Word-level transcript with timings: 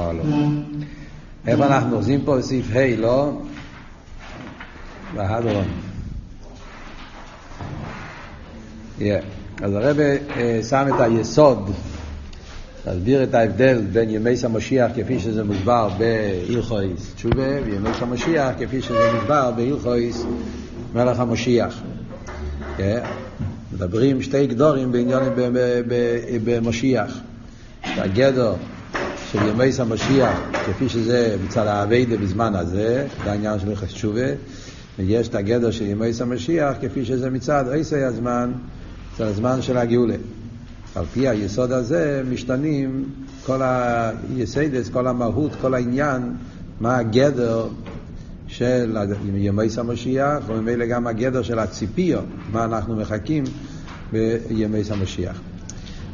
הלאה. 0.00 0.24
איפה 1.46 1.66
אנחנו 1.66 1.96
עושים 1.96 2.20
פה 2.24 2.36
בסעיף 2.36 2.66
ה', 2.76 2.96
לא? 2.96 3.32
בהדרון. 5.14 5.64
אז 9.62 9.74
הרב 9.74 9.96
uh, 9.96 10.64
שם 10.68 10.86
את 10.94 11.00
היסוד, 11.00 11.70
להסביר 12.86 13.22
את 13.22 13.34
ההבדל 13.34 13.80
בין 13.92 14.10
ימי 14.10 14.34
המשיח 14.44 14.90
כפי 14.96 15.18
שזה 15.18 15.44
מוסבר 15.44 15.88
בהלכויס 15.98 17.14
תשובה, 17.14 17.62
וימי 17.64 17.88
המשיח 18.00 18.48
כפי 18.58 18.82
שזה 18.82 19.12
מוסבר 19.14 19.50
בהלכויס 19.56 20.24
מלך. 20.94 21.22
Yeah. 22.78 22.82
מדברים 23.72 24.22
שתי 24.22 24.46
גדורים 24.46 24.92
בעניינים 24.92 25.32
במשיח. 26.44 27.20
הגדר 27.84 28.54
של 29.32 29.38
ימי 29.48 29.70
המשיח, 29.78 30.40
כפי 30.66 30.88
שזה 30.88 31.36
מצד 31.44 31.66
האביידה 31.66 32.16
בזמן 32.16 32.54
הזה, 32.54 33.06
זה 33.24 33.30
העניין 33.30 33.58
של 33.58 33.72
יחס 33.72 33.88
תשובה, 33.88 34.26
ויש 34.98 35.28
את 35.28 35.34
הגדר 35.34 35.70
של 35.70 35.86
ימי 35.86 36.10
המשיח, 36.20 36.76
כפי 36.80 37.04
שזה 37.04 37.30
מצד 37.30 37.64
עשר 37.72 37.96
הזמן, 37.96 38.52
מצד 39.14 39.24
הזמן 39.24 39.62
של 39.62 39.76
הגאולה. 39.76 40.14
על 40.94 41.04
פי 41.14 41.28
היסוד 41.28 41.72
הזה 41.72 42.22
משתנים 42.30 43.04
כל 43.46 43.60
היסיידס, 43.62 44.88
כל 44.88 45.06
המהות, 45.06 45.52
כל 45.60 45.74
העניין, 45.74 46.22
מה 46.80 46.98
הגדר 46.98 47.68
של 48.46 48.96
ימי 49.34 49.68
המשיח, 49.76 50.38
וממילא 50.46 50.86
גם 50.86 51.06
הגדר 51.06 51.42
של 51.42 51.58
הציפיות, 51.58 52.24
מה 52.52 52.64
אנחנו 52.64 52.96
מחכים 52.96 53.44
בימי 54.12 54.82
המשיח. 54.90 55.40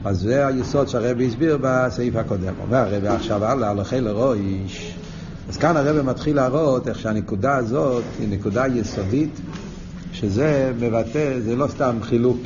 אז 0.05 0.21
זה 0.21 0.47
היסוד 0.47 0.89
שהרבי 0.89 1.27
הסביר 1.27 1.59
בסעיף 1.61 2.17
הקודם. 2.17 2.55
אומר 2.63 2.77
הרבי 2.77 3.09
עכשיו 3.09 3.45
הלאה, 3.45 3.71
הלכי 3.71 4.01
לרויש. 4.01 4.97
אז 5.49 5.57
כאן 5.57 5.77
הרבי 5.77 6.03
מתחיל 6.03 6.37
להראות 6.37 6.89
איך 6.89 6.99
שהנקודה 6.99 7.57
הזאת 7.57 8.05
היא 8.19 8.29
נקודה 8.29 8.67
יסודית, 8.67 9.41
שזה 10.13 10.73
מבטא, 10.79 11.41
זה 11.41 11.57
לא 11.57 11.67
סתם 11.67 11.97
חילוק. 12.03 12.39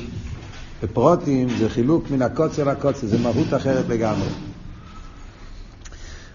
בפרוטים 0.83 1.48
זה 1.58 1.69
חילוק 1.69 2.11
מן 2.11 2.22
הקוצר 2.22 2.64
לקוצר, 2.64 3.06
זה 3.06 3.19
מהות 3.19 3.55
אחרת 3.56 3.84
לגמרי. 3.89 4.28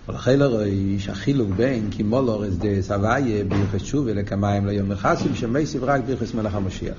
ולכן 0.10 0.40
לרויש, 0.40 1.10
החילוק 1.10 1.50
בין 1.56 1.90
קימולור 1.90 2.48
אסדה 2.48 2.82
סבייה 2.82 3.44
ביחס 3.44 3.84
שובה 3.84 4.14
לכמיים 4.14 4.66
ליום 4.66 4.90
מחסים, 4.90 5.36
שמי 5.36 5.66
סברק 5.66 6.02
ביחס 6.06 6.34
מלך 6.34 6.56
המשיח. 6.56 6.98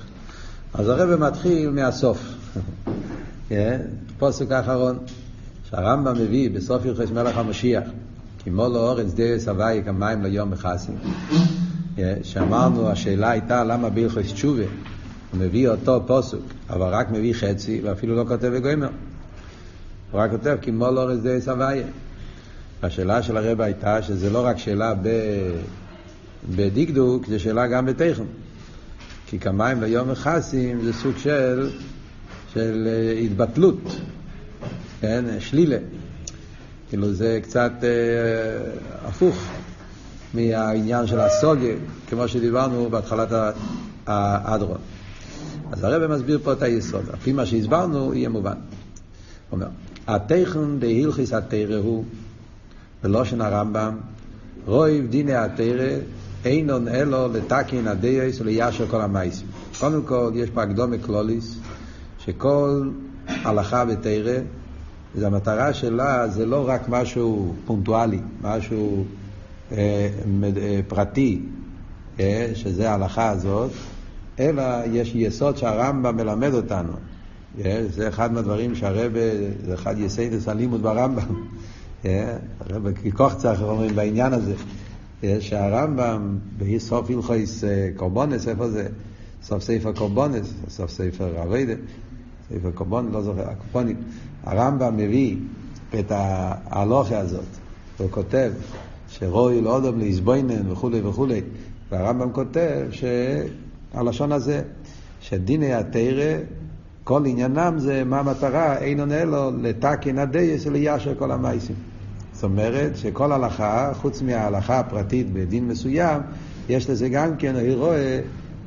אז 0.73 0.89
הרב 0.89 1.19
מתחיל 1.19 1.69
מהסוף. 1.69 2.19
כן? 3.49 3.81
פוסק 4.19 4.51
האחרון, 4.51 4.97
שהרמב"ם 5.69 6.13
מביא 6.13 6.49
בסוף 6.49 6.85
ירחש 6.85 7.11
מלך 7.11 7.37
המשיח, 7.37 7.83
כמו 8.43 8.67
לא 8.69 8.89
אורץ 8.89 9.13
די 9.13 9.39
סבי 9.39 9.81
כמים 9.85 10.23
ליום 10.23 10.51
מכסים. 10.51 10.95
כן? 11.95 12.17
שאמרנו, 12.23 12.89
השאלה 12.89 13.29
הייתה 13.29 13.63
למה 13.63 13.89
בהלכס 13.89 14.33
תשובה 14.33 14.63
הוא 15.31 15.39
מביא 15.39 15.69
אותו 15.69 16.03
פוסק, 16.07 16.37
אבל 16.69 16.87
רק 16.87 17.11
מביא 17.11 17.33
חצי, 17.33 17.81
ואפילו 17.83 18.15
לא 18.15 18.23
כותב 18.27 18.47
בגוימר. 18.47 18.89
הוא 20.11 20.21
רק 20.21 20.31
כותב 20.31 20.57
כמו 20.61 20.91
לא 20.91 21.03
אורץ 21.03 21.19
די 21.19 21.41
סבי. 21.41 21.81
השאלה 22.83 23.23
של 23.23 23.37
הרב 23.37 23.61
הייתה 23.61 24.01
שזה 24.01 24.29
לא 24.29 24.45
רק 24.45 24.57
שאלה 24.57 24.93
ב... 25.01 25.07
בדקדוק, 26.55 27.27
זה 27.27 27.39
שאלה 27.39 27.67
גם 27.67 27.85
בתכן. 27.85 28.23
כי 29.27 29.39
כמים 29.39 29.81
ליום 29.81 30.11
מכסים 30.11 30.81
זה 30.83 30.93
סוג 30.93 31.17
של, 31.17 31.69
של 32.53 32.87
אה, 32.87 33.11
התבטלות, 33.19 33.95
כן? 35.01 35.25
שלילה. 35.39 35.77
כאילו 36.89 37.13
זה 37.13 37.39
קצת 37.43 37.71
אה, 37.83 37.89
הפוך 39.07 39.37
מהעניין 40.33 41.07
של 41.07 41.19
הסוגיה, 41.19 41.75
כמו 42.09 42.27
שדיברנו 42.27 42.89
בהתחלת 42.89 43.29
האדרון. 44.07 44.77
אז 45.71 45.83
הרב 45.83 46.11
מסביר 46.11 46.39
פה 46.43 46.53
את 46.53 46.61
היסוד. 46.61 47.09
על 47.09 47.15
פי 47.15 47.31
מה 47.31 47.45
שהסברנו, 47.45 48.13
יהיה 48.13 48.29
מובן. 48.29 48.51
הוא 48.51 48.59
אומר, 49.51 49.67
התכן 50.07 50.79
דהילכיס 50.79 51.33
התרא 51.33 51.75
הוא, 51.75 52.03
בלושן 53.03 53.41
הרמב"ם, 53.41 53.97
רויב 54.65 55.09
דיני 55.09 55.35
התרא 55.35 55.89
אינון 56.45 56.87
אלו 56.87 57.27
לתקין 57.33 57.87
הדייס 57.87 58.41
וליישר 58.41 58.87
כל 58.87 59.01
המייסים. 59.01 59.47
קודם 59.79 60.03
כל, 60.03 60.31
יש 60.35 60.49
פה 60.49 60.63
הקדומה 60.63 60.97
קלוליס, 60.97 61.57
שכל 62.27 62.89
הלכה 63.27 63.85
בתרא, 63.85 64.39
המטרה 65.21 65.73
שלה 65.73 66.27
זה 66.27 66.45
לא 66.45 66.69
רק 66.69 66.89
משהו 66.89 67.53
פונקטואלי, 67.65 68.19
משהו 68.41 69.05
אה, 69.71 70.09
אה, 70.57 70.79
פרטי, 70.87 71.41
אה, 72.19 72.51
שזה 72.53 72.91
ההלכה 72.91 73.29
הזאת, 73.29 73.71
אלא 74.39 74.63
יש 74.91 75.11
יסוד 75.15 75.57
שהרמב"ם 75.57 76.15
מלמד 76.15 76.53
אותנו. 76.53 76.93
אה, 77.65 77.83
זה 77.89 78.07
אחד 78.07 78.33
מהדברים 78.33 78.75
שהרבה, 78.75 79.19
זה 79.65 79.73
אחד 79.73 79.99
יסיידס 79.99 80.47
הלימוד 80.47 80.81
ברמב"ם. 80.81 81.45
אה, 82.05 82.37
ככוח 83.05 83.33
צריך 83.33 83.61
אומרים 83.61 83.95
בעניין 83.95 84.33
הזה. 84.33 84.53
שהרמב"ם 85.39 86.37
בסוף 86.57 87.09
הלכויס 87.09 87.63
אה, 87.63 87.89
קורבונס, 87.95 88.47
איפה 88.47 88.69
זה? 88.69 88.87
סוף 89.43 89.63
ספר 89.63 89.93
קורבונס, 89.93 90.53
סוף 90.69 90.91
ספר 90.91 91.43
אביידה, 91.43 91.73
ספר 92.49 92.71
קורבונס, 92.71 93.13
לא 93.13 93.21
זוכר, 93.21 93.49
הקופונים. 93.49 93.95
הרמב"ם 94.43 94.97
מביא 94.97 95.37
את 95.99 96.11
ההלוכה 96.11 97.19
הזאת, 97.19 97.45
הוא 97.97 98.07
כותב 98.11 98.51
שרואי 99.09 99.61
לא 99.61 99.75
אודם 99.75 99.99
להזבוינן 99.99 100.71
וכולי 100.71 101.01
וכולי, 101.01 101.41
והרמב"ם 101.91 102.31
כותב 102.31 102.87
שהלשון 102.91 104.31
הזה, 104.31 104.61
שדיני 105.21 105.73
התרא, 105.73 106.37
כל 107.03 107.25
עניינם 107.25 107.79
זה 107.79 108.03
מה 108.03 108.19
המטרה, 108.19 108.77
אין 108.77 108.99
עונה 108.99 109.25
לו 109.25 109.51
לתקן 109.61 110.17
הדייס 110.17 110.65
וליישר 110.65 111.15
כל 111.19 111.31
המייסים. 111.31 111.75
זאת 112.33 112.43
אומרת 112.43 112.97
שכל 112.97 113.31
הלכה, 113.31 113.91
חוץ 113.93 114.21
מההלכה 114.21 114.79
הפרטית 114.79 115.33
בדין 115.33 115.67
מסוים, 115.67 116.21
יש 116.69 116.89
לזה 116.89 117.09
גם 117.09 117.35
כן, 117.37 117.55
אני 117.55 117.73
רואה, 117.73 118.19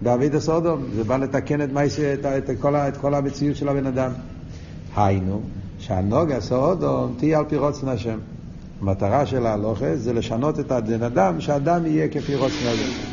דוד 0.02 0.34
הסודום, 0.34 0.84
זה 0.94 1.04
בא 1.04 1.16
לתקן 1.16 1.62
את, 1.62 1.72
מייס, 1.72 2.00
את, 2.00 2.26
את, 2.26 2.50
כל, 2.60 2.76
את 2.76 2.96
כל 2.96 3.14
המציאות 3.14 3.56
של 3.56 3.68
הבן 3.68 3.86
אדם. 3.86 4.10
היינו, 4.96 5.40
שהנוגה 5.78 6.40
סודום 6.40 7.14
תהיה 7.18 7.38
על 7.38 7.44
פי 7.48 7.56
רוצן 7.56 7.88
השם. 7.88 8.18
המטרה 8.80 9.26
של 9.26 9.46
ההלוכה 9.46 9.96
זה 9.96 10.12
לשנות 10.12 10.60
את 10.60 10.72
הבן 10.72 11.02
אדם, 11.02 11.40
שאדם 11.40 11.86
יהיה 11.86 12.08
כפי 12.08 12.34
רוצן 12.34 12.54
השם. 12.54 13.10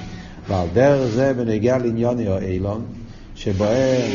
ועל 0.48 0.68
דרך 0.74 1.10
זה 1.10 1.34
בנגיע 1.34 1.78
לעניוני 1.78 2.28
או 2.28 2.38
אילון, 2.38 2.86
שבהם 3.36 4.12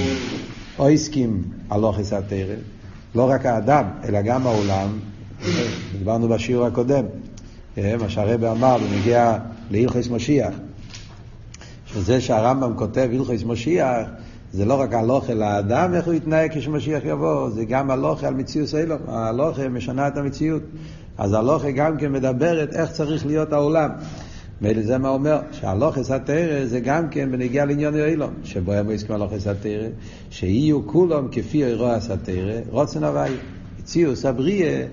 אויסקים 0.79 1.43
הלוכס 1.71 2.13
התרא, 2.13 2.55
לא 3.15 3.31
רק 3.31 3.47
האדם, 3.47 3.85
אלא 4.05 4.23
גם 4.23 4.47
העולם, 4.47 4.89
דיברנו 5.99 6.29
בשיעור 6.29 6.67
הקודם, 6.67 7.05
אה, 7.79 7.95
מה 8.01 8.09
שהרבא 8.09 8.53
אמר 8.53 8.79
בנגיע 8.79 9.39
להלכס 9.71 10.11
משיח, 10.11 10.55
שזה 11.95 12.21
שהרמב"ם 12.21 12.75
כותב 12.77 13.09
הלכס 13.13 13.45
משיח, 13.45 14.07
זה 14.53 14.65
לא 14.65 14.75
רק 14.81 14.95
הלוך 14.95 15.31
אל 15.31 15.43
האדם, 15.43 15.95
איך 15.95 16.07
הוא 16.07 16.15
יתנהג 16.15 16.59
כשמשיח 16.59 17.03
יבוא, 17.05 17.51
זה 17.51 17.65
גם 17.65 17.91
הלוך 17.91 18.25
על 18.25 18.35
מציאות 18.35 18.75
אילום, 18.75 18.99
הלוך 19.09 19.59
משנה 19.61 20.09
את 20.09 20.17
המציאות. 20.17 20.63
אז 21.19 21.33
הלוך 21.33 21.65
גם 21.65 21.97
כן 21.97 22.13
מדברת 22.13 22.75
איך 22.75 22.91
צריך 22.91 23.27
להיות 23.27 23.53
העולם. 23.53 23.91
מילא 24.61 24.83
זה 24.83 24.99
מה 24.99 25.09
אומר, 25.09 25.41
שהלוכס 25.53 26.11
התרא 26.11 26.65
זה 26.65 26.81
גם 26.81 27.09
כן 27.09 27.33
בנגיע 27.33 27.65
לעניין 27.65 27.95
אילום, 27.95 28.31
שבו 28.45 28.73
הם 28.73 28.91
יסכימו 28.91 29.15
הלוכס 29.15 29.47
התרא, 29.47 29.89
שיהיו 30.31 30.87
כולם 30.87 31.29
כפי 31.33 31.65
אירוע 31.65 31.95
התרא, 32.11 32.61
רוצן 32.71 33.05
הוואי, 33.05 33.33
ציוס 33.85 34.25
הבריאה 34.25 34.85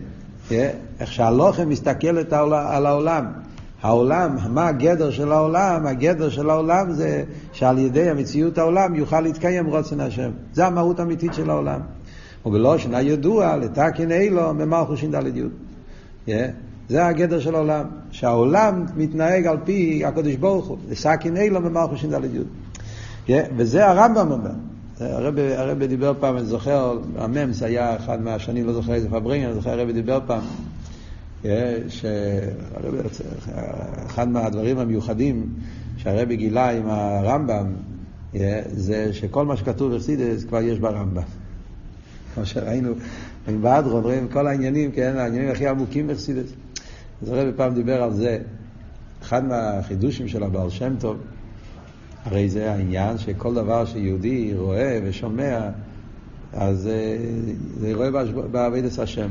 איך 0.99 1.11
שהלוחם 1.11 1.69
מסתכלת 1.69 2.33
על 2.33 2.85
העולם. 2.85 3.25
העולם, 3.81 4.35
מה 4.49 4.67
הגדר 4.67 5.11
של 5.11 5.31
העולם? 5.31 5.85
הגדר 5.85 6.29
של 6.29 6.49
העולם 6.49 6.91
זה 6.91 7.23
שעל 7.53 7.77
ידי 7.77 8.09
המציאות 8.09 8.57
העולם 8.57 8.95
יוכל 8.95 9.21
להתקיים 9.21 9.65
רוצן 9.65 9.99
השם. 9.99 10.31
זה 10.53 10.65
המהות 10.65 10.99
האמיתית 10.99 11.33
של 11.33 11.49
העולם. 11.49 11.79
ובלושן 12.45 12.95
הידוע 12.95 13.57
לתקן 13.57 14.11
אילו 14.11 14.53
ממלכו 14.53 14.97
ש"ד 14.97 15.37
י'. 16.27 16.33
זה 16.89 17.05
הגדר 17.05 17.39
של 17.39 17.55
העולם, 17.55 17.85
שהעולם 18.11 18.85
מתנהג 18.95 19.47
על 19.47 19.57
פי 19.63 20.05
הקדוש 20.05 20.35
ברוך 20.35 20.67
הוא, 20.67 20.77
לסקין 20.89 21.37
אילו 21.37 21.61
ממלכו 21.61 21.97
ש"ד 21.97 22.21
י'. 23.29 23.39
וזה 23.57 23.87
הרמב"ם 23.87 24.31
אומר. 24.31 24.51
הרבי, 24.99 25.55
הרבי 25.55 25.87
דיבר 25.87 26.13
פעם, 26.19 26.37
אני 26.37 26.45
זוכר, 26.45 26.97
הממס 27.17 27.63
היה 27.63 27.95
אחד 27.95 28.21
מהשנים, 28.21 28.67
לא 28.67 28.73
זוכר 28.73 28.93
איזה 28.93 29.09
פברינג, 29.09 29.45
אני 29.45 29.53
זוכר 29.53 29.69
הרבי 29.69 29.93
דיבר 29.93 30.19
פעם, 30.25 30.41
שאחד 33.37 34.29
מהדברים 34.29 34.77
המיוחדים 34.79 35.53
שהרבי 35.97 36.35
גילה 36.35 36.69
עם 36.69 36.89
הרמב"ם, 36.89 37.67
זה 38.71 39.13
שכל 39.13 39.45
מה 39.45 39.57
שכתוב 39.57 39.91
ברסידס 39.91 40.43
כבר 40.43 40.61
יש 40.61 40.79
ברמב"ם. 40.79 41.21
כמו 42.33 42.45
שראינו 42.45 42.93
עם 43.47 43.61
באדרו, 43.61 43.97
אומרים 43.97 44.27
כל 44.27 44.47
העניינים, 44.47 44.91
כן, 44.91 45.17
העניינים 45.17 45.51
הכי 45.51 45.67
עמוקים 45.67 46.07
ברסידס. 46.07 46.49
אז 47.21 47.29
הרב 47.29 47.51
פעם 47.55 47.73
דיבר 47.73 48.03
על 48.03 48.13
זה, 48.13 48.37
אחד 49.21 49.45
מהחידושים 49.45 50.27
של 50.27 50.43
הבעל 50.43 50.69
שם 50.69 50.95
טוב, 50.99 51.17
הרי 52.25 52.49
זה 52.49 52.71
העניין 52.71 53.17
שכל 53.17 53.53
דבר 53.53 53.85
שיהודי 53.85 54.53
רואה 54.57 54.99
ושומע, 55.03 55.69
אז 56.53 56.87
אה, 56.87 57.17
זה 57.79 57.91
רואה 57.93 58.09
בעבידת 58.51 58.99
השם. 58.99 59.27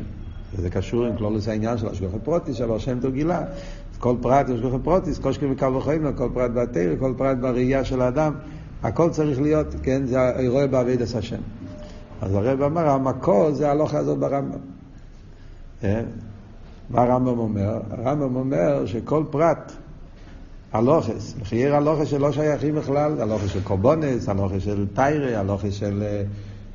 וזה 0.55 0.71
קשור 0.71 1.05
עם 1.05 1.17
כלולוס 1.17 1.49
העניין 1.49 1.79
של 1.79 1.89
השגוחת 1.89 2.25
פרוטיס, 2.25 2.57
שהבעל 2.57 2.79
שם 2.79 3.01
טוב 3.01 3.13
גילה. 3.13 3.43
כל 3.99 4.17
פרט 4.21 4.49
יש 4.49 4.55
השגוחת 4.55 4.81
פרוטיס, 4.85 5.19
כל 5.19 5.33
שקל 5.33 5.47
וקל 5.53 5.75
וחיים 5.75 6.13
כל 6.13 6.29
פרט 6.35 6.51
בתרא, 6.51 6.95
כל 6.99 7.15
פרט 7.17 7.39
בראייה 7.39 7.85
של 7.85 8.01
האדם, 8.01 8.35
הכל 8.83 9.11
צריך 9.11 9.41
להיות, 9.41 9.67
כן, 9.83 10.07
זה 10.07 10.19
רואה 10.49 10.67
בעבידת 10.67 11.15
השם. 11.15 11.41
אז 12.23 12.35
הרב 12.35 12.63
אמר, 12.63 12.89
המקור 12.89 13.53
זה 13.53 13.71
הלוך 13.71 13.95
הזאת 13.95 14.19
ברמב"ם. 14.19 14.59
אה? 15.85 16.03
מה 16.91 17.03
הרמב"ם 17.03 17.39
אומר? 17.39 17.81
הרמב"ם 17.91 18.37
אומר 18.37 18.87
שכל 18.87 19.25
פרט, 19.31 19.73
הלוכס, 20.73 21.35
חייר 21.45 21.77
הלוכס 21.77 22.09
שלא 22.09 22.33
שייכים 22.33 22.75
בכלל, 22.75 23.21
הלוכס 23.21 23.49
של 23.49 23.63
קורבונס, 23.63 24.29
הלוכס 24.29 24.63
של 24.63 24.87
טיירה, 24.95 25.41
הלוכס 25.41 25.73
של, 25.73 26.05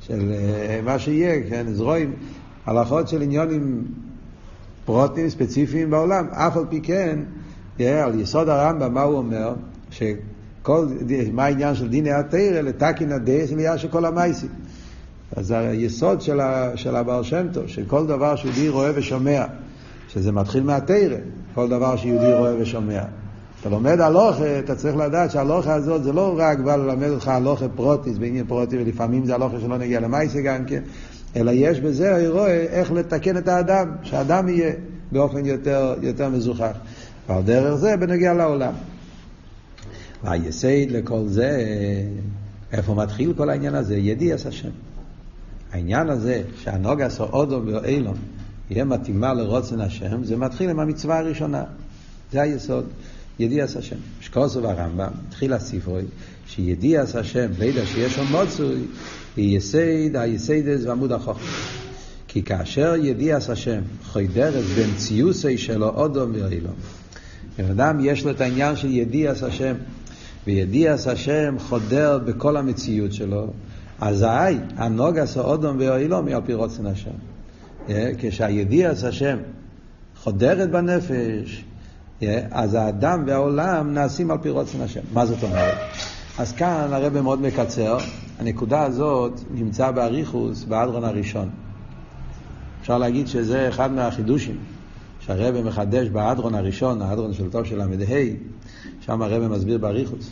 של 0.00 0.32
אה, 0.32 0.80
מה 0.84 0.98
שיהיה, 0.98 1.48
כן, 1.48 1.66
זרועים, 1.72 2.12
הלכות 2.66 3.08
של 3.08 3.22
עניונים 3.22 3.84
פרוטים 4.84 5.28
ספציפיים 5.28 5.90
בעולם, 5.90 6.26
אף 6.30 6.56
על 6.56 6.64
פי 6.68 6.80
כן, 6.80 7.18
על 7.80 8.20
יסוד 8.20 8.48
הרמב"ם, 8.48 8.94
מה 8.94 9.02
הוא 9.02 9.18
אומר? 9.18 9.54
שכל, 9.90 10.86
מה 11.32 11.44
העניין 11.44 11.74
של 11.74 11.88
דיני 11.88 12.12
התרא? 12.12 12.60
לתקין 12.60 13.12
הדייס 13.12 13.52
נהיה 13.52 13.78
של 13.78 13.88
כל 13.88 14.04
המייסים. 14.04 14.48
אז 15.36 15.50
היסוד 15.50 16.20
של, 16.20 16.40
ה, 16.40 16.76
של 16.76 16.96
הבעל 16.96 17.22
שם 17.22 17.46
טוב, 17.52 17.66
שכל 17.66 18.06
דבר 18.06 18.36
שיהודי 18.36 18.68
רואה 18.68 18.90
ושומע, 18.94 19.44
שזה 20.08 20.32
מתחיל 20.32 20.62
מהתרא, 20.62 21.16
כל 21.54 21.68
דבר 21.68 21.96
שיהודי 21.96 22.32
רואה 22.32 22.54
ושומע. 22.58 23.02
אתה 23.60 23.68
לומד 23.68 24.00
הלוכה, 24.00 24.58
אתה 24.58 24.74
צריך 24.74 24.96
לדעת 24.96 25.30
שהלוכה 25.30 25.74
הזאת 25.74 26.04
זה 26.04 26.12
לא 26.12 26.34
רק 26.38 26.58
בא 26.58 26.76
ללמד 26.76 27.08
אותך 27.08 27.28
הלוכה 27.28 27.68
פרוטיס, 27.68 28.18
בעניין 28.18 28.46
פרוטי, 28.46 28.76
ולפעמים 28.78 29.24
זה 29.24 29.34
הלוכה 29.34 29.60
שלא 29.60 29.78
נגיע 29.78 30.00
למייסה 30.00 30.40
גם 30.40 30.64
כן, 30.64 30.82
אלא 31.36 31.50
יש 31.54 31.80
בזה, 31.80 32.28
רואה 32.28 32.60
איך 32.60 32.92
לתקן 32.92 33.36
את 33.36 33.48
האדם, 33.48 33.88
שהאדם 34.02 34.48
יהיה 34.48 34.72
באופן 35.12 35.46
יותר, 35.46 35.94
יותר 36.02 36.28
מזוכח. 36.28 36.76
ועל 37.28 37.42
דרך 37.42 37.74
זה 37.74 37.96
בנגיע 37.96 38.34
לעולם. 38.34 38.72
והיסד 40.24 40.90
לכל 40.90 41.26
זה, 41.26 41.64
איפה 42.72 42.94
מתחיל 42.94 43.32
כל 43.36 43.50
העניין 43.50 43.74
הזה? 43.74 43.96
ידיעס 43.96 44.46
השם. 44.46 44.70
העניין 45.72 46.08
הזה 46.08 46.42
שהנוגס 46.62 47.20
או 47.20 47.24
אודו 47.24 47.60
ואילון 47.66 48.16
יהיה 48.70 48.84
מתאימה 48.84 49.34
לרוצן 49.34 49.80
השם, 49.80 50.24
זה 50.24 50.36
מתחיל 50.36 50.70
עם 50.70 50.80
המצווה 50.80 51.18
הראשונה. 51.18 51.64
זה 52.32 52.42
היסוד. 52.42 52.84
ידיעס 53.38 53.76
השם. 53.76 53.96
שקוסו 54.20 54.62
והרמב"ם, 54.62 55.10
התחיל 55.28 55.52
הספרוי, 55.52 56.02
שידיעס 56.46 57.16
השם, 57.16 57.46
לידע 57.58 57.86
שיש 57.86 58.14
שם 58.14 58.24
מוצוי, 58.30 58.80
היא 59.36 59.56
יסד, 59.56 60.16
היסדס 60.16 60.84
ועמוד 60.84 61.12
החוכמה. 61.12 61.48
כי 62.28 62.42
כאשר 62.42 62.94
ידיעס 63.02 63.50
השם 63.50 63.80
חוידרת 64.04 64.64
במציוסי 64.78 65.58
שלו 65.58 65.88
אודום 65.88 66.32
ואילון, 66.34 66.74
בן 67.58 67.70
אדם 67.70 67.98
יש 68.00 68.24
לו 68.24 68.30
את 68.30 68.40
העניין 68.40 68.76
של 68.76 68.90
ידיעס 68.90 69.42
השם, 69.42 69.74
וידיעס 70.46 71.06
השם 71.06 71.56
חודר 71.58 72.18
בכל 72.18 72.56
המציאות 72.56 73.12
שלו, 73.12 73.46
אזי 74.00 74.56
הנוגס 74.76 75.36
האודום 75.36 75.76
והאילום 75.78 76.26
היא 76.26 76.36
על 76.36 76.42
פי 76.46 76.54
רוצן 76.54 76.86
השם. 76.86 77.10
אה, 77.88 78.10
כשהידיעס 78.18 79.04
השם 79.04 79.36
חודרת 80.16 80.70
בנפש, 80.70 81.64
אה, 82.22 82.40
אז 82.50 82.74
האדם 82.74 83.24
והעולם 83.26 83.94
נעשים 83.94 84.30
על 84.30 84.38
פי 84.42 84.50
רוצן 84.50 84.80
השם. 84.80 85.00
מה 85.12 85.26
זאת 85.26 85.42
אומרת? 85.42 85.78
אז 86.38 86.52
כאן 86.52 86.88
הרב 86.92 87.20
מאוד 87.20 87.40
מקצר, 87.40 87.98
הנקודה 88.38 88.82
הזאת 88.82 89.40
נמצא 89.54 89.90
באריכוס 89.90 90.64
באדרון 90.64 91.04
הראשון. 91.04 91.48
אפשר 92.80 92.98
להגיד 92.98 93.26
שזה 93.26 93.68
אחד 93.68 93.92
מהחידושים 93.92 94.56
שהרבא 95.20 95.62
מחדש 95.62 96.08
באדרון 96.08 96.54
הראשון, 96.54 97.02
האדרון 97.02 97.34
של 97.34 97.50
טוב 97.50 97.64
של 97.64 97.82
ל"ה, 97.82 98.16
שם 99.00 99.22
הרבא 99.22 99.48
מסביר 99.48 99.78
באריכוס. 99.78 100.30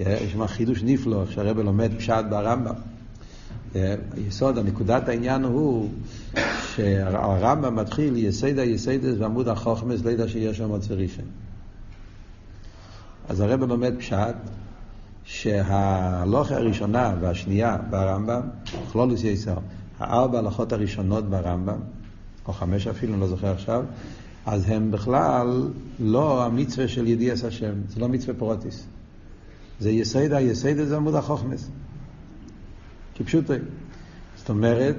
יש 0.00 0.32
שם 0.32 0.46
חידוש 0.46 0.82
נפלא, 0.82 1.24
שהרבא 1.30 1.62
לומד 1.62 1.90
פשט 1.98 2.24
ברמב"ם. 2.30 2.74
היסוד, 4.14 4.58
נקודת 4.58 5.08
העניין 5.08 5.44
הוא 5.44 5.90
שהרמב"ם 6.74 7.76
מתחיל 7.76 8.16
יסיידא 8.16 8.62
יסיידס 8.62 9.14
ועמוד 9.18 9.48
החוכמס 9.48 10.00
ידע 10.12 10.28
שיש 10.28 10.58
שם 10.58 10.68
עוד 10.68 10.84
ראשון. 10.90 11.24
אז 13.28 13.40
הרב 13.40 13.64
לומד 13.64 13.94
פשט 13.98 14.34
שההלוכה 15.24 16.54
הראשונה 16.54 17.14
והשנייה 17.20 17.76
ברמב"ם, 17.90 18.40
כלולוס 18.92 19.24
יסר, 19.24 19.56
הארבע 19.98 20.38
הלכות 20.38 20.72
הראשונות 20.72 21.30
ברמב"ם, 21.30 21.78
או 22.48 22.52
חמש 22.52 22.86
אפילו, 22.86 23.12
אני 23.12 23.20
לא 23.20 23.28
זוכר 23.28 23.52
עכשיו, 23.52 23.84
אז 24.46 24.68
הם 24.68 24.90
בכלל 24.90 25.68
לא 26.00 26.44
המצווה 26.44 26.88
של 26.88 27.06
ידיעס 27.06 27.44
השם, 27.44 27.72
זה 27.88 28.00
לא 28.00 28.08
מצווה 28.08 28.34
פרוטיס. 28.34 28.86
זה 29.80 29.90
יסייד 29.90 30.40
היסיידס 30.40 30.90
ועמוד 30.90 31.14
החוכמס. 31.14 31.70
כפשוטו. 33.14 33.54
זאת 34.36 34.48
אומרת 34.48 34.96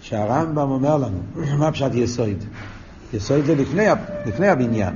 שהרמב"ם 0.00 0.70
אומר 0.70 0.96
לנו, 0.96 1.18
מה 1.60 1.72
פשט 1.72 1.94
יסוד? 1.94 2.44
יסוד 3.12 3.44
זה 3.44 3.54
לפני, 3.54 3.84
לפני 4.26 4.48
הבניין. 4.48 4.94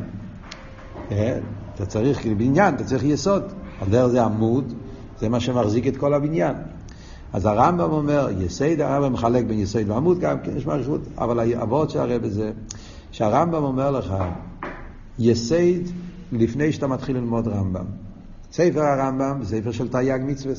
אה, 1.10 1.38
אתה 1.74 1.86
צריך, 1.86 2.26
בניין, 2.26 2.74
אתה 2.74 2.84
צריך 2.84 3.04
יסוד. 3.04 3.52
על 3.80 3.88
דרך 3.88 4.06
זה 4.06 4.24
עמוד, 4.24 4.72
זה 5.20 5.28
מה 5.28 5.40
שמחזיק 5.40 5.86
את 5.86 5.96
כל 5.96 6.14
הבניין. 6.14 6.56
אז 7.32 7.46
הרמב"ם 7.46 7.90
אומר, 7.92 8.28
יסוד, 8.38 8.80
הרמב"ם 8.80 9.12
מחלק 9.12 9.44
בין 9.44 9.58
יסוד 9.58 9.90
ועמוד, 9.90 10.18
גם 10.18 10.38
כן 10.40 10.56
יש 10.56 10.66
מערכות, 10.66 11.00
אבל 11.18 11.38
האבות 11.40 11.90
של 11.90 11.98
הרב 11.98 12.26
זה, 12.26 12.52
שהרמב"ם 13.10 13.62
אומר 13.62 13.90
לך, 13.90 14.14
יסוד 15.18 15.82
לפני 16.32 16.72
שאתה 16.72 16.86
מתחיל 16.86 17.16
ללמוד 17.16 17.48
רמב"ם. 17.48 17.84
ספר 18.52 18.80
הרמב"ם 18.80 19.38
זה 19.42 19.56
ספר 19.60 19.72
של 19.72 19.88
תרי"ג 19.88 20.20
מצווה. 20.26 20.54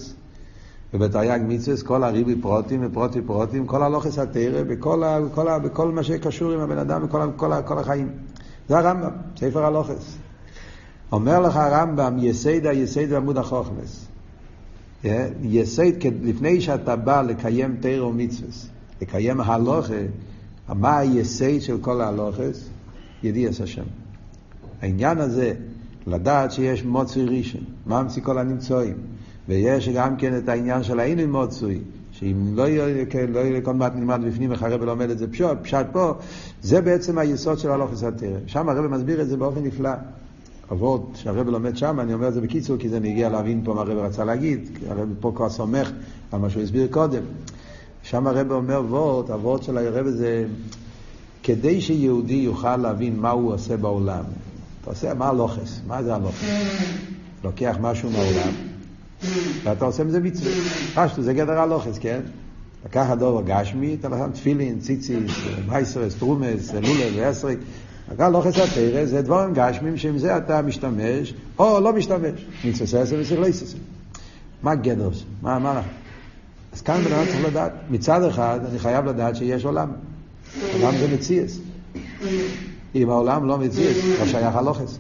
ובתרי"ג 0.94 1.40
מצווה 1.48 1.78
כל 1.86 2.04
הריבי 2.04 2.36
פרוטים 2.42 2.80
ופרוטי 2.86 3.22
פרוטים, 3.22 3.68
כל 3.68 3.84
הלוכס 3.84 4.20
התרא, 4.20 4.64
בכל, 4.64 5.04
בכל, 5.26 5.60
בכל 5.60 5.92
מה 5.92 6.04
שקשור 6.04 6.52
עם 6.52 6.60
הבן 6.60 6.78
אדם, 6.78 7.06
בכל 7.06 7.22
כל, 7.36 7.52
כל 7.66 7.80
החיים. 7.80 8.10
זה 8.70 8.78
הרמב"ם, 8.78 9.10
ספר 9.38 9.66
הלוכס. 9.66 10.18
אומר 11.12 11.40
לך 11.40 11.56
הרמב"ם, 11.56 12.16
יסיידא 12.20 12.72
יסיידא 12.72 13.18
עמוד 13.18 13.38
החוכמס. 13.38 14.08
יסייד, 15.42 15.96
לפני 16.24 16.62
שאתה 16.62 16.96
בא 16.96 17.22
לקיים 17.22 17.76
תרא 17.80 18.04
ומצווה, 18.04 18.50
לקיים 19.02 19.42
הלוכה, 19.42 19.94
מה 20.70 20.98
היסייד 20.98 21.62
של 21.62 21.78
כל 21.82 22.02
ההלוכס? 22.02 22.70
ידיעס 23.24 23.62
השם. 23.62 23.84
העניין 24.82 25.18
הזה, 25.18 25.54
לדעת 26.08 26.52
שיש 26.52 26.84
מוצרי 26.84 27.38
ראשון, 27.38 27.62
מה 27.86 28.04
ממציא 28.04 28.22
כל 28.22 28.38
הנמצואים. 28.38 28.98
ויש 29.48 29.90
גם 29.90 30.16
כן 30.16 30.38
את 30.38 30.50
העניין 30.50 30.84
של 30.84 31.00
האינן 31.00 31.30
מוצוי, 31.30 31.80
שאם 32.12 32.52
לא 32.56 32.68
יהיה, 32.68 33.06
כן, 33.06 33.26
לא 33.30 33.40
יהיה 33.40 33.62
כל 33.62 33.74
מעט 33.74 33.96
נלמד 33.96 34.22
בפנים, 34.28 34.52
איך 34.52 34.64
הרב 34.64 34.84
לומד 34.84 35.10
את 35.10 35.18
זה 35.18 35.32
פשוט, 35.32 35.58
פשט 35.62 35.86
פה, 35.92 36.14
זה 36.62 36.82
בעצם 36.82 37.18
היסוד 37.18 37.60
של 37.60 37.72
הלוך 37.72 37.92
וסתר. 37.94 38.38
שם 38.48 38.70
הרב 38.70 38.88
מסביר 38.88 39.22
את 39.22 39.28
זה 39.28 39.38
באופן 39.38 39.64
נפלא. 39.64 39.90
אבות 40.72 41.12
שהרב 41.16 41.50
לומד 41.50 41.78
שם, 41.78 42.00
אני 42.00 42.14
אומר 42.14 42.28
את 42.28 42.34
זה 42.34 42.42
בקיצור, 42.42 42.78
כי 42.78 42.90
זה 42.90 43.00
נגיע 43.00 43.30
להבין 43.30 43.62
פה 43.64 43.74
מה 43.74 43.82
הרב 43.82 43.98
רצה 43.98 44.24
להגיד, 44.24 44.70
הרב 44.90 45.10
פה 45.20 45.32
כבר 45.36 45.50
סומך 45.50 45.92
על 46.32 46.40
מה 46.40 46.50
שהוא 46.50 46.64
הסביר 46.64 46.88
קודם. 46.92 47.22
שם 48.04 48.28
הרב 48.28 48.52
אומר 48.52 48.82
וורט, 48.90 49.30
הוורט 49.30 49.64
של 49.64 49.78
הרב 49.78 50.08
זה 50.08 50.46
כדי 51.44 51.82
שיהודי 51.82 52.34
יוכל 52.34 52.78
להבין 52.78 53.20
מה 53.20 53.30
הוא 53.30 53.54
עושה 53.54 53.78
בעולם. 53.78 54.24
אתה 54.82 54.90
עושה, 54.90 55.14
מה 55.14 55.28
הלוכס? 55.28 55.82
מה 55.88 56.04
זה 56.04 56.16
הלוכס? 56.16 56.44
לוקח 57.44 57.78
משהו 57.82 58.10
מהעולם. 58.12 58.54
ואתה 59.64 59.86
עושה 59.86 60.04
מזה 60.04 60.20
מצווה. 60.20 60.52
פשטו, 60.96 61.22
זה 61.22 61.34
גדר 61.34 61.60
הלוכס, 61.60 61.98
כן? 61.98 62.20
לקחת 62.86 63.18
דובר 63.18 63.42
גשמי, 63.46 63.98
אתה 64.00 64.10
שם 64.10 64.32
תפילין, 64.34 64.80
ציציס, 64.80 65.32
מייסרס, 65.68 66.16
טרומס, 66.16 66.74
לולר 66.74 67.10
ועשרי. 67.16 67.56
לקחת 68.12 68.32
לוחס 68.32 68.60
התרא, 68.60 69.06
זה 69.06 69.22
דבורים 69.22 69.54
גשמים 69.54 69.98
שעם 69.98 70.18
זה 70.18 70.38
אתה 70.38 70.62
משתמש, 70.62 71.34
או 71.60 71.80
לא 71.80 71.94
משתמש. 71.94 72.46
מצווה 72.66 72.88
ססר 72.88 73.18
וצריך 73.22 73.40
לא 73.40 73.48
יססר. 73.48 73.78
מה 74.64 74.76
גדר? 74.76 75.10
מה, 75.42 75.60
מה? 75.60 75.82
אז 76.74 76.82
כאן 76.82 77.02
בן 77.02 77.14
אדם 77.14 77.26
צריך 77.26 77.46
לדעת. 77.46 77.72
מצד 77.90 78.24
אחד, 78.24 78.60
אני 78.70 78.80
חייב 78.80 79.06
לדעת 79.06 79.36
שיש 79.36 79.66
עולם. 79.66 79.92
עולם 80.74 80.98
זה 80.98 81.08
מציאס. 81.14 81.60
אם 82.96 83.10
העולם 83.10 83.48
לא 83.48 83.58
מציאס, 83.58 83.98
לא 84.20 84.26
שייך 84.26 84.56
הלוחס. 84.56 84.98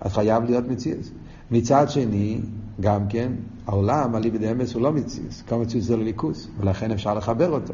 אז 0.00 0.12
חייב 0.12 0.44
להיות 0.44 0.68
מציאס. 0.68 1.10
מצד 1.50 1.90
שני, 1.90 2.40
גם 2.80 3.08
כן, 3.08 3.32
העולם, 3.66 4.16
אליבא 4.16 4.38
דאמס 4.38 4.74
הוא 4.74 4.82
לא 4.82 4.92
מציאס, 4.92 5.42
כל 5.48 5.56
מציאס 5.56 5.84
זה 5.84 5.96
לליכוס, 5.96 6.48
ולכן 6.60 6.90
אפשר 6.90 7.14
לחבר 7.14 7.50
אותו. 7.50 7.72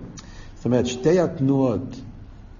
זאת 0.57 0.65
אומרת, 0.65 0.87
שתי 0.87 1.21
התנועות 1.21 2.01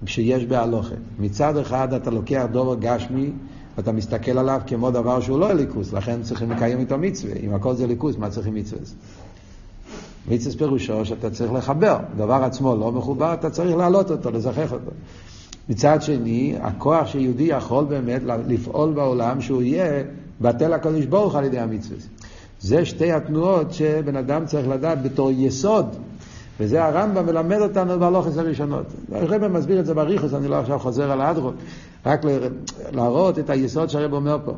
שיש 0.05 0.45
בהלוכה. 0.45 0.95
מצד 1.19 1.57
אחד 1.57 1.93
אתה 1.93 2.11
לוקח 2.11 2.45
דובר 2.51 2.75
גשמי 2.79 3.31
ואתה 3.77 3.91
מסתכל 3.91 4.37
עליו 4.37 4.61
כמו 4.67 4.91
דבר 4.91 5.21
שהוא 5.21 5.39
לא 5.39 5.53
ליכוס, 5.53 5.93
לכן 5.93 6.21
צריכים 6.21 6.51
לקיים 6.51 6.79
איתו 6.79 6.97
מצווה. 6.97 7.33
אם 7.43 7.53
הכל 7.53 7.75
זה 7.75 7.87
ליכוס, 7.87 8.17
מה 8.17 8.29
צריכים 8.29 8.55
מצווה? 8.55 8.81
מצווה 10.27 10.57
פירושו 10.57 11.05
שאתה 11.05 11.29
צריך 11.29 11.53
לחבר. 11.53 11.97
דבר 12.17 12.33
עצמו 12.43 12.75
לא 12.75 12.91
מחובר, 12.91 13.33
אתה 13.33 13.49
צריך 13.49 13.75
להעלות 13.75 14.11
אותו, 14.11 14.31
לזכח 14.31 14.71
אותו. 14.71 14.91
מצד 15.69 16.01
שני, 16.01 16.55
הכוח 16.61 17.07
שיהודי 17.07 17.43
יכול 17.43 17.85
באמת 17.85 18.21
לפעול 18.47 18.93
בעולם 18.93 19.41
שהוא 19.41 19.61
יהיה 19.61 20.03
בטל 20.41 20.73
הקדוש 20.73 21.05
ברוך 21.05 21.35
על 21.35 21.43
ידי 21.43 21.59
המצווה. 21.59 21.97
זה 22.61 22.85
שתי 22.85 23.11
התנועות 23.11 23.73
שבן 23.73 24.15
אדם 24.15 24.45
צריך 24.45 24.67
לדעת 24.67 25.03
בתור 25.03 25.31
יסוד. 25.31 25.85
וזה 26.59 26.85
הרמב"ם 26.85 27.25
מלמד 27.25 27.59
אותנו 27.59 27.99
בהלוכס 27.99 28.37
הראשונות. 28.37 28.85
הרמב"ם 29.11 29.53
מסביר 29.53 29.79
את 29.79 29.85
זה 29.85 29.93
בריחוס, 29.93 30.33
אני 30.33 30.47
לא 30.47 30.55
עכשיו 30.55 30.79
חוזר 30.79 31.11
על 31.11 31.21
האדרון, 31.21 31.55
רק 32.05 32.21
להראות 32.91 33.39
את 33.39 33.49
היסוד 33.49 33.89
שהרב 33.89 34.13
אומר 34.13 34.37
פה. 34.45 34.53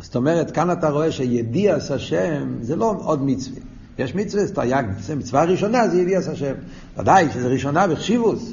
זאת 0.00 0.16
אומרת, 0.16 0.50
כאן 0.50 0.70
אתה 0.70 0.90
רואה 0.90 1.12
שידיעס 1.12 1.90
השם 1.90 2.54
זה 2.60 2.76
לא 2.76 2.94
עוד 3.04 3.22
מצווה. 3.22 3.60
יש 3.98 4.14
מצווה, 4.14 4.46
סטייג, 4.46 4.86
מצווה 5.16 5.44
ראשונה 5.44 5.88
זה 5.88 6.00
ידיעס 6.00 6.28
השם. 6.28 6.54
ודאי 6.98 7.30
שזה 7.30 7.48
ראשונה 7.48 7.86
בחשיבוס, 7.86 8.52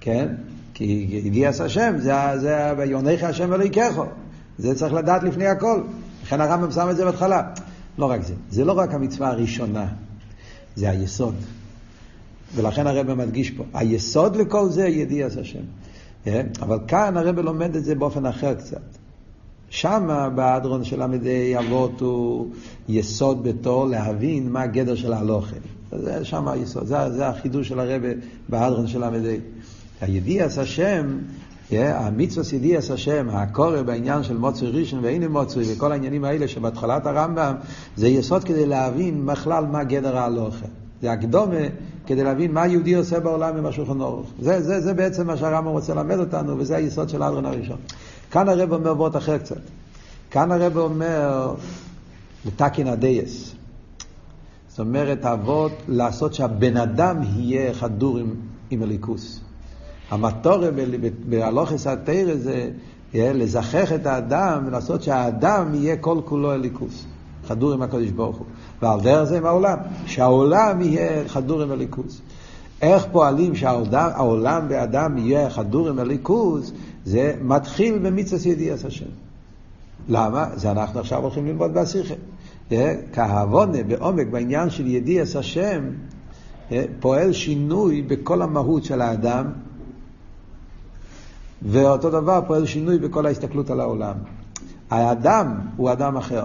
כן? 0.00 0.28
כי 0.74 1.06
ידיעס 1.24 1.60
השם 1.60 1.94
זה, 1.98 2.14
זה 2.36 2.72
ויונך 2.78 3.22
השם 3.22 3.52
אלוהיכךו. 3.52 4.04
זה 4.58 4.74
צריך 4.74 4.92
לדעת 4.92 5.22
לפני 5.22 5.46
הכל. 5.46 5.82
לכן 6.22 6.40
הרמב"ם 6.40 6.70
שם 6.70 6.90
את 6.90 6.96
זה 6.96 7.04
בהתחלה. 7.04 7.42
לא 7.98 8.10
רק 8.10 8.22
זה, 8.22 8.34
זה 8.50 8.64
לא 8.64 8.72
רק 8.72 8.94
המצווה 8.94 9.28
הראשונה, 9.28 9.86
זה 10.76 10.90
היסוד. 10.90 11.34
ולכן 12.54 12.86
הרב 12.86 13.14
מדגיש 13.14 13.50
פה, 13.50 13.64
היסוד 13.74 14.36
לכל 14.36 14.68
זה 14.68 14.88
ידיעס 14.88 15.36
השם. 15.36 15.62
אה? 16.26 16.42
אבל 16.62 16.78
כאן 16.88 17.16
הרב 17.16 17.38
לומד 17.38 17.76
את 17.76 17.84
זה 17.84 17.94
באופן 17.94 18.26
אחר 18.26 18.54
קצת. 18.54 18.82
שם 19.70 20.28
באדרון 20.34 20.84
של 20.84 21.06
ל"ה 21.06 21.58
אבות 21.58 22.00
הוא 22.00 22.46
יסוד 22.88 23.42
בתור 23.42 23.86
להבין 23.86 24.48
מה 24.48 24.62
הגדר 24.62 24.94
של 24.94 25.12
ההלוכה. 25.12 25.56
זה 25.92 26.24
שם 26.24 26.48
היסוד, 26.48 26.86
זה, 26.86 27.10
זה 27.10 27.28
החידוש 27.28 27.68
של 27.68 27.80
הרב 27.80 28.02
באדרון 28.48 28.86
של 28.86 29.04
ל"ה. 29.04 29.36
הידיעס 30.00 30.58
השם, 30.58 31.18
אה? 31.72 32.06
המצווה 32.06 32.56
ידיעס 32.56 32.90
השם, 32.90 33.28
הקורא 33.30 33.82
בעניין 33.82 34.22
של 34.22 34.36
מוצרי 34.36 34.80
ראשון 34.80 34.98
ואין 35.02 35.24
מוצרי 35.24 35.64
וכל 35.72 35.92
העניינים 35.92 36.24
האלה 36.24 36.48
שבהתחלת 36.48 37.06
הרמב"ם, 37.06 37.54
זה 37.96 38.08
יסוד 38.08 38.44
כדי 38.44 38.66
להבין 38.66 39.26
בכלל 39.26 39.66
מה 39.66 39.84
גדר 39.84 40.16
ההלוכה. 40.16 40.66
זה 41.02 41.12
הקדומה 41.12 41.66
כדי 42.06 42.24
להבין 42.24 42.52
מה 42.52 42.66
יהודי 42.66 42.94
עושה 42.94 43.20
בעולם 43.20 43.56
עם 43.56 43.66
השולחן 43.66 44.00
אורך. 44.00 44.26
זה, 44.40 44.62
זה, 44.62 44.80
זה 44.80 44.94
בעצם 44.94 45.26
מה 45.26 45.36
שהרמב"ם 45.36 45.70
רוצה 45.70 45.94
ללמד 45.94 46.18
אותנו, 46.18 46.58
וזה 46.58 46.76
היסוד 46.76 47.08
של 47.08 47.22
האדרון 47.22 47.46
הראשון. 47.46 47.76
כאן 48.30 48.48
הרב 48.48 48.72
אומר 48.72 48.92
וורט 48.92 49.16
אחר 49.16 49.38
קצת. 49.38 49.60
כאן 50.30 50.52
הרב 50.52 50.76
אומר 50.76 51.54
לתקין 52.46 52.86
הדייס. 52.86 53.54
זאת 54.68 54.80
אומרת, 54.80 55.24
אבות 55.24 55.72
לעשות 55.88 56.34
שהבן 56.34 56.76
אדם 56.76 57.22
יהיה 57.22 57.74
חדור 57.74 58.18
עם, 58.18 58.34
עם 58.70 58.82
הליכוס. 58.82 59.40
המטורה 60.10 60.68
בהלוכס 61.28 61.86
התרא 61.86 62.34
זה 62.34 62.70
לזכח 63.14 63.92
את 63.92 64.06
האדם 64.06 64.62
ולעשות 64.66 65.02
שהאדם 65.02 65.74
יהיה 65.74 65.96
כל 65.96 66.18
כולו 66.24 66.52
הליכוס. 66.52 67.04
חדור 67.46 67.72
עם 67.72 67.82
הקדוש 67.82 68.10
ברוך 68.10 68.36
הוא. 68.36 68.46
ועל 68.82 69.00
דרך 69.00 69.24
זה 69.24 69.38
עם 69.38 69.46
העולם. 69.46 69.78
שהעולם 70.06 70.80
יהיה 70.80 71.28
חדור 71.28 71.62
עם 71.62 71.70
הליכוז. 71.70 72.20
איך 72.82 73.06
פועלים 73.12 73.54
שהעולם 73.54 74.68
באדם 74.68 75.18
יהיה 75.18 75.50
חדור 75.50 75.88
עם 75.88 75.98
הליכוז, 75.98 76.72
זה 77.04 77.34
מתחיל 77.42 77.98
במצווה 77.98 78.52
ידיעת 78.52 78.84
השם. 78.84 79.06
למה? 80.08 80.46
זה 80.54 80.70
אנחנו 80.70 81.00
עכשיו 81.00 81.22
הולכים 81.22 81.46
ללמוד 81.46 81.74
בשיחה. 81.74 82.14
אה, 82.72 82.94
כהבונה 83.12 83.82
בעומק 83.82 84.26
בעניין 84.26 84.70
של 84.70 84.86
ידיעת 84.86 85.36
השם, 85.36 85.84
אה, 86.72 86.84
פועל 87.00 87.32
שינוי 87.32 88.02
בכל 88.02 88.42
המהות 88.42 88.84
של 88.84 89.00
האדם, 89.00 89.46
ואותו 91.62 92.10
דבר 92.10 92.40
פועל 92.46 92.66
שינוי 92.66 92.98
בכל 92.98 93.26
ההסתכלות 93.26 93.70
על 93.70 93.80
העולם. 93.80 94.14
האדם 94.90 95.54
הוא 95.76 95.92
אדם 95.92 96.16
אחר. 96.16 96.44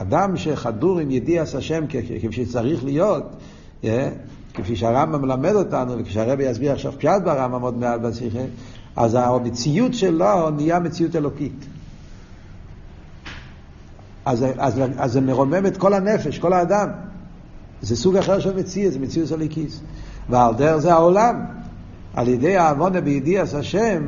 אדם 0.00 0.36
שחדור 0.36 0.98
עם 0.98 1.10
ידיעס 1.10 1.54
השם 1.54 1.84
כפי 1.86 2.32
שצריך 2.32 2.84
להיות, 2.84 3.24
אה, 3.84 4.10
כפי 4.54 4.76
שהרמב"ם 4.76 5.22
מלמד 5.22 5.54
אותנו, 5.54 5.98
וכשהרבי 5.98 6.44
יסביר 6.44 6.72
עכשיו 6.72 6.92
פשט 6.98 7.22
ברמב"ם 7.24 7.62
עוד 7.62 7.78
מעט 7.78 8.00
בשיחה, 8.00 8.38
אז 8.96 9.14
המציאות 9.14 9.94
שלו 9.94 10.50
נהיה 10.50 10.78
מציאות 10.78 11.16
אלוקית. 11.16 11.66
אז, 14.24 14.44
אז, 14.58 14.80
אז 14.98 15.12
זה 15.12 15.20
מרומם 15.20 15.66
את 15.66 15.76
כל 15.76 15.94
הנפש, 15.94 16.38
כל 16.38 16.52
האדם. 16.52 16.88
זה 17.82 17.96
סוג 17.96 18.16
אחר 18.16 18.40
של 18.40 18.56
מציאות, 18.56 18.92
זה 18.92 18.98
מציאות 18.98 19.32
אלוקיס. 19.32 19.80
ועל 20.28 20.54
דרך 20.54 20.76
זה 20.76 20.92
העולם. 20.92 21.44
על 22.14 22.28
ידי 22.28 22.56
העוונה 22.56 23.00
בידיעס 23.00 23.54
השם, 23.54 24.02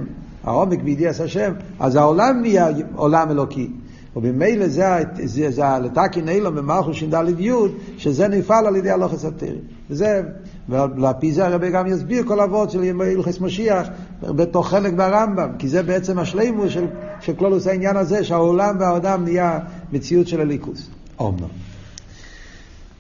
העומק 0.44 0.82
בידיעס 0.82 1.20
השם, 1.20 1.52
אז 1.80 1.96
העולם 1.96 2.40
נהיה 2.40 2.68
עולם 2.94 3.30
אלוקי. 3.30 3.70
ובמילא 4.16 4.68
זה, 4.68 4.84
זה, 5.24 5.50
זה 5.50 5.62
לתקין 5.82 6.28
אילום 6.28 6.54
במלכו 6.54 6.94
ש"ד 6.94 7.14
י' 7.38 7.52
שזה 7.98 8.28
נפעל 8.28 8.66
על 8.66 8.76
ידי 8.76 8.90
הלוכס 8.90 9.24
הטרי. 9.24 9.58
וזה, 9.90 10.22
ולפי 10.68 11.32
זה 11.32 11.46
הרבי 11.46 11.70
גם 11.70 11.86
יסביר 11.86 12.22
כל 12.26 12.40
אבות 12.40 12.70
של 12.70 13.00
הלכס 13.00 13.40
משיח 13.40 13.88
בתוך 14.22 14.68
חלק 14.68 14.92
ברמב"ם, 14.92 15.50
כי 15.58 15.68
זה 15.68 15.82
בעצם 15.82 16.18
השלימו 16.18 16.68
של, 16.68 16.86
של 17.20 17.32
כלולוס 17.34 17.66
העניין 17.66 17.96
הזה, 17.96 18.24
שהעולם 18.24 18.76
והאדם 18.80 19.24
נהיה 19.24 19.58
מציאות 19.92 20.28
של 20.28 20.40
הליכוס. 20.40 20.90
אומנם. 21.18 21.48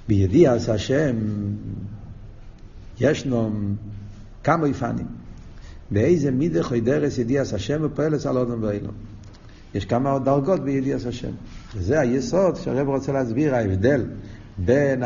בידיע 0.08 0.52
עשה 0.52 0.74
השם 0.74 1.16
ישנו 3.00 3.50
כמה 4.44 4.68
יפנים. 4.68 5.06
באיזה 5.90 6.30
מידה 6.30 6.62
חוידרס 6.62 7.18
ידיעס 7.18 7.54
השם 7.54 7.80
ופועלס 7.82 8.26
על 8.26 8.38
אודם 8.38 8.62
ואילום. 8.62 9.09
יש 9.74 9.84
כמה 9.84 10.18
דרגות 10.18 10.60
בידיעת 10.64 11.06
השם. 11.06 11.30
וזה 11.74 12.00
היסוד 12.00 12.56
שהרב 12.56 12.88
רוצה 12.88 13.12
להסביר, 13.12 13.54
ההבדל 13.54 14.04
בין 14.58 15.02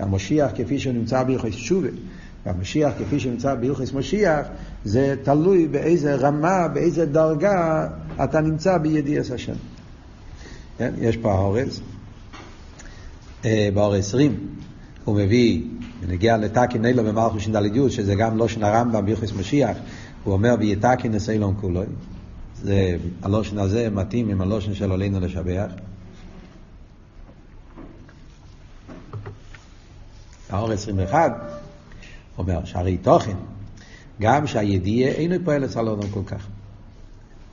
המשיח 0.00 0.50
כפי 0.54 0.78
שהוא 0.78 0.94
נמצא 0.94 1.22
בהלכס 1.22 1.54
שובה, 1.54 1.88
והמשיח 2.46 2.92
כפי 2.98 3.20
שנמצא 3.20 3.54
בהלכס 3.54 3.92
משיח, 3.92 4.46
זה 4.84 5.14
תלוי 5.22 5.68
באיזה 5.68 6.14
רמה, 6.14 6.68
באיזה 6.68 7.06
דרגה 7.06 7.88
אתה 8.24 8.40
נמצא 8.40 8.78
בידיעת 8.78 9.30
השם. 9.30 9.52
כן? 10.78 10.94
יש 10.98 11.16
פה 11.16 11.32
האורז, 11.32 11.80
אה, 13.44 13.68
באור 13.74 13.94
20, 13.94 14.36
הוא 15.04 15.16
מביא, 15.16 15.62
בנגיע 16.00 16.36
לתקין 16.36 16.82
נילו 16.82 17.04
במלכו 17.04 17.40
ש"ד 17.40 17.88
שזה 17.88 18.14
גם 18.14 18.38
לא 18.38 18.48
שנה 18.48 18.70
רמב"ם 18.70 19.06
בהלכס 19.06 19.32
משיח, 19.32 19.76
הוא 20.24 20.34
אומר 20.34 20.54
ויתקין 20.58 21.14
אסילון 21.14 21.54
כולוי. 21.60 21.86
זה, 22.62 22.96
הלושן 23.22 23.58
הזה 23.58 23.90
מתאים 23.90 24.28
עם 24.28 24.40
הלושן 24.40 24.74
של 24.74 24.92
עלינו 24.92 25.20
לשבח. 25.20 25.70
האור 30.50 30.72
21 30.72 31.32
אומר 32.38 32.64
שהרי 32.64 32.96
תוכן, 32.96 33.36
גם 34.20 34.46
שהידיעה 34.46 35.10
אינו 35.10 35.34
פועל 35.44 35.64
אצל 35.64 35.88
אדם 35.88 36.08
כל 36.10 36.22
כך. 36.26 36.46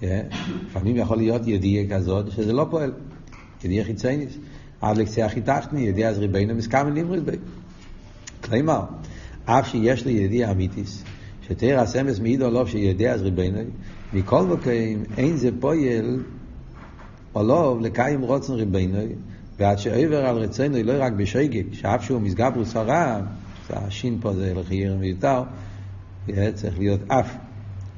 אה? 0.03 0.21
לפעמים 0.65 0.97
יכול 0.97 1.17
להיות 1.17 1.47
ידיעה 1.47 1.97
כזאת 1.97 2.31
שזה 2.31 2.53
לא 2.53 2.67
פועל. 2.69 2.93
ידיעה 3.63 3.85
חיצייניס. 3.85 4.37
עד 4.81 4.97
לקצה 4.97 5.25
הכי 5.25 5.41
תחתני, 5.41 5.81
ידיעה 5.81 6.09
אז 6.09 6.17
ריבנו 6.17 6.55
מסכם 6.55 6.93
לימוד 6.93 7.25
בי. 7.25 7.37
כלומר, 8.43 8.81
אף 9.45 9.67
שיש 9.67 10.05
לי 10.05 10.11
ידיעה 10.11 10.51
אמיתיס, 10.51 11.03
שתרא 11.47 11.81
הסמס 11.81 12.19
מעידו 12.19 12.45
עליו 12.45 12.67
שיודע 12.67 13.13
אז 13.13 13.21
ריבנו, 13.21 13.59
מכל 14.13 14.43
מקום 14.43 14.71
אין 15.17 15.37
זה 15.37 15.49
פועל 15.59 16.23
עולוב 17.33 17.81
לקיים 17.81 18.21
רוצן 18.21 18.53
ריבנו, 18.53 18.97
ועד 19.59 19.77
שעבר 19.77 20.25
על 20.25 20.37
רצנו 20.37 20.83
לא 20.83 20.93
רק 20.99 21.13
בשגג, 21.13 21.63
שאף 21.73 22.03
שהוא 22.03 22.21
מסגברוס 22.21 22.75
הרע, 22.75 23.19
השין 23.69 24.17
פה 24.21 24.33
זה 24.33 24.53
לחייר 24.55 24.97
מיותר, 24.97 25.43
צריך 26.53 26.79
להיות 26.79 26.99
אף 27.07 27.35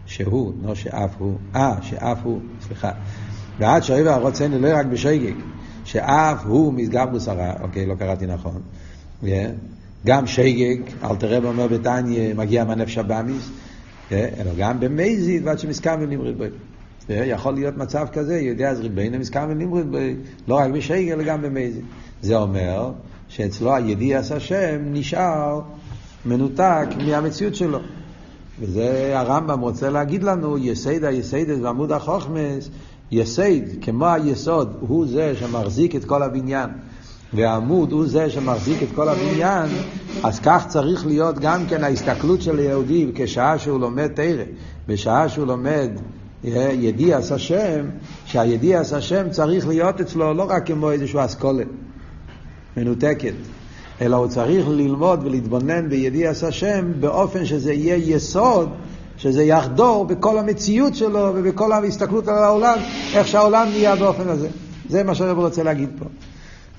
שהוא, 0.05 0.53
לא 0.63 0.75
שאף 0.75 1.15
הוא, 1.17 1.37
אה, 1.55 1.75
שאף 1.81 2.17
הוא, 2.23 2.39
סליחה. 2.61 2.91
ועד 3.59 3.83
שעבר 3.83 4.09
על 4.09 4.21
רצנו 4.21 4.59
לא 4.59 4.67
רק 4.73 4.85
בשגג, 4.85 5.33
שאף 5.85 6.45
הוא 6.45 6.73
מסגברוס 6.73 7.27
הרע, 7.27 7.53
אוקיי, 7.61 7.85
לא 7.85 7.95
קראתי 7.95 8.25
נכון. 8.25 8.61
גם 10.05 10.27
שגג, 10.27 10.77
אל 11.03 11.15
תראה 11.15 11.37
אומר 11.49 11.67
בתניא, 11.67 12.33
מגיע 12.33 12.63
מהנפש 12.63 12.97
הבאמיס, 12.97 13.49
אלא 14.11 14.51
גם 14.57 14.79
במזיד 14.79 15.47
ועד 15.47 15.59
שמסכם 15.59 15.97
ונמריד 16.01 16.37
בו. 16.37 16.43
יכול 17.09 17.53
להיות 17.53 17.77
מצב 17.77 18.07
כזה, 18.13 18.39
יודע 18.39 18.69
אז 18.69 18.79
ריבנו 18.79 19.19
מסכם 19.19 19.47
ונמריד 19.49 19.91
בו, 19.91 19.97
לא 20.47 20.55
רק 20.55 20.71
בשגג 20.71 21.11
אלא 21.11 21.23
גם 21.23 21.41
במזיד. 21.41 21.85
זה 22.21 22.35
אומר 22.35 22.91
שאצלו 23.27 23.75
הידיע 23.75 24.19
עשה 24.19 24.35
השם 24.35 24.81
נשאר 24.85 25.61
מנותק 26.25 26.87
מהמציאות 27.05 27.55
שלו. 27.55 27.79
וזה 28.59 29.19
הרמב"ם 29.19 29.59
רוצה 29.59 29.89
להגיד 29.89 30.23
לנו, 30.23 30.57
יסייד 30.57 31.03
היסיידס 31.03 31.57
ועמוד 31.61 31.91
החוכמס, 31.91 32.69
יסייד, 33.11 33.63
כמו 33.81 34.07
היסוד, 34.07 34.77
הוא 34.79 35.07
זה 35.07 35.35
שמחזיק 35.35 35.95
את 35.95 36.05
כל 36.05 36.23
הבניין. 36.23 36.69
והעמוד 37.33 37.91
הוא 37.91 38.07
זה 38.07 38.29
שמחזיק 38.29 38.83
את 38.83 38.87
כל 38.95 39.09
הבניין, 39.09 39.69
אז 40.23 40.39
כך 40.39 40.65
צריך 40.67 41.05
להיות 41.05 41.39
גם 41.39 41.65
כן 41.69 41.83
ההסתכלות 41.83 42.41
של 42.41 42.59
היהודי 42.59 43.11
כשעה 43.15 43.59
שהוא 43.59 43.79
לומד 43.79 44.07
תרא, 44.07 44.43
בשעה 44.87 45.29
שהוא 45.29 45.47
לומד 45.47 45.89
ידיעס 46.43 47.31
השם, 47.31 47.85
שהידיעס 48.25 48.93
השם 48.93 49.29
צריך 49.29 49.67
להיות 49.67 50.01
אצלו 50.01 50.33
לא 50.33 50.45
רק 50.49 50.67
כמו 50.67 50.91
איזושהי 50.91 51.25
אסכולה 51.25 51.63
מנותקת, 52.77 53.33
אלא 54.01 54.15
הוא 54.15 54.27
צריך 54.27 54.67
ללמוד 54.67 55.19
ולהתבונן 55.23 55.89
בידיעס 55.89 56.43
השם 56.43 56.91
באופן 56.99 57.45
שזה 57.45 57.73
יהיה 57.73 58.15
יסוד, 58.15 58.69
שזה 59.17 59.43
יחדור 59.43 60.05
בכל 60.05 60.37
המציאות 60.37 60.95
שלו 60.95 61.31
ובכל 61.35 61.71
ההסתכלות 61.71 62.27
על 62.27 62.43
העולם, 62.43 62.77
איך 63.13 63.27
שהעולם 63.27 63.67
נהיה 63.69 63.95
באופן 63.95 64.29
הזה. 64.29 64.47
זה 64.89 65.03
מה 65.03 65.15
שאני 65.15 65.31
רוצה 65.31 65.63
להגיד 65.63 65.89
פה. 65.99 66.05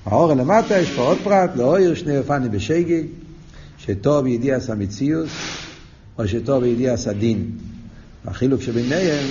האור 0.09 0.33
למטה, 0.33 0.77
יש 0.77 0.91
פה 0.91 1.01
עוד 1.01 1.17
פרט, 1.23 1.49
לאויר 1.55 1.95
שני 1.95 2.17
אופנים 2.17 2.51
בשגג, 2.51 3.03
שטוב 3.77 4.27
ידיעס 4.27 4.69
המציאות, 4.69 5.27
או 6.19 6.27
שטוב 6.27 6.63
ידיעס 6.63 7.07
הדין. 7.07 7.51
החילוק 8.25 8.61
שביניהם, 8.61 9.27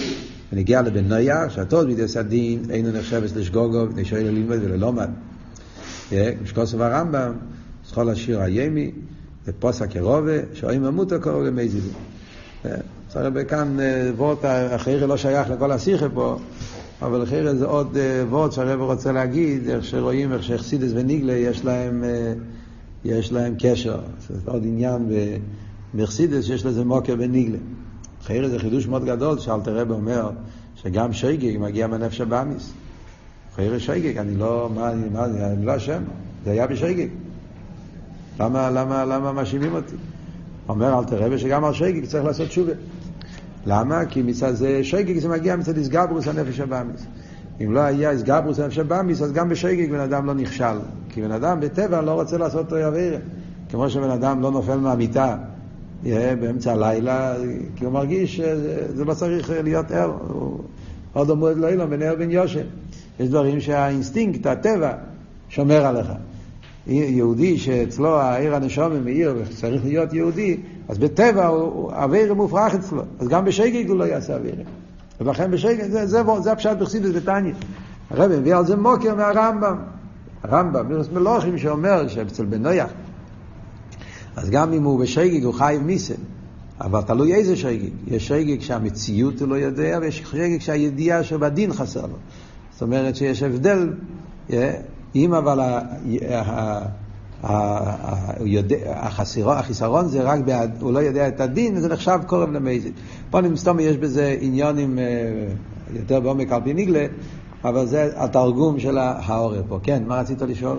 ונגיע 0.52 0.82
לבן 0.82 1.04
נויה, 1.04 1.50
שהטוב 1.50 1.84
בידיעס 1.84 2.16
הדין, 2.16 2.62
אינו 2.70 2.92
נחשב 2.92 3.22
לשגוגו, 3.36 3.86
מפני 3.86 4.04
שואל 4.04 4.22
ללמוד 4.22 4.58
וללומד. 4.62 5.08
משקוסו 6.42 6.84
הרמב"ם, 6.84 7.32
סחול 7.88 8.10
השיר 8.10 8.40
הימי, 8.40 8.90
ופוסק 9.46 9.90
קרובה, 9.90 10.38
שאוהים 10.54 10.82
ממותו 10.82 11.20
קרוב 11.20 11.42
למזילים. 11.42 11.92
צריך 13.08 13.34
כאן 13.48 13.76
וורט 14.16 14.44
אחרי 14.74 15.00
לא 15.00 15.16
שייך 15.16 15.50
לכל 15.50 15.72
השיחה 15.72 16.08
פה, 16.08 16.38
אבל 17.02 17.22
אחרי 17.22 17.56
זה 17.56 17.66
עוד 17.66 17.96
וורט 18.30 18.52
שהרב 18.52 18.80
רוצה 18.80 19.12
להגיד, 19.12 19.68
איך 19.68 19.84
שרואים 19.84 20.32
איך 20.32 20.42
שאכסידס 20.42 20.90
וניגלה 20.94 21.32
יש 21.32 21.64
להם, 21.64 22.04
יש 23.04 23.32
להם 23.32 23.54
קשר. 23.58 24.00
זה 24.28 24.50
עוד 24.50 24.62
עניין 24.64 25.08
באכסידס 25.94 26.44
שיש 26.44 26.66
לזה 26.66 26.84
מוקר 26.84 27.16
בניגלה. 27.16 27.58
אחרי 28.22 28.50
זה 28.50 28.58
חידוש 28.58 28.86
מאוד 28.86 29.04
גדול, 29.04 29.38
שאלתר 29.38 29.78
רב 29.78 29.90
אומר, 29.90 30.30
שגם 30.76 31.12
שייגג 31.12 31.58
מגיע 31.58 31.86
מהנפש 31.86 32.20
הבאמיס. 32.20 32.72
אחרי 33.52 33.80
שייגג, 33.80 34.18
אני 34.18 34.36
לא, 34.36 34.70
מה, 34.74 34.92
מה, 35.12 35.24
אני 35.24 35.66
לא 35.66 35.76
אשם, 35.76 36.02
זה 36.44 36.50
היה 36.50 36.66
בשייגג. 36.66 37.08
למה, 38.40 38.70
למה, 38.70 39.04
למה 39.04 39.32
מאשימים 39.32 39.74
אותי? 39.74 39.96
אומר 40.68 40.98
אלתר 40.98 41.22
רבי 41.22 41.38
שגם 41.38 41.64
על 41.64 41.72
שייגג 41.72 42.04
צריך 42.04 42.24
לעשות 42.24 42.48
תשובה. 42.48 42.72
למה? 43.66 44.04
כי 44.04 44.22
מצד 44.22 44.54
זה 44.54 44.84
שייגג 44.84 45.18
זה 45.18 45.28
מגיע 45.28 45.56
מצד 45.56 45.76
איסגברוס 45.76 46.28
הנפש 46.28 46.60
הבאמיס. 46.60 47.06
אם 47.64 47.72
לא 47.72 47.80
היה 47.80 48.10
איסגברוס 48.10 48.60
הנפש 48.60 48.78
הבאמיס, 48.78 49.22
אז 49.22 49.32
גם 49.32 49.48
בשייגג 49.48 49.90
בן 49.90 50.00
אדם 50.00 50.26
לא 50.26 50.34
נכשל. 50.34 50.78
כי 51.08 51.22
בן 51.22 51.30
אדם 51.30 51.60
בטבע 51.60 52.00
לא 52.00 52.10
רוצה 52.10 52.38
לעשות 52.38 52.64
אותו 52.64 52.78
יביר. 52.78 53.18
כמו 53.70 53.90
שבן 53.90 54.10
אדם 54.10 54.42
לא 54.42 54.50
נופל 54.50 54.76
מהמיטה 54.76 55.36
באמצע 56.40 56.72
הלילה, 56.72 57.34
כי 57.76 57.84
הוא 57.84 57.92
מרגיש 57.92 58.36
שזה 58.36 59.04
לא 59.04 59.14
צריך 59.14 59.50
להיות 59.62 59.90
ער. 59.90 60.12
עוד 61.12 61.30
עומד 61.30 61.56
לילה 61.58 61.86
בין 61.86 62.02
ער 62.02 62.14
בין 62.14 62.30
יושן. 62.30 62.66
יש 63.20 63.28
דברים 63.28 63.60
שהאינסטינקט, 63.60 64.46
הטבע, 64.46 64.92
שומר 65.48 65.86
עליך. 65.86 66.06
יהודי 66.86 67.58
שאצלו 67.58 68.18
העיר 68.20 68.54
הנשום 68.54 69.04
מאיר 69.04 69.34
וצריך 69.38 69.84
להיות 69.84 70.12
יהודי, 70.12 70.56
אז 70.88 70.98
בטבע 70.98 71.48
אוויר 71.88 72.34
מופרך 72.34 72.74
אצלו. 72.74 73.02
אז 73.18 73.28
גם 73.28 73.44
בשגג 73.44 73.88
הוא 73.88 73.98
לא 73.98 74.04
יעשה 74.04 74.36
אוויר. 74.36 74.54
ולכן 75.20 75.50
בשגג, 75.50 75.90
זה, 75.90 76.06
זה, 76.06 76.22
זה 76.40 76.52
הפשט 76.52 76.76
בחסידס 76.76 77.10
בתניא. 77.10 77.52
הרב 78.10 78.30
מביא 78.30 78.56
על 78.56 78.66
זה 78.66 78.76
מוקר 78.76 79.14
מהרמב"ם. 79.14 79.76
הרמב"ם, 80.42 80.88
מירוס 80.88 81.08
מלוכים 81.12 81.58
שאומר 81.58 82.08
שאצל 82.08 82.44
בן 82.44 82.62
נויח, 82.62 82.90
אז 84.36 84.50
גם 84.50 84.72
אם 84.72 84.84
הוא 84.84 85.00
בשגג 85.00 85.44
הוא 85.44 85.54
חייב 85.54 85.82
מיסן. 85.82 86.14
אבל 86.80 87.02
תלוי 87.02 87.34
איזה 87.34 87.56
שגג. 87.56 87.90
יש 88.06 88.28
שגג 88.28 88.60
שהמציאות 88.60 89.40
הוא 89.40 89.48
לא 89.48 89.54
יודע, 89.54 89.98
ויש 90.02 90.18
שגג 90.18 90.60
שהידיעה 90.60 91.24
שבדין 91.24 91.72
חסר 91.72 92.02
לו. 92.02 92.16
זאת 92.72 92.82
אומרת 92.82 93.16
שיש 93.16 93.42
הבדל, 93.42 93.92
אם 95.14 95.34
אבל 95.34 95.80
החיסרון 99.46 100.08
זה 100.08 100.22
רק, 100.22 100.40
הוא 100.80 100.92
לא 100.92 100.98
יודע 100.98 101.28
את 101.28 101.40
הדין, 101.40 101.80
זה 101.80 101.88
נחשב 101.88 102.18
קורב 102.26 102.52
למזיד. 102.52 102.92
פה 103.30 103.40
מסתום 103.40 103.80
יש 103.80 103.96
בזה 103.96 104.36
עניונים 104.40 104.98
יותר 105.90 106.20
בעומק 106.20 106.52
על 106.52 106.60
פי 106.64 106.74
ניגלה, 106.74 107.06
אבל 107.64 107.86
זה 107.86 108.10
התרגום 108.16 108.80
של 108.80 108.98
העורר 108.98 109.62
פה. 109.68 109.78
כן, 109.82 110.02
מה 110.06 110.20
רצית 110.20 110.42
לשאול? 110.42 110.78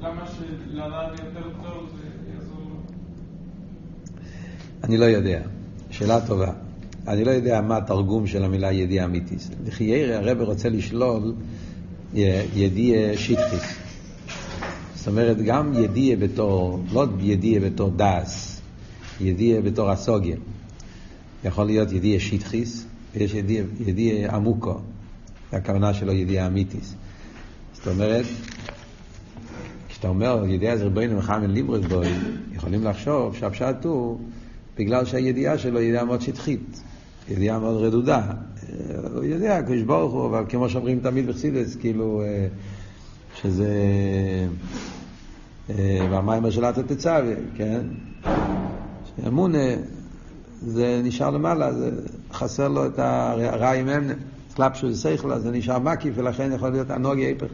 למה 0.00 0.26
שלדעת 0.26 1.10
יותר 1.18 1.50
טוב 1.62 1.88
זה? 1.96 2.17
אני 4.84 4.96
לא 4.96 5.04
יודע. 5.04 5.40
שאלה 5.90 6.26
טובה. 6.26 6.52
אני 7.08 7.24
לא 7.24 7.30
יודע 7.30 7.60
מה 7.60 7.76
התרגום 7.76 8.26
של 8.26 8.44
המילה 8.44 8.72
ידיעה 8.72 9.04
אמיתית. 9.04 9.48
לחיירי 9.66 10.14
הרב 10.14 10.40
רוצה 10.40 10.68
לשלול 10.68 11.34
ידיעה 12.14 13.16
שטחית. 13.16 13.62
זאת 14.94 15.08
אומרת, 15.08 15.36
גם 15.42 15.72
ידיעה 15.74 16.16
בתור, 16.16 16.82
לא 16.92 17.06
ידיעה 17.20 17.60
בתור 17.60 17.92
דס, 17.96 18.60
ידיעה 19.20 19.62
בתור 19.62 19.90
הסוגיה. 19.90 20.36
יכול 21.44 21.64
להיות 21.66 21.92
ידיעה 21.92 22.20
שטחיס, 22.20 22.86
ויש 23.14 23.34
ידיעה, 23.34 23.64
ידיעה 23.86 24.36
עמוקו. 24.36 24.80
הכוונה 25.52 25.94
שלו 25.94 26.12
ידיעה 26.12 26.46
אמיתיס. 26.46 26.94
זאת 27.72 27.88
אומרת, 27.88 28.24
כשאתה 29.88 30.08
אומר 30.08 30.44
ידיעה 30.48 30.76
זה 30.76 30.84
רבינו 30.84 31.18
מחמד 31.18 31.50
לימרד 31.50 31.84
בוי, 31.84 32.08
יכולים 32.52 32.84
לחשוב 32.84 33.36
שהפשט 33.36 33.84
הוא 33.84 34.18
בגלל 34.78 35.04
שהידיעה 35.04 35.58
שלו 35.58 35.78
היא 35.78 35.88
ידיעה 35.88 36.04
מאוד 36.04 36.20
שטחית, 36.20 36.82
ידיעה 37.28 37.58
מאוד 37.58 37.82
רדודה. 37.82 38.22
הוא 39.14 39.24
יודע, 39.24 39.62
קדוש 39.62 39.82
ברוך 39.82 40.12
הוא, 40.12 40.26
אבל 40.26 40.44
כמו 40.48 40.68
שאומרים 40.68 41.00
תמיד 41.00 41.26
בחסידס, 41.26 41.76
כאילו, 41.76 42.22
שזה 43.40 43.68
והמים 46.10 46.50
שלת 46.50 46.78
תצווה, 46.78 47.34
כן? 47.56 47.80
שאמונה 49.16 49.68
זה 50.62 51.00
נשאר 51.04 51.30
למעלה, 51.30 51.72
זה 51.72 51.90
חסר 52.32 52.68
לו 52.68 52.86
את 52.86 52.98
הרעים 52.98 53.88
אמנה. 53.88 54.14
קלפשו 54.54 54.92
זה 54.92 55.16
שכל, 55.16 55.38
זה 55.38 55.50
נשאר 55.50 55.78
מקיף, 55.78 56.14
ולכן 56.16 56.52
יכול 56.54 56.68
להיות 56.68 56.90
הנוגי 56.90 57.22
היפך. 57.22 57.46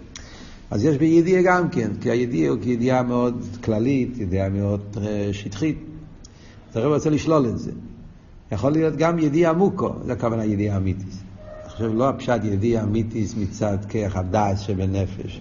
אז 0.70 0.84
יש 0.84 0.96
בידיעה 0.96 1.42
גם 1.42 1.68
כן, 1.68 1.90
כי 2.00 2.10
הידיעה 2.10 2.50
הוא 2.50 2.58
כידיעה 2.62 3.02
מאוד 3.02 3.44
כללית, 3.64 4.18
ידיעה 4.18 4.48
מאוד 4.48 4.98
שטחית. 5.32 5.78
אז 6.74 6.78
הרב 6.78 6.92
רוצה 6.92 7.10
לשלול 7.10 7.46
את 7.46 7.58
זה. 7.58 7.70
יכול 8.52 8.72
להיות 8.72 8.96
גם 8.96 9.18
ידיעה 9.18 9.50
עמוקו, 9.50 9.92
זה 10.04 10.12
הכוונה 10.12 10.44
ידיעה 10.44 10.76
אמיתית. 10.76 11.22
אני 11.62 11.70
חושב 11.70 11.90
לא 11.94 12.08
הפשט 12.08 12.44
ידיעה 12.44 12.84
אמיתית 12.84 13.34
מצד 13.36 13.78
כיח 13.88 14.16
הדעת 14.16 14.58
שבנפש. 14.58 15.40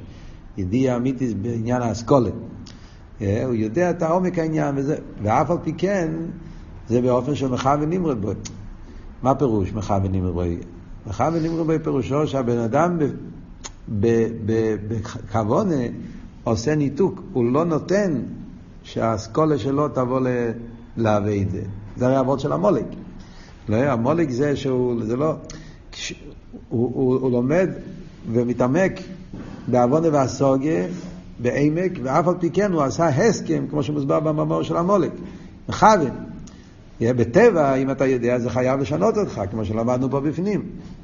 ידיעה 0.57 0.95
אמיתית 0.95 1.37
בעניין 1.41 1.81
האסכולה. 1.81 2.29
הוא 3.19 3.53
יודע 3.53 3.89
את 3.89 4.01
העומק 4.01 4.39
העניין 4.39 4.75
וזה, 4.77 4.95
ואף 5.23 5.51
על 5.51 5.57
פי 5.63 5.73
כן, 5.77 6.11
זה 6.87 7.01
באופן 7.01 7.35
של 7.35 7.47
מחה 7.47 7.75
ונמרד 7.81 8.21
בו. 8.21 8.31
מה 9.23 9.35
פירוש 9.35 9.73
מחה 9.73 9.99
ונמרד 10.03 10.33
בו? 10.33 10.41
מחה 11.07 11.29
ונמרד 11.33 11.67
בו 11.67 11.83
פירושו 11.83 12.27
שהבן 12.27 12.57
אדם 12.57 12.97
בכוונה 14.87 15.81
עושה 16.43 16.75
ניתוק, 16.75 17.21
הוא 17.33 17.45
לא 17.45 17.65
נותן 17.65 18.21
שהאסכולה 18.83 19.57
שלו 19.57 19.89
תבוא 19.89 20.19
לאבד. 20.97 21.45
זה 21.97 22.05
הרי 22.05 22.19
אבות 22.19 22.39
של 22.39 22.51
המולק. 22.51 22.85
לא, 23.69 23.75
המולק 23.75 24.29
זה 24.29 24.55
שהוא, 24.55 25.03
זה 25.03 25.15
לא, 25.15 25.35
הוא, 26.69 26.91
הוא, 26.93 27.15
הוא 27.15 27.31
לומד 27.31 27.69
ומתעמק 28.31 28.99
בעוונה 29.67 30.07
והסוגיה, 30.11 30.85
בעמק, 31.39 31.91
ואף 32.03 32.27
על 32.27 32.35
פי 32.39 32.49
כן 32.49 32.71
הוא 32.71 32.81
עשה 32.81 33.07
הסכם, 33.07 33.65
כמו 33.69 33.83
שמוסבר 33.83 34.19
במאמר 34.19 34.63
של 34.63 34.77
המולק, 34.77 35.11
מכוון. 35.69 36.09
בטבע, 37.01 37.75
אם 37.75 37.91
אתה 37.91 38.05
יודע, 38.05 38.39
זה 38.39 38.49
חייב 38.49 38.79
לשנות 38.79 39.17
אותך, 39.17 39.41
כמו 39.51 39.65
שלמדנו 39.65 40.09
פה 40.09 40.19
בפנים. 40.19 40.61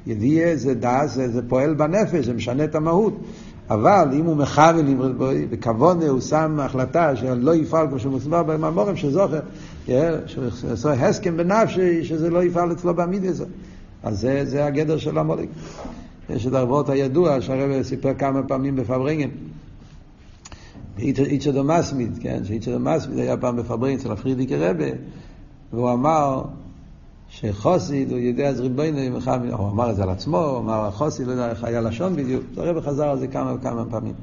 ידיעה 0.08 0.56
זה 0.56 0.74
דעת, 0.74 1.14
זה, 1.14 1.30
זה 1.32 1.42
פועל 1.48 1.74
בנפש, 1.74 2.26
זה 2.26 2.34
משנה 2.34 2.64
את 2.64 2.76
המהות. 2.76 3.18
אבל 3.70 4.10
אם 4.14 4.26
הוא 4.26 4.38
מכוון, 4.38 4.98
בכוונה 5.50 6.08
הוא 6.08 6.22
שם 6.22 6.60
החלטה 6.60 7.16
שלא 7.16 7.56
יפעל, 7.56 7.88
כמו 7.88 8.00
שמוסבר 8.00 8.44
במאמרים 8.44 8.96
שזוכר, 8.96 9.40
שעושה 10.26 10.94
הסכם 10.94 11.38
בנפשו, 11.38 12.04
שזה 12.04 12.30
לא 12.30 12.44
יפעל 12.44 12.72
אצלו 12.72 12.94
בעמיד 12.94 13.26
הזה. 13.26 13.46
אז 14.04 14.20
זה, 14.20 14.46
זה 14.46 14.66
הגדר 14.66 14.98
של 14.98 15.18
עמלק. 15.18 15.50
יש 16.30 16.48
את 16.48 16.54
הווארט 16.54 16.90
הידוע 16.90 17.42
שהרב 17.42 17.82
סיפר 17.82 18.14
כמה 18.14 18.44
פעמים 18.44 18.76
בפארברענגען. 18.76 19.30
איצ'ה 20.98 21.52
דער 21.52 21.74
מתמיד, 21.74 22.18
כן, 22.22 22.44
שאיצ'ה 22.44 22.72
דער 22.72 22.90
מתמיד 22.90 23.20
היה 23.20 23.38
פעם 23.38 23.56
בפארברענגען 23.56 24.00
אצל 24.00 24.12
הפריערדיקער 24.12 24.56
רבי, 24.56 24.86
והוא 25.74 25.92
אמר 25.92 26.44
שחוסיד, 27.30 28.12
הוא 28.12 28.20
יודע 28.20 28.48
אז 28.48 28.60
ריבונו, 28.60 29.00
הוא 29.52 29.70
אמר 29.70 29.90
את 29.90 29.96
זה 29.96 30.04
על 30.04 30.10
עצמו, 30.10 30.38
הוא 30.38 30.60
אמר 30.60 30.92
חוסיד, 30.92 31.28
לא 31.28 31.32
יודע 31.32 31.50
איך 31.50 31.64
היה 31.64 31.82
לשון 31.82 32.16
בדיוק, 32.16 32.44
הרב 32.58 32.82
חזר 32.82 33.10
על 33.10 33.20
זה 33.20 33.28
כמה 33.28 33.54
וכמה 33.54 33.86
פעמים. 33.86 34.14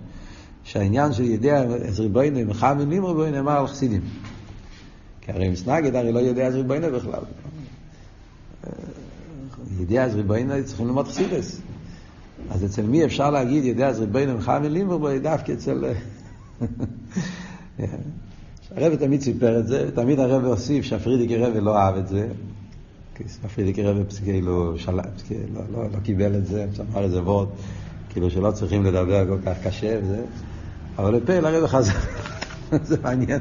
שהעניין 0.64 1.12
של 1.12 1.25
ידע 1.25 1.62
אז 1.88 2.01
ריבונו, 2.01 2.40
מחממים 2.47 3.05
ריבונו, 3.05 3.31
נאמר 3.31 3.59
על 3.59 3.66
חסידים. 3.66 4.01
כי 5.27 5.33
הרי 5.33 5.49
מסנגד 5.49 5.95
הרי 5.95 6.12
לא 6.12 6.19
יודע 6.19 6.47
אז 6.47 6.55
ריבונו 6.55 6.87
בכלל. 6.93 7.21
ידיע 9.81 10.05
אז 10.05 10.15
ריבונו 10.15 10.55
צריכים 10.65 10.87
ללמוד 10.87 11.09
חסידס. 11.09 11.61
אז 12.51 12.65
אצל 12.65 12.83
מי 12.83 13.05
אפשר 13.05 13.31
להגיד 13.31 13.65
ידיע 13.65 13.89
אז 13.89 14.01
ריבונו 14.01 14.35
מחממים 14.39 14.73
לימור, 14.73 15.19
דווקא 15.19 15.53
אצל... 15.53 15.85
הרב 18.77 18.95
תמיד 18.95 19.21
סיפר 19.21 19.59
את 19.59 19.67
זה, 19.67 19.91
תמיד 19.95 20.21
הרב 20.21 20.45
הוסיף 20.45 20.85
שהפרידיקי 20.85 21.37
רבי 21.37 21.61
לא 21.61 21.79
אהב 21.79 21.97
את 21.97 22.09
זה. 22.09 22.29
הפרידיקי 23.45 23.83
רבי 23.83 24.01
כאילו 24.27 24.75
לא, 25.55 25.62
לא, 25.73 25.85
לא 25.85 25.99
קיבל 26.03 26.35
את 26.35 26.47
זה, 26.47 26.67
אמר 26.93 27.05
איזה 27.05 27.23
וורד, 27.23 27.49
כאילו 28.09 28.31
שלא 28.31 28.51
צריכים 28.51 28.85
לדבר 28.85 29.27
כל 29.27 29.39
כך 29.47 29.57
קשה 29.67 29.99
וזה. 30.03 30.23
אבל 30.99 31.17
לפה 31.17 31.33
הרב 31.33 31.67
חזר, 31.67 31.93
זה 32.89 32.97
מעניין, 33.03 33.41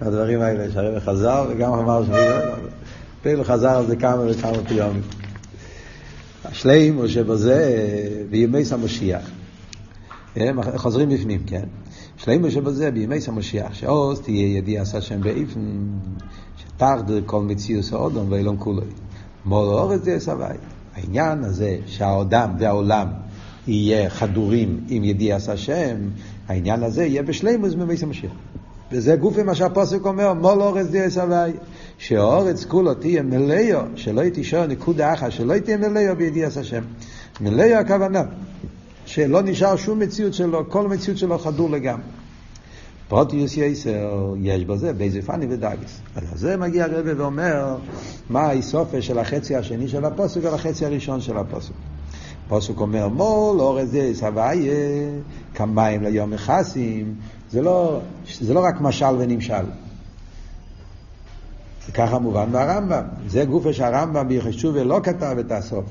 הדברים 0.00 0.40
האלה, 0.40 0.72
שהרב 0.72 0.98
חזר 0.98 1.46
וגם 1.50 1.72
אמר 1.72 2.04
פה 3.22 3.44
חזר 3.44 3.70
על 3.70 3.86
זה 3.86 3.96
כמה 3.96 4.22
וכמה 4.30 4.64
פעמים. 4.68 5.02
השלם 6.44 6.96
הוא 6.96 7.06
שבזה 7.06 7.82
בימי 8.30 8.64
סמושיח. 8.64 9.30
חוזרים 10.76 11.08
בפנים, 11.08 11.40
כן? 11.46 11.64
שלמה 12.16 12.50
שבזה 12.50 12.90
בימי 12.90 13.18
המשיח, 13.28 13.74
שעוז 13.74 14.20
תהיה 14.20 14.56
ידיע 14.56 14.82
עשה 14.82 15.00
שם 15.00 15.20
באיפן, 15.20 15.60
שתחדר 16.56 17.20
כל 17.26 17.42
מציאוס 17.42 17.92
האודום 17.92 18.32
ואילון 18.32 18.56
כולוי. 18.58 18.88
מול 19.44 19.66
אורץ 19.66 20.02
זה 20.02 20.20
סבי. 20.20 20.44
העניין 20.94 21.44
הזה 21.44 21.78
שהאדם 21.86 22.50
והעולם 22.58 23.08
יהיה 23.66 24.10
חדורים 24.10 24.80
עם 24.88 25.04
ידיע 25.04 25.36
עשה 25.36 25.56
שם, 25.56 25.96
העניין 26.48 26.82
הזה 26.82 27.04
יהיה 27.04 27.22
בשלימוס 27.22 27.74
בימי 27.74 27.94
המשיח. 28.02 28.32
וזה 28.92 29.16
גופי 29.16 29.42
מה 29.42 29.54
שהפוסק 29.54 30.06
אומר, 30.06 30.32
מול 30.32 30.62
אורץ 30.62 30.86
זה 30.86 31.06
סבי. 31.08 31.58
שהאורץ 31.98 32.64
כולו 32.64 32.94
תהיה 32.94 33.22
מלאו, 33.22 33.80
שלא 33.96 34.28
תישאר 34.28 34.66
נקודה 34.66 35.12
אחת, 35.12 35.32
שלא 35.32 35.58
תהיה 35.58 35.76
מלאו 35.76 36.16
בידיע 36.16 36.46
עשה 36.46 36.64
שם. 36.64 36.82
מלאו 37.40 37.74
הכוונה. 37.74 38.22
שלא 39.06 39.42
נשאר 39.42 39.76
שום 39.76 39.98
מציאות 39.98 40.34
שלו, 40.34 40.70
כל 40.70 40.88
מציאות 40.88 41.18
שלו 41.18 41.38
חדור 41.38 41.70
לגמרי. 41.70 42.04
פרוטיוס 43.08 43.56
יסר, 43.56 44.34
יש 44.42 44.64
בזה 44.64 44.92
באיזה 44.92 45.22
פאני 45.22 45.46
ודאגיס. 45.50 46.00
אז 46.16 46.40
זה 46.40 46.56
מגיע 46.56 46.84
הרבה 46.84 47.10
ואומר 47.16 47.76
מה 48.30 48.40
האיסופה 48.40 49.02
של 49.02 49.18
החצי 49.18 49.56
השני 49.56 49.88
של 49.88 50.04
הפוסק 50.04 50.40
והחצי 50.42 50.86
הראשון 50.86 51.20
של 51.20 51.36
הפוסק. 51.36 51.72
הפוסק 52.46 52.80
אומר 52.80 53.08
מול 53.08 53.60
אורז 53.60 53.90
זה 53.90 54.10
סבייה, 54.14 55.10
כמים 55.54 56.02
ליום 56.02 56.30
מכסים, 56.30 57.14
זה 57.54 57.62
לא, 57.62 58.00
זה 58.40 58.54
לא 58.54 58.64
רק 58.64 58.80
משל 58.80 59.14
ונמשל. 59.18 59.64
ככה 61.94 62.18
מובן 62.18 62.50
מהרמב"ם. 62.50 63.02
זה 63.28 63.44
גופה 63.44 63.72
שהרמב"ם 63.72 64.28
ביחשובה 64.28 64.84
לא 64.84 65.00
כתב 65.02 65.36
את 65.40 65.52
הסוף. 65.52 65.84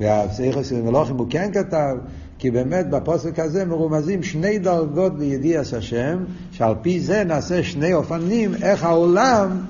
והפסיכוס 0.00 0.72
ומלוכים 0.72 1.16
הוא 1.16 1.26
כן 1.30 1.50
כתב, 1.52 1.96
כי 2.38 2.50
באמת 2.50 2.90
בפוסק 2.90 3.38
הזה 3.38 3.64
מרומזים 3.64 4.22
שני 4.22 4.58
דרגות 4.58 5.18
בידיעס 5.18 5.74
השם, 5.74 6.18
שעל 6.52 6.74
פי 6.82 7.00
זה 7.00 7.24
נעשה 7.24 7.62
שני 7.62 7.94
אופנים 7.94 8.54
איך 8.62 8.84
העולם 8.84 9.60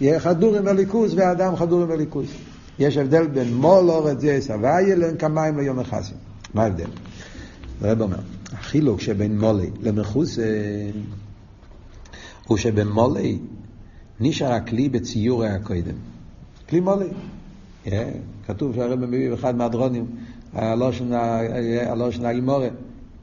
יהיה 0.00 0.20
חדור 0.20 0.56
עם 0.56 0.68
הליכוס 0.68 1.12
והאדם 1.16 1.56
חדור 1.56 1.82
עם 1.82 1.90
הליכוס. 1.90 2.26
יש 2.78 2.96
הבדל 2.96 3.26
בין 3.26 3.54
מול 3.54 3.90
אורץ 3.90 4.18
סבייה 4.40 4.96
לבין 4.96 5.16
כמיים 5.16 5.58
ליום 5.58 5.78
החסים. 5.78 6.16
מה 6.54 6.62
ההבדל? 6.62 6.88
הרב 7.82 8.02
אומר, 8.02 8.18
החילוק 8.52 9.00
שבין 9.00 9.40
מולי 9.40 9.70
למחוס 9.82 10.38
הוא 12.46 12.58
שבין 12.58 12.88
מולי 12.88 13.38
נשאר 14.20 14.52
הכלי 14.52 14.88
בציור 14.88 15.44
הקודם. 15.44 15.94
כלי 16.68 16.80
מולי. 16.80 17.06
Yeah, 17.86 17.90
כתוב 18.46 18.74
שהרב 18.74 18.98
מביא 18.98 19.30
באחד 19.30 19.56
מהדרונים, 19.56 20.06
הלושן 20.52 22.24
הגמורה, 22.24 22.68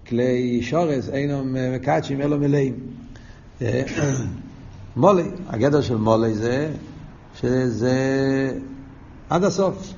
כלי 0.08 0.60
שורס 0.62 1.10
אינם 1.10 1.56
מקדשים 1.76 2.22
אלו 2.22 2.40
מלאים. 2.40 2.76
מולי, 4.96 5.24
הגדר 5.48 5.82
של 5.82 5.98
מולי 5.98 6.34
זה 6.34 6.74
שזה 7.36 7.98
עד 9.30 9.44
הסוף. 9.44 9.94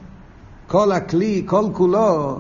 כל 0.68 0.92
הכלי, 0.92 1.44
כל 1.46 1.66
כולו, 1.74 2.40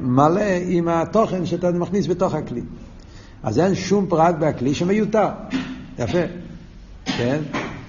מלא 0.00 0.44
עם 0.66 0.88
התוכן 0.88 1.46
שאתה 1.46 1.70
מכניס 1.70 2.06
בתוך 2.06 2.34
הכלי. 2.34 2.62
אז 3.42 3.58
אין 3.58 3.74
שום 3.74 4.06
פרט 4.08 4.34
בכלי 4.38 4.74
שמיותר. 4.74 5.28
יפה. 5.98 6.18
כן? 7.04 7.40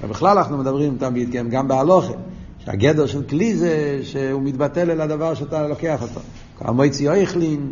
ובכלל 0.03 0.37
אנחנו 0.37 0.57
מדברים 0.57 0.97
תמיד, 0.99 1.29
כן, 1.31 1.49
גם 1.49 1.67
בהלוכה. 1.67 2.13
שהגדר 2.65 3.05
של 3.05 3.23
כלי 3.23 3.55
זה 3.55 3.99
שהוא 4.03 4.41
מתבטל 4.41 4.91
אל 4.91 5.01
הדבר 5.01 5.33
שאתה 5.33 5.67
לוקח 5.67 6.01
אותו. 6.01 6.19
המויצי 6.59 7.07
אויכלין, 7.07 7.71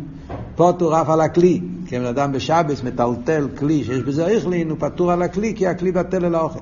פוטור 0.56 1.00
אף 1.00 1.08
על 1.08 1.20
הכלי. 1.20 1.60
אם 1.92 2.04
אדם 2.04 2.32
בשבס 2.32 2.82
מטלטל 2.82 3.48
כלי 3.58 3.84
שיש 3.84 3.98
בזה 3.98 4.24
אויכלין, 4.24 4.70
הוא 4.70 4.76
פטור 4.80 5.12
על 5.12 5.22
הכלי 5.22 5.54
כי 5.56 5.66
הכלי 5.66 5.92
בטל 5.92 6.24
אל 6.24 6.34
האוכל. 6.34 6.60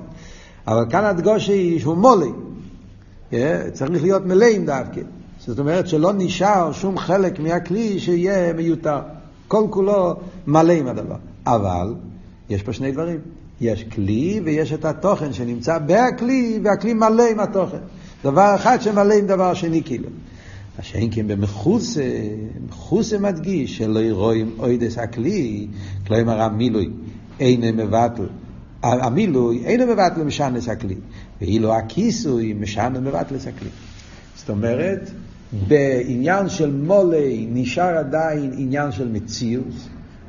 אבל 0.67 0.85
כאן 0.89 1.03
הדגושה 1.03 1.53
היא 1.53 1.79
שהוא 1.79 1.97
מולי. 1.97 2.29
Yeah, 3.31 3.35
צריך 3.73 4.01
להיות 4.01 4.25
מלאים 4.25 4.65
דווקא. 4.65 5.01
זאת 5.47 5.59
אומרת 5.59 5.87
שלא 5.87 6.13
נשאר 6.13 6.71
שום 6.71 6.97
חלק 6.97 7.39
מהכלי 7.39 7.99
שיהיה 7.99 8.53
מיותר. 8.53 8.99
כל 9.47 9.67
כולו 9.69 10.15
מלא 10.47 10.73
עם 10.73 10.87
הדבר. 10.87 11.15
אבל 11.45 11.93
יש 12.49 12.63
פה 12.63 12.73
שני 12.73 12.91
דברים. 12.91 13.19
יש 13.61 13.83
כלי 13.83 14.41
ויש 14.43 14.73
את 14.73 14.85
התוכן 14.85 15.33
שנמצא 15.33 15.77
בהכלי, 15.77 16.59
והכלי 16.63 16.93
מלא 16.93 17.23
עם 17.31 17.39
התוכן. 17.39 17.77
דבר 18.23 18.55
אחד 18.55 18.81
שמלא 18.81 19.13
עם 19.13 19.27
דבר 19.27 19.53
שני 19.53 19.83
כאילו. 19.83 20.09
מה 20.77 20.83
שאין 20.83 21.09
כן 21.11 21.27
במחוסה, 21.27 22.03
מחוסה 22.69 23.19
מדגיש 23.19 23.77
שלא 23.77 23.99
רואים 24.11 24.55
אוידס 24.59 24.97
הכלי, 24.97 25.67
כלומר 26.07 26.41
המילוי 26.41 26.89
אינו 27.39 27.83
מבטל. 27.83 28.27
המילוי 28.83 29.65
אינו 29.65 29.85
מבטל 29.85 30.23
משנס 30.23 30.69
הכלי, 30.69 30.95
ואילו 31.41 31.75
הכיסוי 31.75 32.53
משנה 32.53 32.99
מבטל 32.99 33.35
הכלי. 33.35 33.69
זאת 34.35 34.49
אומרת, 34.49 35.11
בעניין 35.67 36.49
של 36.49 36.71
מולי 36.71 37.47
נשאר 37.53 37.97
עדיין 37.97 38.51
עניין 38.57 38.91
של 38.91 39.07
מציאות, 39.07 39.73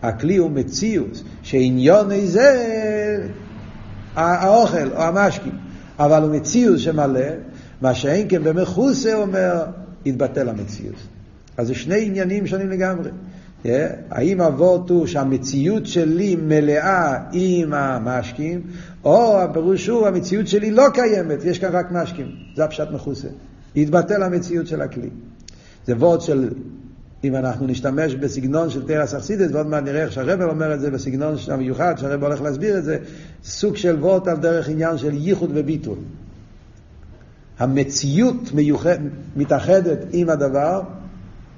הכלי 0.02 0.36
הוא 0.36 0.50
מציאות, 0.50 1.22
שעניון 1.42 2.26
זה 2.26 2.76
האוכל 4.14 4.92
או 4.92 5.02
המשקים, 5.02 5.52
אבל 5.98 6.22
הוא 6.22 6.36
מציאות 6.36 6.78
שמלא, 6.78 7.26
מה 7.80 7.94
שאין 7.94 8.26
כן 8.28 8.44
במחוסה 8.44 9.14
אומר, 9.14 9.64
יתבטל 10.04 10.48
המציאות. 10.48 10.96
אז 11.56 11.66
זה 11.66 11.74
שני 11.74 12.06
עניינים 12.06 12.46
שונים 12.46 12.70
לגמרי. 12.70 13.10
Yeah, 13.64 13.68
האם 14.10 14.40
אבות 14.40 14.90
הוא 14.90 15.06
שהמציאות 15.06 15.86
שלי 15.86 16.36
מלאה 16.36 17.18
עם 17.32 17.74
המשקים, 17.74 18.62
או 19.04 19.40
הפירוש 19.40 19.86
הוא 19.86 20.06
המציאות 20.06 20.48
שלי 20.48 20.70
לא 20.70 20.84
קיימת, 20.94 21.44
יש 21.44 21.58
כאן 21.58 21.70
רק 21.72 21.92
משקים. 21.92 22.26
זה 22.56 22.64
הפשט 22.64 22.90
מחוסה. 22.90 23.28
יתבטל 23.74 24.22
המציאות 24.22 24.66
של 24.66 24.80
הכלי. 24.80 25.10
זה 25.86 25.96
וורד 25.96 26.20
של, 26.20 26.50
אם 27.24 27.36
אנחנו 27.36 27.66
נשתמש 27.66 28.14
בסגנון 28.14 28.70
של 28.70 28.86
תרס 28.86 29.14
אכסידס, 29.14 29.50
ועוד 29.52 29.66
מעט 29.66 29.84
נראה 29.84 30.02
איך 30.02 30.12
שהרבר 30.12 30.50
אומר 30.50 30.74
את 30.74 30.80
זה 30.80 30.90
בסגנון 30.90 31.34
המיוחד, 31.50 31.94
שהרבר 31.98 32.26
הולך 32.26 32.40
להסביר 32.40 32.78
את 32.78 32.84
זה, 32.84 32.98
סוג 33.44 33.76
של 33.76 33.96
וורד 33.96 34.28
על 34.28 34.36
דרך 34.36 34.68
עניין 34.68 34.98
של 34.98 35.14
ייחוד 35.14 35.50
וביטול. 35.54 35.98
המציאות 37.58 38.52
מיוחד, 38.54 38.98
מתאחדת 39.36 39.98
עם 40.12 40.30
הדבר, 40.30 40.82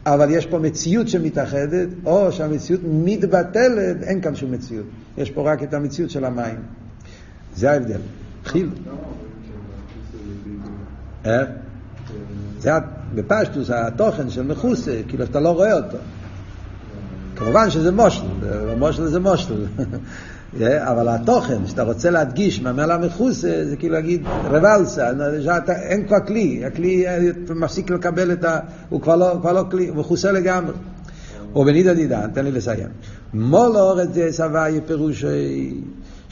אבל 0.07 0.31
יש 0.31 0.47
פה 0.47 0.59
מציאות 0.59 1.09
שמתאחדת, 1.09 1.89
או 2.05 2.33
שהמציאות 2.33 2.81
מתבטלת, 2.85 4.03
אין 4.03 4.21
כאן 4.21 4.35
שום 4.35 4.53
מציאות. 4.53 4.87
יש 5.19 5.31
פה 5.31 5.53
רק 5.53 5.63
את 5.63 5.75
המציאות 5.75 6.11
של 6.11 6.25
המים. 6.25 6.59
זה 7.57 7.71
ההבדל. 7.71 8.01
חיל. 8.45 8.71
אה? 11.27 11.45
זה 12.59 12.71
בפשטוס 13.15 13.71
התוכן 13.71 14.31
של 14.31 14.43
מחוסה, 14.43 15.01
כאילו 15.09 15.25
אתה 15.25 15.41
לא 15.41 15.49
רואה 15.49 15.73
אותו. 15.73 15.97
כמובן 17.37 17.71
שזה 17.71 17.93
מושל, 17.93 18.23
מושל 18.79 19.07
זה 19.07 19.21
מושל. 19.21 19.67
אבל 20.91 21.09
התוכן, 21.09 21.67
שאתה 21.67 21.83
רוצה 21.83 22.11
להדגיש 22.11 22.63
מהמילה 22.63 22.99
מחוסה, 22.99 23.65
זה 23.65 23.77
כאילו 23.77 23.95
להגיד 23.95 24.23
רבלסה, 24.45 25.11
אין 25.69 26.07
כבר 26.07 26.21
כלי, 26.27 26.65
הכלי 26.65 27.05
מפסיק 27.57 27.91
לקבל 27.91 28.33
את 28.33 28.45
ה... 28.45 28.59
הוא 28.89 29.01
כבר 29.01 29.17
לא, 29.17 29.37
כבר 29.41 29.53
לא 29.53 29.65
כלי, 29.71 29.89
הוא 29.89 29.97
מכוסה 29.97 30.33
לגמרי. 30.33 30.73
ובנידא 31.57 31.93
דידן, 31.93 32.31
תן 32.35 32.45
לי 32.45 32.53
לסיים. 32.53 32.89
מול 33.35 33.77
אורץ 33.77 34.09
דס 34.13 34.41
הוויה 34.41 34.81
פירושי 34.87 35.75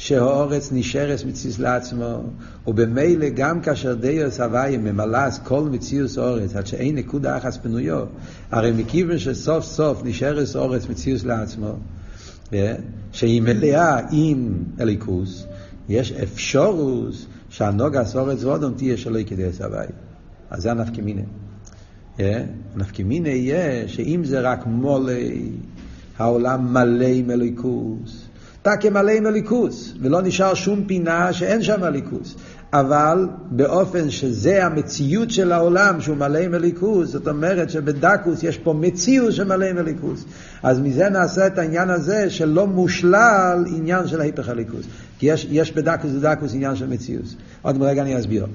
שהאורץ 0.01 0.73
נשארס 0.73 1.25
מציוס 1.25 1.59
לעצמו, 1.59 2.23
ובמילא 2.67 3.29
גם 3.29 3.61
כאשר 3.61 3.95
דיוס 3.95 4.41
הוויה 4.41 4.79
ממלאס 4.79 5.39
כל 5.45 5.69
מציוס 5.73 6.19
אורץ, 6.19 6.57
עד 6.57 6.67
שאין 6.67 6.97
נקודה 6.97 7.37
אחת 7.37 7.63
פנויו, 7.63 8.05
הרי 8.51 8.73
מכיוון 8.73 9.19
שסוף 9.19 9.65
סוף 9.65 10.03
נשארס 10.05 10.57
אורץ 10.57 10.89
מציוס 10.89 11.25
לעצמו, 11.25 11.73
שהיא 13.13 13.43
מלאה 13.43 14.01
עם 14.13 14.55
אליקוס, 14.81 15.47
יש 15.89 16.13
אפשורוס 16.13 17.27
שהנוגס 17.51 18.17
אורץ 18.17 18.45
ואודום 18.45 18.75
תהיה 18.77 18.97
שלא 18.97 19.19
יקדס 19.19 19.61
הוויה. 19.61 19.91
אז 20.51 20.63
זה 20.63 20.71
הנפקמינה. 20.71 21.23
נפקמינה 22.77 23.29
יהיה 23.29 23.89
שאם 23.89 24.21
זה 24.25 24.41
רק 24.41 24.67
מולי, 24.67 25.51
העולם 26.19 26.73
מלא 26.73 27.07
עם 27.07 27.31
אליקוס. 27.31 28.30
מלא 28.67 29.11
עם 29.11 29.27
אליקוס, 29.27 29.95
ולא 30.01 30.23
נשאר 30.23 30.55
שום 30.55 30.85
פינה 30.85 31.33
שאין 31.33 31.63
שם 31.63 31.85
אליקוס. 31.85 32.35
אבל 32.73 33.29
באופן 33.51 34.11
שזה 34.11 34.67
המציאות 34.67 35.31
של 35.31 35.53
העולם 35.53 36.01
שהוא 36.01 36.17
מלא 36.17 36.39
עם 36.39 36.55
אליקוס, 36.55 37.09
זאת 37.11 37.29
אומרת 37.29 37.71
שבדקוס 37.71 38.43
יש 38.43 38.59
פה 38.59 38.73
מציאות 38.73 39.33
שמלא 39.33 39.65
עם 39.65 39.79
אליקוס. 39.79 40.25
אז 40.63 40.81
מזה 40.81 41.09
נעשה 41.09 41.47
את 41.47 41.59
העניין 41.59 41.91
הזה 41.91 42.31
שלא 42.31 42.67
מושלל 42.67 43.65
עניין 43.77 44.07
של 44.07 44.21
ההיפך 44.21 44.49
אליקוס. 44.49 44.87
כי 45.19 45.27
יש, 45.27 45.47
יש 45.51 45.73
בדקוס 45.73 46.11
ודקוס 46.15 46.55
עניין 46.55 46.77
של 46.77 46.87
מציאות. 46.87 47.35
עוד 47.63 47.83
רגע 47.83 48.03
אני 48.03 48.19
אסביר. 48.19 48.47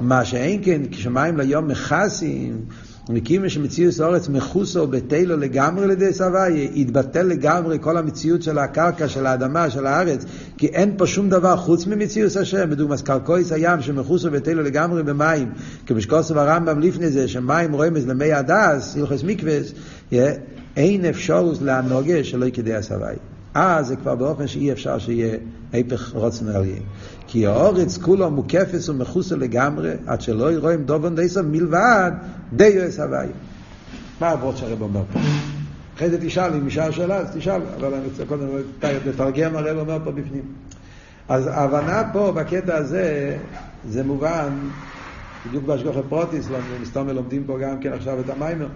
מה 0.00 0.24
שאין 0.24 0.60
כן, 0.64 0.82
כשמיים 0.90 1.36
ליום 1.36 1.68
מכסים, 1.68 2.60
מכיוון 3.08 3.48
שמציאות 3.48 4.00
האורץ 4.00 4.28
מחוסו 4.28 4.86
בטלו 4.86 5.36
לגמרי 5.36 5.86
לידי 5.86 6.12
סבייה, 6.12 6.70
יתבטל 6.74 7.22
לגמרי 7.22 7.78
כל 7.80 7.96
המציאות 7.96 8.42
של 8.42 8.58
הקרקע, 8.58 9.08
של 9.08 9.26
האדמה, 9.26 9.70
של 9.70 9.86
הארץ, 9.86 10.24
כי 10.58 10.66
אין 10.66 10.94
פה 10.96 11.06
שום 11.06 11.28
דבר 11.28 11.56
חוץ 11.56 11.86
ממציאות 11.86 12.36
השם, 12.36 12.70
בדוגמא 12.70 12.96
קרקויס 12.96 13.52
הים 13.52 13.82
שמחוסו 13.82 14.30
בטלו 14.30 14.62
לגמרי 14.62 15.02
במים, 15.02 15.50
כמשקוסו 15.86 16.40
הרמב"ם 16.40 16.80
לפני 16.80 17.10
זה, 17.10 17.28
שמים 17.28 17.72
רומז 17.72 18.08
למי 18.08 18.32
הדס, 18.32 18.96
הלכס 18.96 19.22
מקווס, 19.22 19.72
אין 20.76 21.04
אפשרות 21.04 21.62
להנוגה 21.62 22.24
שלא 22.24 22.46
יקדי 22.46 22.74
הסבייה. 22.74 23.18
אז 23.54 23.86
זה 23.86 23.96
כבר 23.96 24.14
באופן 24.14 24.46
שאי 24.46 24.72
אפשר 24.72 24.98
שיהיה 24.98 25.36
היפך 25.72 26.12
רוצן 26.14 26.48
אריה. 26.48 26.80
כי 27.26 27.46
האורץ 27.46 27.98
כולו 27.98 28.30
מוקפס 28.30 28.88
ומכוסה 28.88 29.36
לגמרי, 29.36 29.92
עד 30.06 30.20
שלא 30.20 30.52
ירואים 30.52 30.84
דובון 30.84 31.16
דייסו 31.16 31.42
מלבד 31.42 32.12
דיו 32.52 32.88
אס 32.88 33.00
הוואי. 33.00 33.28
מה 34.20 34.30
הוורד 34.30 34.56
שהרב 34.56 34.82
אומר 34.82 35.02
פה? 35.12 35.18
אחרי 35.96 36.10
זה 36.10 36.20
תשאל, 36.20 36.54
אם 36.54 36.66
נשאר 36.66 36.90
שאלה, 36.90 37.16
אז 37.16 37.36
תשאל, 37.36 37.62
אבל 37.76 37.94
אני 37.94 38.04
רוצה 38.04 38.26
קודם 38.26 38.46
לתרגם 38.82 39.56
הרב 39.56 39.78
אומר 39.78 39.98
פה 40.04 40.10
בפנים. 40.10 40.42
אז 41.28 41.46
ההבנה 41.46 42.02
פה, 42.12 42.32
בקטע 42.32 42.76
הזה, 42.76 43.38
זה 43.88 44.02
מובן, 44.02 44.48
בדיוק 45.46 45.64
בהשגוחי 45.64 46.00
פרוטיס, 46.08 46.48
מסתום 46.80 47.08
לומדים 47.08 47.44
פה 47.46 47.58
גם 47.58 47.80
כן 47.80 47.92
עכשיו 47.92 48.20
את 48.20 48.30
המיימר. 48.30 48.68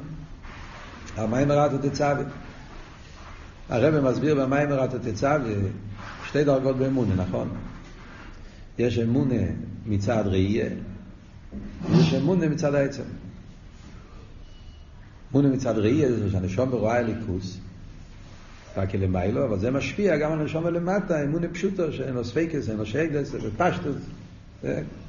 המיימר 1.17 1.59
רתו 1.59 1.89
תצווה. 1.89 2.15
הרב 3.69 4.11
מסביר 4.11 4.35
במאמר 4.35 4.81
ואתה 4.81 4.97
תצווה 4.99 5.39
שתי 6.29 6.45
דרגות 6.45 6.77
באמונה, 6.77 7.15
נכון? 7.15 7.49
יש 8.79 8.99
אמונה 8.99 9.43
מצד 9.87 10.23
ראייה, 10.27 10.67
יש 12.01 12.15
אמונה 12.15 12.49
מצד 12.49 12.75
העצם. 12.75 13.03
אמונה 15.33 15.49
מצד 15.49 15.79
ראייה 15.79 16.13
זה 16.13 16.31
שהנשמה 16.31 16.71
רואה 16.71 16.99
אלוקות, 16.99 17.59
רק 18.77 18.95
למעלה, 18.95 19.45
אבל 19.45 19.59
זה 19.59 19.71
משפיע 19.71 20.17
גם 20.17 20.33
על 20.33 20.41
הנשמה 20.41 20.67
למטה, 20.67 21.25
אמונה 21.25 21.49
פשוטה, 21.49 21.93
שאין 21.93 22.15
לו 22.15 22.25
ספיקות, 22.25 22.69
אין 22.69 22.77
לו 22.77 22.87
שאלות, 22.87 23.29
זה 23.31 23.51
פשטות. 23.57 23.97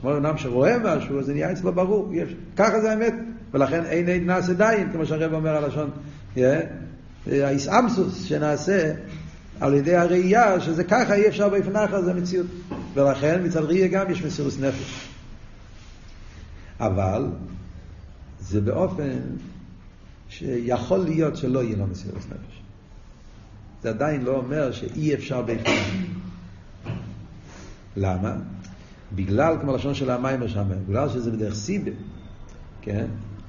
כמו 0.02 0.18
אדם 0.18 0.38
שרואה 0.38 0.78
משהו, 0.84 1.20
אז 1.20 1.26
זה 1.26 1.34
נהיה 1.34 1.52
אצלו 1.52 1.74
ברור, 1.74 2.14
יש. 2.14 2.30
ככה 2.56 2.82
זה 2.82 2.92
האמת, 2.92 3.14
ולכן 3.54 3.86
אין 3.86 4.10
עד 4.10 4.22
נעשה 4.22 4.54
דיין, 4.54 4.92
כמו 4.92 5.06
שהרב 5.06 5.34
אומר 5.34 5.56
הלשון. 5.56 5.90
האיסאמסוס 7.28 8.24
שנעשה 8.24 8.94
על 9.60 9.74
ידי 9.74 9.96
הראייה, 9.96 10.60
שזה 10.62 10.84
ככה 10.84 11.14
אי 11.14 11.28
אפשר 11.28 11.50
באופן 11.50 11.76
אחר, 11.76 12.02
זה 12.02 12.14
מציאות. 12.14 12.48
ולכן 12.94 13.46
מצד 13.46 13.64
ראייה 13.64 13.88
גם 13.88 14.12
יש 14.12 14.24
מסירות 14.24 14.54
נפש. 14.60 15.08
אבל 16.80 17.28
זה 18.40 18.62
באופן 18.62 19.20
שיכול 20.30 20.98
להיות 21.00 21.38
שלא 21.38 21.64
יהיה 21.64 21.78
לו 21.78 21.88
מסירות 21.88 22.18
נפש. 22.26 22.62
זה 23.84 23.90
עדיין 23.90 24.22
לא 24.22 24.36
אומר 24.36 24.72
שאי 24.72 25.14
אפשר 25.14 25.42
באופן 25.42 25.72
למה? 27.98 28.36
בגלל, 29.16 29.58
כמו 29.62 29.76
לשון 29.76 29.94
של 29.94 30.10
המים 30.10 30.48
שם, 30.48 30.64
בגלל 30.88 31.10
שזה 31.10 31.32
בדרך 31.32 31.54
סיבה, 31.54 31.92
כן? 32.82 33.06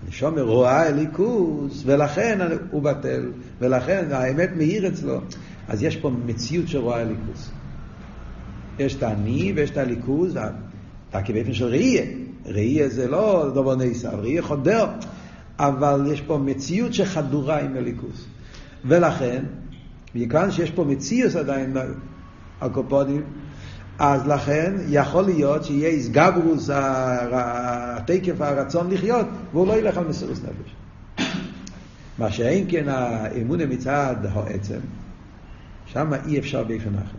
נשומר 0.08 0.42
רואה 0.42 0.86
אליקוס, 0.86 1.82
ולכן 1.86 2.38
הוא 2.70 2.82
בטל, 2.82 3.30
ולכן 3.60 4.12
האמת 4.12 4.50
מאיר 4.56 4.88
אצלו. 4.88 5.20
אז 5.70 5.82
יש 5.82 5.96
פה 5.96 6.10
מציאות 6.26 6.68
שרואה 6.68 7.02
אליקוס. 7.02 7.50
יש 8.78 8.94
את 8.94 9.02
האני 9.02 9.52
ויש 9.56 9.70
את 9.70 9.76
הליכוז, 9.76 10.36
אתה 11.10 11.22
כבאופן 11.22 11.52
של 11.52 11.66
ראייה. 11.66 12.02
ראייה 12.46 12.88
זה 12.88 13.08
לא 13.08 13.50
דבר 13.54 13.74
ניסה, 13.74 14.10
ראייה 14.10 14.42
חודר, 14.42 14.86
אבל 15.58 16.08
יש 16.12 16.20
פה 16.20 16.38
מציאות 16.38 16.94
שחדורה 16.94 17.60
עם 17.60 17.76
הליכוז. 17.76 18.26
ולכן, 18.84 19.44
מכיוון 20.14 20.50
שיש 20.50 20.70
פה 20.70 20.84
מציאות 20.84 21.34
עדיין 21.34 21.76
הקופונים, 22.60 23.22
אז 23.98 24.26
לכן 24.26 24.74
יכול 24.88 25.24
להיות 25.24 25.64
שיהיה 25.64 25.88
איסגברוס 25.88 26.70
התקף 26.72 28.40
הרצון 28.40 28.90
לחיות, 28.90 29.26
והוא 29.52 29.66
לא 29.66 29.78
ילך 29.78 29.96
על 29.96 30.04
מסירות 30.04 30.38
נפש. 30.42 30.74
מה 32.18 32.32
שאין 32.32 32.66
כן 32.68 32.88
האמונה 32.88 33.66
מצד 33.66 34.16
העצם, 34.22 34.78
שם 35.92 36.12
אי 36.26 36.38
אפשר 36.38 36.64
באופן 36.64 36.94
אחר. 36.94 37.18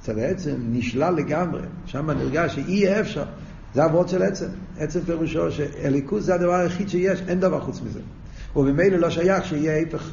אצל 0.00 0.18
העצם 0.18 0.54
נשלל 0.70 1.14
לגמרי, 1.14 1.60
שם 1.86 2.10
נרגש 2.10 2.54
שאי 2.54 3.00
אפשר. 3.00 3.24
זה 3.74 3.84
אבות 3.84 4.08
של 4.08 4.22
עצם. 4.22 4.46
עצם 4.78 5.00
פירושו 5.00 5.52
שאליקוס 5.52 6.24
זה 6.24 6.34
הדבר 6.34 6.54
היחיד 6.54 6.88
שיש, 6.88 7.22
אין 7.28 7.40
דבר 7.40 7.60
חוץ 7.60 7.80
מזה. 7.82 8.00
וממילא 8.56 8.96
לא 8.96 9.10
שייך 9.10 9.44
שיהיה 9.44 9.72
ההפך. 9.72 10.12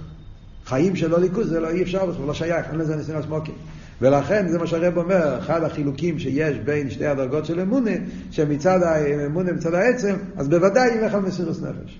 חיים 0.65 0.95
שלא 0.95 1.19
ליכוז 1.19 1.49
זה 1.49 1.59
לא 1.59 1.69
אי 1.69 1.83
אפשר 1.83 2.05
בכלל, 2.05 2.25
לא 2.25 2.33
שייך, 2.33 2.65
אין 2.69 2.79
לזה 2.79 2.95
ניסיון 2.95 3.21
סמוקים. 3.21 3.55
ולכן 4.01 4.47
זה 4.47 4.59
מה 4.59 4.67
שהרב 4.67 4.97
אומר, 4.97 5.39
אחד 5.39 5.63
החילוקים 5.63 6.19
שיש 6.19 6.57
בין 6.57 6.89
שתי 6.89 7.05
הדרגות 7.05 7.45
של 7.45 7.59
אמונה, 7.59 7.91
שמצד 8.31 8.83
האמונה 8.83 9.51
מצד 9.51 9.73
העצם, 9.73 10.15
אז 10.35 10.47
בוודאי 10.47 10.87
ילך 10.95 11.13
על 11.13 11.19
מסירות 11.19 11.57
נפש. 11.61 11.99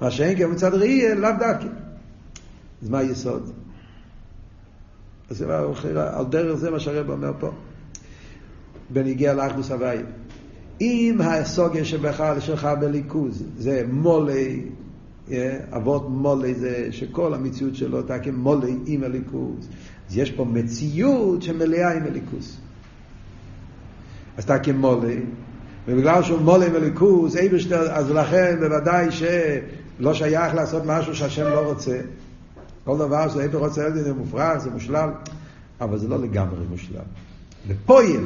מה 0.00 0.10
שאין 0.10 0.38
כן 0.38 0.50
מצד 0.50 0.74
ראי, 0.74 1.14
לאו 1.14 1.30
דווקא. 1.38 1.68
אז 2.82 2.88
מה 2.88 2.98
היסוד? 2.98 3.52
אז 5.30 5.44
על 5.96 6.24
דרך 6.28 6.56
זה 6.56 6.70
מה 6.70 6.80
שהרב 6.80 7.10
אומר 7.10 7.32
פה. 7.40 7.50
בניגיע 8.90 9.34
לאחדוס 9.34 9.70
הוואי. 9.70 9.98
אם 10.80 11.18
הסוגיה 11.20 11.84
שבכלל 11.84 12.40
שלך 12.40 12.68
בליכוז 12.80 13.44
זה 13.58 13.84
מולי, 13.92 14.62
אבות 15.70 16.10
מולי 16.10 16.54
זה 16.54 16.88
שכל 16.90 17.34
המציאות 17.34 17.74
שלו 17.74 18.00
אתה 18.00 18.18
כמולי 18.18 18.76
עם 18.86 19.04
הליכוז. 19.04 19.68
אז 20.08 20.18
יש 20.18 20.30
פה 20.30 20.44
מציאות 20.44 21.42
שמלאה 21.42 21.92
עם 21.92 22.02
הליכוז. 22.02 22.56
אז 24.36 24.44
אתה 24.44 24.58
כמולי, 24.58 25.20
ובגלל 25.88 26.22
שהוא 26.22 26.40
מולי 26.40 26.66
עם 26.66 26.74
הליכוז, 26.74 27.36
אז 27.90 28.10
לכן 28.10 28.56
בוודאי 28.60 29.08
שלא 29.10 30.14
שייך 30.14 30.54
לעשות 30.54 30.82
משהו 30.86 31.14
שהשם 31.14 31.44
לא 31.44 31.60
רוצה. 31.60 32.00
כל 32.88 32.98
דבר 32.98 33.28
שהיית 33.28 33.54
רוצה 33.54 33.88
לדעת 33.88 34.04
זה 34.04 34.14
מופרך, 34.14 34.58
זה 34.58 34.70
מושלם, 34.70 35.10
אבל 35.80 35.98
זה 35.98 36.08
לא 36.08 36.18
לגמרי 36.18 36.64
מושלם. 36.70 37.04
בפויל, 37.68 38.24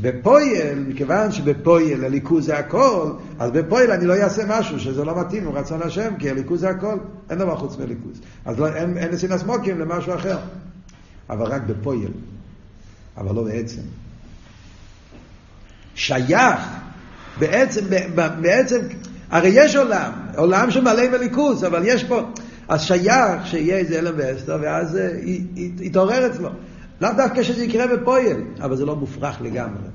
בפויל, 0.00 0.78
מכיוון 0.88 1.32
שבפויל 1.32 2.04
הליכוז 2.04 2.46
זה 2.46 2.58
הכל, 2.58 3.10
אז 3.38 3.50
בפויל 3.50 3.90
אני 3.90 4.06
לא 4.06 4.14
אעשה 4.14 4.42
משהו 4.48 4.80
שזה 4.80 5.04
לא 5.04 5.20
מתאים 5.20 5.44
הוא 5.44 5.58
רצון 5.58 5.82
השם, 5.82 6.14
כי 6.18 6.30
הליכוז 6.30 6.60
זה 6.60 6.70
הכל, 6.70 6.96
אין 7.30 7.38
דבר 7.38 7.56
חוץ 7.56 7.76
מליכוז. 7.78 8.20
אז 8.44 8.58
לא, 8.58 8.66
אין, 8.66 8.98
אין 8.98 9.10
לסינס 9.10 9.42
מוקים 9.42 9.80
למשהו 9.80 10.14
אחר. 10.14 10.38
אבל 11.30 11.46
רק 11.46 11.62
בפויל, 11.62 12.10
אבל 13.16 13.34
לא 13.34 13.42
בעצם. 13.42 13.82
שייך, 15.94 16.60
בעצם, 17.38 17.84
בעצם, 18.40 18.78
הרי 19.30 19.50
יש 19.52 19.76
עולם, 19.76 20.12
עולם 20.36 20.70
שמלא 20.70 21.10
בליכוז, 21.10 21.64
אבל 21.64 21.82
יש 21.84 22.04
פה, 22.04 22.22
אז 22.68 22.82
שייך 22.82 23.46
שיהיה 23.46 23.76
איזה 23.76 23.98
אלם 23.98 24.14
ואסתר, 24.16 24.58
ואז 24.62 24.96
אה, 24.96 25.10
יתעורר 25.80 26.26
אצלו. 26.26 26.48
לאו 27.00 27.10
דווקא 27.16 27.42
שזה 27.42 27.64
יקרה 27.64 27.96
בפועל, 27.96 28.42
אבל 28.60 28.76
זה 28.76 28.84
לא 28.84 28.96
מופרך 28.96 29.40
לגמרי. 29.40 29.88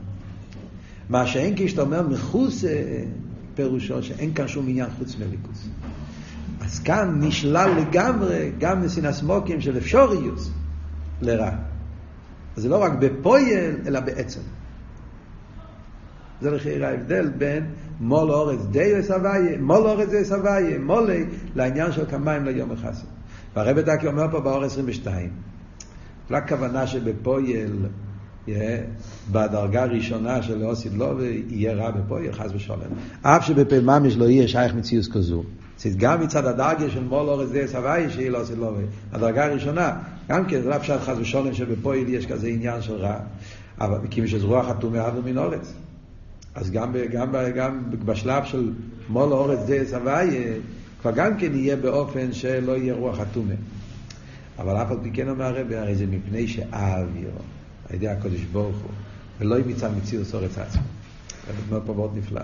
מה 1.09 1.27
שאין 1.27 1.53
כשאתה 1.57 1.81
אומר 1.81 2.07
מחוץ 2.07 2.63
אה, 2.63 3.03
פירושו 3.55 4.03
שאין 4.03 4.33
כאן 4.33 4.47
שום 4.47 4.65
עניין 4.67 4.89
חוץ 4.97 5.15
מליכוס. 5.15 5.67
אז 6.61 6.79
כאן 6.79 7.17
נשלל 7.19 7.71
לגמרי 7.77 8.51
גם 8.59 8.81
מסינס 8.81 9.21
מוקים 9.21 9.61
של 9.61 9.77
אפשוריוס 9.77 10.51
לרע. 11.21 11.51
אז 12.57 12.63
זה 12.63 12.69
לא 12.69 12.83
רק 12.83 12.91
בפועל, 12.99 13.75
אלא 13.85 13.99
בעצם. 13.99 14.39
זה 16.41 16.51
לכי 16.51 16.83
ההבדל 16.83 17.29
בין 17.29 17.65
מול 17.99 18.31
אורץ 18.31 18.59
די 18.71 18.93
וסבייה, 18.99 19.57
מול 19.59 19.77
אורץ 19.77 20.09
די 20.09 20.21
וסבייה, 20.21 20.79
מולי, 20.79 21.25
לעניין 21.55 21.91
של 21.91 22.05
כמיים 22.05 22.45
ליום 22.45 22.71
החסד. 22.71 23.05
והרב 23.55 23.79
דקי 23.79 24.07
אומר 24.07 24.25
פה 24.31 24.39
באור 24.39 24.63
22, 24.63 25.29
לכוונה 26.29 26.87
שבפועל, 26.87 27.85
בדרגה 29.31 29.83
הראשונה 29.83 30.41
של 30.41 30.63
אוסיד 30.63 30.93
לובי, 30.93 31.43
יהיה 31.49 31.73
רע 31.73 31.91
בפועל, 31.91 32.31
חס 32.31 32.51
ושלום. 32.53 32.79
אף 33.21 33.45
שבפעיל 33.45 33.83
ממש 33.83 34.17
לא 34.17 34.25
יהיה 34.25 34.47
שייך 34.47 34.73
מציאוס 34.73 35.07
כזו. 35.11 35.43
גם 35.97 36.21
מצד 36.21 36.45
הדרגה 36.45 36.89
של 36.89 37.03
מול 37.03 37.29
אורץ 37.29 37.49
די 37.49 37.67
סבייה, 37.67 38.09
שיהיה 38.09 38.31
לאוסיד 38.31 38.57
לובי. 38.57 38.83
הדרגה 39.11 39.45
הראשונה, 39.45 39.91
גם 40.29 40.45
כן, 40.45 40.61
זה 40.61 40.69
לא 40.69 40.77
פשט 40.77 40.99
חס 41.01 41.15
ושלום 41.19 41.53
שבפועל 41.53 42.09
יש 42.09 42.25
כזה 42.25 42.47
עניין 42.47 42.81
של 42.81 42.95
רע. 42.95 43.19
אבל 43.79 43.97
כי 44.09 44.21
משז 44.21 44.43
רוח 44.43 44.69
חתום 44.69 44.95
אבו 44.95 45.21
מן 45.21 45.37
אורץ. 45.37 45.73
אז 46.55 46.71
גם, 46.71 46.95
גם, 47.11 47.35
גם 47.55 47.83
בשלב 48.05 48.43
של 48.45 48.71
מול 49.09 49.33
אורץ 49.33 49.59
די 49.65 49.85
סבייה, 49.85 50.53
כבר 51.01 51.11
גם 51.11 51.37
כן 51.37 51.55
יהיה 51.55 51.75
באופן 51.75 52.33
שלא 52.33 52.77
יהיה 52.77 52.93
רוח 52.93 53.19
אטומה. 53.19 53.53
אבל 54.59 54.81
אף 54.81 54.91
על 54.91 54.97
פי 55.03 55.11
כן 55.11 55.29
אומר 55.29 55.45
הרבי, 55.45 55.75
הרי 55.75 55.95
זה 55.95 56.05
מפני 56.05 56.47
שאוויר, 56.47 57.29
על 57.89 57.95
ידי 57.95 58.07
הקודש 58.07 58.39
ברוך 58.51 58.77
הוא, 58.77 58.91
ולא 59.39 59.59
ימצא 59.59 59.89
מציר 59.97 60.23
סורץ 60.23 60.57
עצמו. 60.57 60.81
זה 61.47 61.53
אומר 61.69 61.81
פה 61.85 61.93
מאוד 61.93 62.11
נפלא. 62.17 62.41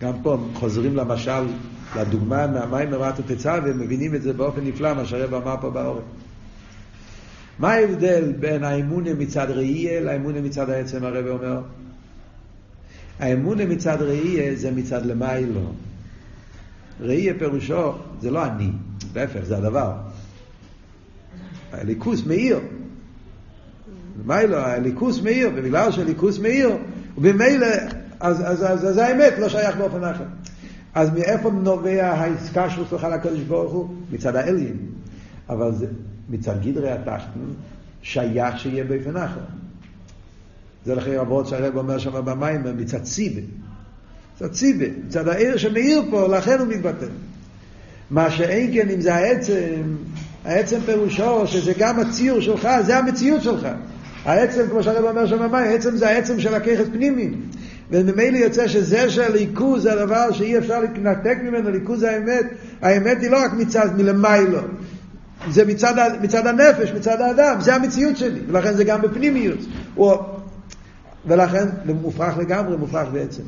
גם 0.00 0.12
פה 0.22 0.38
חוזרים 0.54 0.96
למשל, 0.96 1.46
לדוגמה 1.96 2.46
מהמים 2.46 2.90
מרעת 2.90 3.20
ותצא, 3.20 3.60
ומבינים 3.64 4.14
את 4.14 4.22
זה 4.22 4.32
באופן 4.32 4.60
נפלא, 4.64 4.94
מה 4.94 5.04
שהרב 5.04 5.34
אמר 5.34 5.56
פה 5.60 5.70
בעורף. 5.70 6.02
מה 7.58 7.72
ההבדל 7.72 8.32
בין 8.40 8.64
האמונה 8.64 9.14
מצד 9.14 9.50
ראייה 9.50 10.00
לאמונה 10.00 10.40
מצד 10.40 10.70
העצם, 10.70 11.04
הרב 11.04 11.26
אומר? 11.26 11.60
האמונה 13.20 13.66
מצד 13.66 14.02
ראייה 14.02 14.54
זה 14.54 14.70
מצד 14.70 15.06
למיילו. 15.06 15.60
ראייה 17.00 17.34
פירושו 17.38 17.92
זה 18.20 18.30
לא 18.30 18.44
אני, 18.44 18.70
להפך, 19.14 19.40
זה 19.42 19.56
הדבר. 19.56 19.92
הליכוס 21.72 22.26
מאיר. 22.26 22.58
למיילו, 24.24 24.56
הליכוס 24.56 25.20
מאיר, 25.22 25.50
ובגלל 25.54 25.92
שהליכוס 25.92 26.38
מאיר, 26.38 26.70
ובמילא, 27.18 27.66
אז, 28.20 28.40
אז, 28.40 28.72
אז, 28.72 28.84
אז 28.84 28.98
האמת 28.98 29.32
לא 29.38 29.48
שייך 29.48 29.76
באופן 29.76 30.04
אחר. 30.04 30.24
אז 30.94 31.10
מאיפה 31.10 31.50
נובע 31.50 32.06
העסקה 32.06 32.70
של 32.70 32.82
שלך 32.90 33.04
לקדוש 33.04 33.40
ברוך 33.40 33.72
הוא? 33.72 33.94
מצד 34.12 34.36
האלין. 34.36 34.76
אבל 35.48 35.74
זה 35.74 35.86
מצד 36.28 36.62
גדרי 36.62 36.90
התחתן, 36.90 37.40
שייך 38.02 38.58
שיהיה 38.58 38.84
באופן 38.84 39.16
אחר. 39.16 39.59
זה 40.86 40.94
לכי 40.94 41.16
רבות 41.16 41.46
שהרב 41.46 41.76
אומר 41.76 41.98
שם 41.98 42.24
במים, 42.24 42.62
מצד 42.76 43.02
ציבה. 43.02 43.40
מצד 44.36 44.52
ציבה, 44.52 44.84
מצד 45.06 45.28
העיר 45.28 45.56
שמאיר 45.56 46.02
פה, 46.10 46.28
לכן 46.28 46.58
הוא 46.58 46.66
מתבטל. 46.66 47.08
מה 48.10 48.30
שאין 48.30 48.70
כן 48.74 48.88
אם 48.88 49.00
זה 49.00 49.14
העצם, 49.14 49.82
העצם 50.44 50.80
פירושו 50.86 51.46
שזה 51.46 51.72
גם 51.78 52.00
הציור 52.00 52.40
שלך, 52.40 52.68
זה 52.86 52.98
המציאות 52.98 53.42
שלך. 53.42 53.68
העצם, 54.24 54.62
כמו 54.70 54.82
שהרב 54.82 55.04
אומר 55.04 55.26
שם 55.26 55.38
במים, 55.38 55.54
העצם 55.54 55.96
זה 55.96 56.08
העצם 56.08 56.40
של 56.40 56.54
הככת 56.54 56.86
פנימי. 56.92 57.30
וממילא 57.90 58.36
יוצא 58.36 58.68
שזה 58.68 59.10
שהליכוז 59.10 59.82
זה 59.82 59.92
הדבר 59.92 60.32
שאי 60.32 60.58
אפשר 60.58 60.80
להתנתק 60.80 61.38
ממנו, 61.42 61.70
ליכוז 61.70 62.02
האמת, 62.02 62.44
האמת 62.82 63.22
היא 63.22 63.30
לא 63.30 63.44
רק 63.44 63.52
מצד 63.52 63.88
מלמיילו, 63.96 64.58
זה 65.50 65.64
מצד, 65.64 65.94
מצד 66.22 66.46
הנפש, 66.46 66.92
מצד 66.92 67.20
האדם, 67.20 67.60
זה 67.60 67.74
המציאות 67.74 68.16
שלי, 68.16 68.40
ולכן 68.48 68.74
זה 68.74 68.84
גם 68.84 69.02
בפנימיות. 69.02 69.58
הוא, 69.94 70.12
ולכן 71.26 71.68
מופרך 72.02 72.38
לגמרי, 72.38 72.76
מופרך 72.76 73.08
בעצם. 73.12 73.42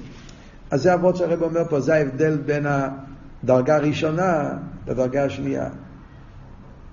אז 0.71 0.83
זה 0.83 0.95
אבות 0.95 1.17
שהרב 1.17 1.43
אומר 1.43 1.63
פה, 1.69 1.81
זה 1.81 1.95
ההבדל 1.95 2.37
בין 2.37 2.67
הדרגה 2.67 3.77
הראשונה 3.77 4.51
לדרגה 4.87 5.25
השנייה. 5.25 5.69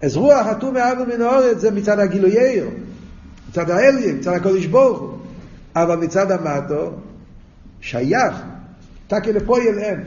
אז 0.01 0.17
רוח 0.17 0.47
אטום 0.47 0.73
מאבו 0.73 1.05
מן 1.05 1.21
האורץ 1.21 1.57
זה 1.57 1.71
מצד 1.71 1.99
הגילוייר, 1.99 2.69
מצד 3.49 3.69
האליה, 3.69 4.13
מצד 4.13 4.33
הקודש 4.33 4.65
ברוך 4.65 4.99
הוא. 4.99 5.17
אבל 5.75 5.95
מצד 5.95 6.31
המטו, 6.31 6.91
שייך, 7.81 8.41
תקי 9.07 9.33
לפועל 9.33 9.79
אין. 9.79 10.03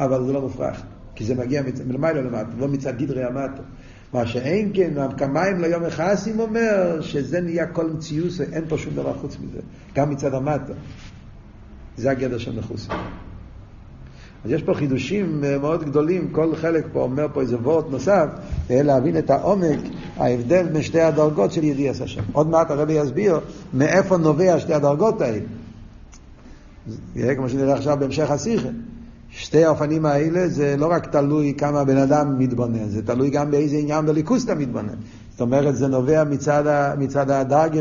אבל 0.00 0.24
זה 0.26 0.32
לא 0.32 0.40
מופרך, 0.40 0.82
כי 1.14 1.24
זה 1.24 1.34
מגיע 1.34 1.62
מלמעלה 1.86 2.20
למטה, 2.20 2.48
לא 2.58 2.68
מצד 2.68 2.96
גדרי 2.96 3.24
המטו. 3.24 3.62
מה 4.14 4.26
שאין 4.26 4.70
כן, 4.74 4.90
כמיים 5.16 5.60
ליום 5.60 5.84
החסים 5.84 6.40
אומר 6.40 7.00
שזה 7.00 7.40
נהיה 7.40 7.66
כל 7.66 7.90
מציוס, 7.90 8.40
אין 8.40 8.64
פה 8.68 8.78
שום 8.78 8.94
דבר 8.94 9.12
חוץ 9.20 9.36
מזה, 9.42 9.58
גם 9.94 10.10
מצד 10.10 10.34
המטה. 10.34 10.72
זה 11.96 12.10
הגדר 12.10 12.38
של 12.38 12.58
מחוסים. 12.58 12.94
אז 14.44 14.50
יש 14.50 14.62
פה 14.62 14.74
חידושים 14.74 15.44
אה, 15.44 15.58
מאוד 15.58 15.84
גדולים, 15.84 16.28
כל 16.32 16.56
חלק 16.56 16.86
פה 16.92 17.00
אומר 17.00 17.26
פה 17.32 17.40
איזה 17.40 17.56
וורט 17.56 17.84
נוסף, 17.90 18.26
להבין 18.70 19.18
את 19.18 19.30
העומק, 19.30 19.78
ההבדל 20.16 20.68
בין 20.68 20.82
שתי 20.82 21.00
הדרגות 21.00 21.52
של 21.52 21.64
ידיעס 21.64 22.00
השם. 22.00 22.22
עוד 22.32 22.48
מעט 22.48 22.70
הרבי 22.70 22.92
יסביר 22.92 23.40
מאיפה 23.72 24.16
נובע 24.16 24.60
שתי 24.60 24.74
הדרגות 24.74 25.20
האלה. 25.20 25.40
יהיה 27.16 27.34
כמו 27.34 27.48
שנראה 27.48 27.74
עכשיו 27.74 27.96
בהמשך 28.00 28.30
השיחה. 28.30 28.68
שתי 29.36 29.64
האופנים 29.64 30.06
האלה 30.06 30.48
זה 30.48 30.74
לא 30.78 30.86
רק 30.90 31.06
תלוי 31.06 31.54
כמה 31.58 31.84
בן 31.84 31.96
אדם 31.96 32.38
מתבונן, 32.38 32.88
זה 32.88 33.02
תלוי 33.02 33.30
גם 33.30 33.50
באיזה 33.50 33.76
עניין 33.76 34.06
בליכוס 34.06 34.44
אתה 34.44 34.54
מתבונן. 34.54 34.94
זאת 35.30 35.40
אומרת, 35.40 35.76
זה 35.76 35.88
נובע 35.88 36.24
מצד, 36.24 36.94
מצד 36.98 37.30
הדרגה 37.30 37.80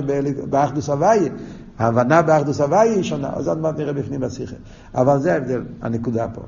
באחדוס 0.49 0.89
הוויה. 0.89 1.31
ההבנה 1.79 2.21
באחדוס 2.21 2.61
הוויה 2.61 2.81
היא 2.81 3.03
שונה, 3.03 3.29
אז 3.33 3.47
עוד 3.47 3.57
מעט 3.57 3.77
נראה 3.77 3.93
בפנים 3.93 4.19
בשיחה. 4.19 4.55
אבל 4.95 5.19
זה 5.19 5.33
ההבדל, 5.33 5.61
הנקודה 5.81 6.27
פה. 6.27 6.41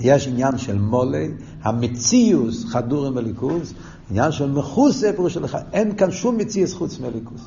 יש 0.00 0.28
עניין 0.28 0.58
של 0.58 0.78
מולי, 0.78 1.30
המציאוס 1.62 2.64
חדורים 2.64 3.14
בליכוס, 3.14 3.74
עניין 4.10 4.32
של 4.32 4.50
מחוסה, 4.50 5.12
פירוש 5.12 5.34
שלך, 5.34 5.58
אין 5.72 5.96
כאן 5.96 6.10
שום 6.10 6.38
מציאוס 6.38 6.74
חוץ 6.74 7.00
מליכוס. 7.00 7.40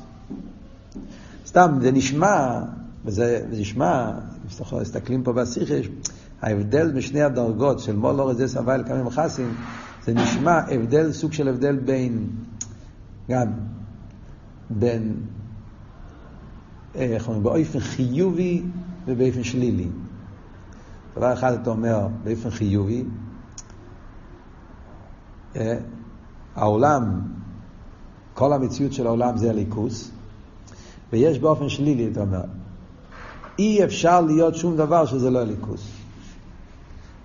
סתם, 1.48 1.78
זה 1.82 1.92
נשמע, 1.92 2.60
וזה, 3.06 3.42
זה 3.52 3.62
נשמע, 3.62 4.12
מסתכלים 4.82 5.24
פה 5.24 5.34
בשיחה, 5.34 5.76
ההבדל 6.44 6.92
בשני 6.92 7.22
הדרגות 7.22 7.80
של 7.80 7.96
מול 7.96 8.22
אורז 8.22 8.38
זה 8.38 8.48
סבל 8.48 8.82
לכמה 8.82 9.12
חסים, 9.12 9.54
זה 10.04 10.14
נשמע 10.14 10.60
הבדל, 10.72 11.12
סוג 11.12 11.34
של 11.34 11.48
הבדל 11.48 11.76
בין, 11.76 12.28
גם, 13.30 13.48
בין, 14.70 15.16
איך 16.96 17.28
אומרים, 17.28 17.44
באופן 17.44 17.80
חיובי 17.80 18.64
ובאופן 19.06 19.44
שלילי. 19.44 19.88
דבר 21.16 21.34
אחד 21.34 21.54
אתה 21.54 21.70
אומר 21.70 22.08
באופן 22.24 22.50
חיובי, 22.50 23.04
אה, 25.56 25.78
העולם, 26.56 27.22
כל 28.34 28.54
המציאות 28.54 28.94
של 28.94 29.08
העולם 29.08 29.38
זה 29.38 29.50
הליכוס, 29.50 30.12
ויש 31.14 31.40
באופן 31.40 31.70
שלילי, 31.70 32.10
אתה 32.12 32.22
אומר, 32.22 32.42
אי 33.60 33.84
אפשר 33.84 34.22
להיות 34.22 34.56
שום 34.56 34.78
דבר 34.78 35.06
שזה 35.06 35.30
לא 35.30 35.40
הליכוס. 35.40 36.03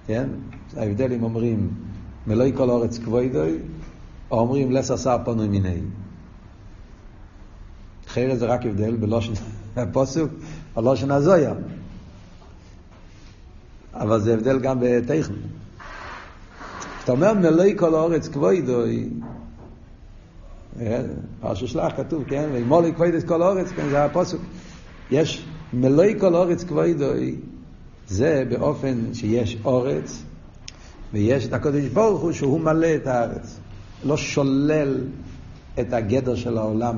כן? 0.09 0.29
ההבדל 0.77 1.12
אם 1.12 1.23
אומרים 1.23 1.71
מלואי 2.27 2.53
כל 2.57 2.71
אורץ 2.71 2.99
כבוידוי, 2.99 3.59
או 4.31 4.40
אומרים 4.40 4.73
לסר 4.73 4.97
שר 4.97 5.16
פנוי 5.25 5.49
מיני. 5.49 5.81
אחרת 8.07 8.38
זה 8.38 8.47
רק 8.47 8.66
הבדל 8.66 8.97
בלושן 8.97 9.33
הפוסוק, 9.77 10.31
או 10.77 10.83
לושן 10.83 11.11
הזויה. 11.11 11.53
אבל 13.95 14.20
זה 14.20 14.35
הבדל 14.35 14.59
גם 14.59 14.78
בטכן. 14.80 15.35
כשאתה 16.99 17.12
אומר 17.12 17.35
מלואי 17.35 17.74
כל 17.76 17.95
אורץ 17.95 18.28
כבוידוי, 18.28 19.09
אה, 20.80 21.03
פרשו 21.41 21.68
שלח 21.68 21.93
כתוב, 21.97 22.24
כן? 22.24 22.49
ומולי 22.53 22.95
כבוידוי 22.95 23.20
כל 23.26 23.43
אורץ, 23.43 23.70
כן, 23.70 23.89
זה 23.89 24.05
הפוסוק. 24.05 24.41
יש 25.11 25.47
מלואי 25.72 26.14
כל 26.20 26.35
אורץ 26.35 26.64
כבוידוי, 26.64 27.37
זה 28.09 28.44
באופן 28.48 29.14
שיש 29.14 29.56
אורץ, 29.64 30.22
ויש 31.12 31.46
את 31.46 31.52
הקודש 31.52 31.84
ברוך 31.84 32.22
הוא 32.22 32.32
שהוא 32.32 32.61
מלא 32.61 32.94
את 32.94 33.06
הארץ. 33.06 33.59
לא 34.04 34.16
שולל 34.16 35.00
את 35.80 35.92
הגדר 35.92 36.34
של 36.34 36.59
העולם. 36.59 36.96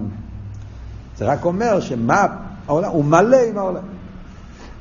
זה 1.17 1.25
רק 1.25 1.45
אומר 1.45 1.81
שמה 1.81 2.27
העולם, 2.67 2.91
הוא 2.91 3.05
מלא 3.05 3.37
עם 3.49 3.59
העולם. 3.59 3.83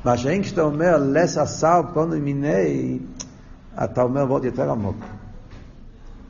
מה 0.04 0.16
שאין 0.16 0.42
כשאתה 0.42 0.62
אומר 0.62 0.96
לס 1.12 1.38
עשר 1.38 1.80
פונו 1.94 2.20
מיני, 2.20 2.98
אתה 3.84 4.02
אומר 4.02 4.24
ועוד 4.28 4.44
יותר 4.44 4.70
עמוק. 4.70 4.96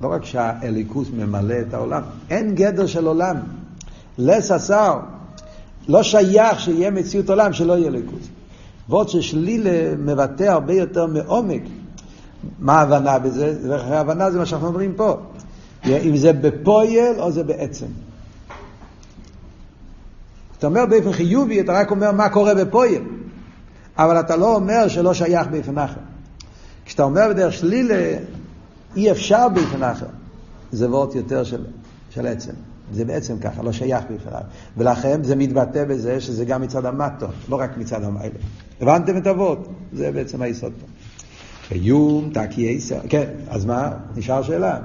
לא 0.01 0.09
רק 0.09 0.25
שהאליקוס 0.25 1.09
ממלא 1.17 1.55
את 1.69 1.75
העולם, 1.75 2.03
אין 2.31 2.55
גדר 2.55 2.87
של 2.87 3.07
עולם. 3.07 3.37
לס 4.19 4.51
עשר, 4.51 5.01
לא 5.89 6.03
שייך 6.03 6.61
שיהיה 6.61 6.91
מציאות 6.91 7.31
עולם 7.31 7.53
שלא 7.53 7.73
יהיה 7.73 7.89
אליקוס. 7.89 8.29
ועוד 8.91 9.09
ששלילה 9.09 9.97
מבטא 9.99 10.45
הרבה 10.45 10.73
יותר 10.73 11.07
מעומק. 11.07 11.63
מה 12.59 12.79
ההבנה 12.79 13.19
בזה? 13.19 13.77
ההבנה 13.81 14.31
זה 14.31 14.39
מה 14.39 14.47
שאנחנו 14.47 14.67
אומרים 14.67 14.95
פה. 14.97 15.17
אם 15.87 16.17
זה 16.17 16.33
בפועל 16.33 17.15
או 17.19 17.33
זה 17.33 17.45
בעצם. 17.45 17.87
אתה 20.59 20.67
אומר 20.67 20.87
באופן 20.87 21.13
חיובי, 21.13 21.61
אתה 21.61 21.73
רק 21.73 21.91
אומר 21.91 22.13
מה 22.13 22.29
קורה 22.29 22.55
בפועל. 22.55 23.03
אבל 23.99 24.21
אתה 24.21 24.37
לא 24.37 24.55
אומר 24.55 24.89
שלא 24.89 25.15
שייך 25.15 25.47
באופן 25.47 25.79
אחר. 25.79 26.01
כשאתה 26.85 27.03
אומר 27.03 27.29
בדרך 27.29 27.53
שלילה, 27.53 28.19
אי 28.97 29.11
אפשר 29.11 29.49
באופן 29.49 29.83
אחר. 29.83 30.07
זה 30.73 30.91
וורט 30.91 31.15
יותר 31.15 31.45
של, 31.45 31.65
של 32.11 32.27
עצם. 32.27 32.53
זה 32.93 33.05
בעצם 33.05 33.39
ככה, 33.39 33.63
לא 33.63 33.73
שייך 33.73 34.05
אחר. 34.27 34.39
ולכן 34.77 35.23
זה 35.25 35.37
מתבטא 35.37 35.85
בזה 35.85 36.21
שזה 36.21 36.45
גם 36.45 36.63
מצד 36.63 36.87
המטו, 36.87 37.27
לא 37.49 37.61
רק 37.61 37.77
מצד 37.77 38.05
המיילה. 38.05 38.39
הבנתם 38.81 39.17
את 39.17 39.27
הוורט? 39.27 39.59
זה 39.93 40.13
בעצם 40.13 40.43
היסוד 40.43 40.73
פה. 40.81 40.87
קיום 41.69 42.31
תקי 42.35 42.77
עשר. 42.77 43.01
כן, 43.09 43.31
אז 43.49 43.65
מה? 43.65 43.91
נשאר 44.17 44.43
שאלה. 44.43 44.79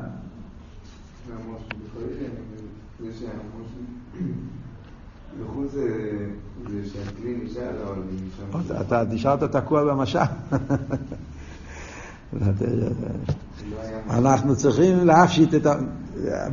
אתה 8.82 9.04
נשארת 9.10 9.44
תקוע 9.44 9.84
במשל. 9.84 10.20
אנחנו 14.10 14.56
צריכים 14.56 15.08
להפשיט 15.08 15.56
את 15.56 15.66
ה... 15.66 15.76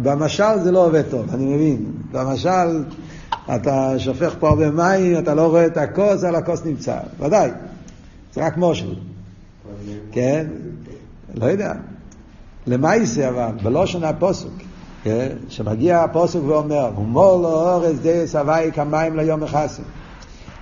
במשל 0.03 0.59
זה 0.63 0.73
לא 0.73 0.87
עובד 0.87 1.03
טוב, 1.11 1.35
אני 1.35 1.55
מבין. 1.55 1.93
במשל, 2.13 2.85
אתה 3.51 3.99
שופך 3.99 4.35
פה 4.39 4.49
הרבה 4.49 4.71
מים, 4.71 5.19
אתה 5.19 5.35
לא 5.35 5.47
רואה 5.47 5.67
את 5.67 5.77
הכוס, 5.77 6.25
אבל 6.25 6.35
הכוס 6.35 6.65
נמצא. 6.65 6.99
ודאי, 7.21 7.51
זה 8.35 8.47
רק 8.47 8.57
מושל. 8.57 8.95
כן? 10.13 10.47
לא 11.35 11.47
יודע. 11.47 11.73
למעשה 12.67 13.29
אבל, 13.29 13.51
בלושן 13.63 14.05
הפוסוק, 14.05 14.53
כן? 15.03 15.29
שמגיע 15.49 16.03
הפוסוק 16.03 16.45
ואומר, 16.47 16.91
הומור 16.95 17.43
לו 17.43 17.49
אורז 17.49 18.01
די 18.01 18.27
סבי 18.27 18.71
כמים 18.75 19.17
ליום 19.17 19.41
מכסים. 19.41 19.85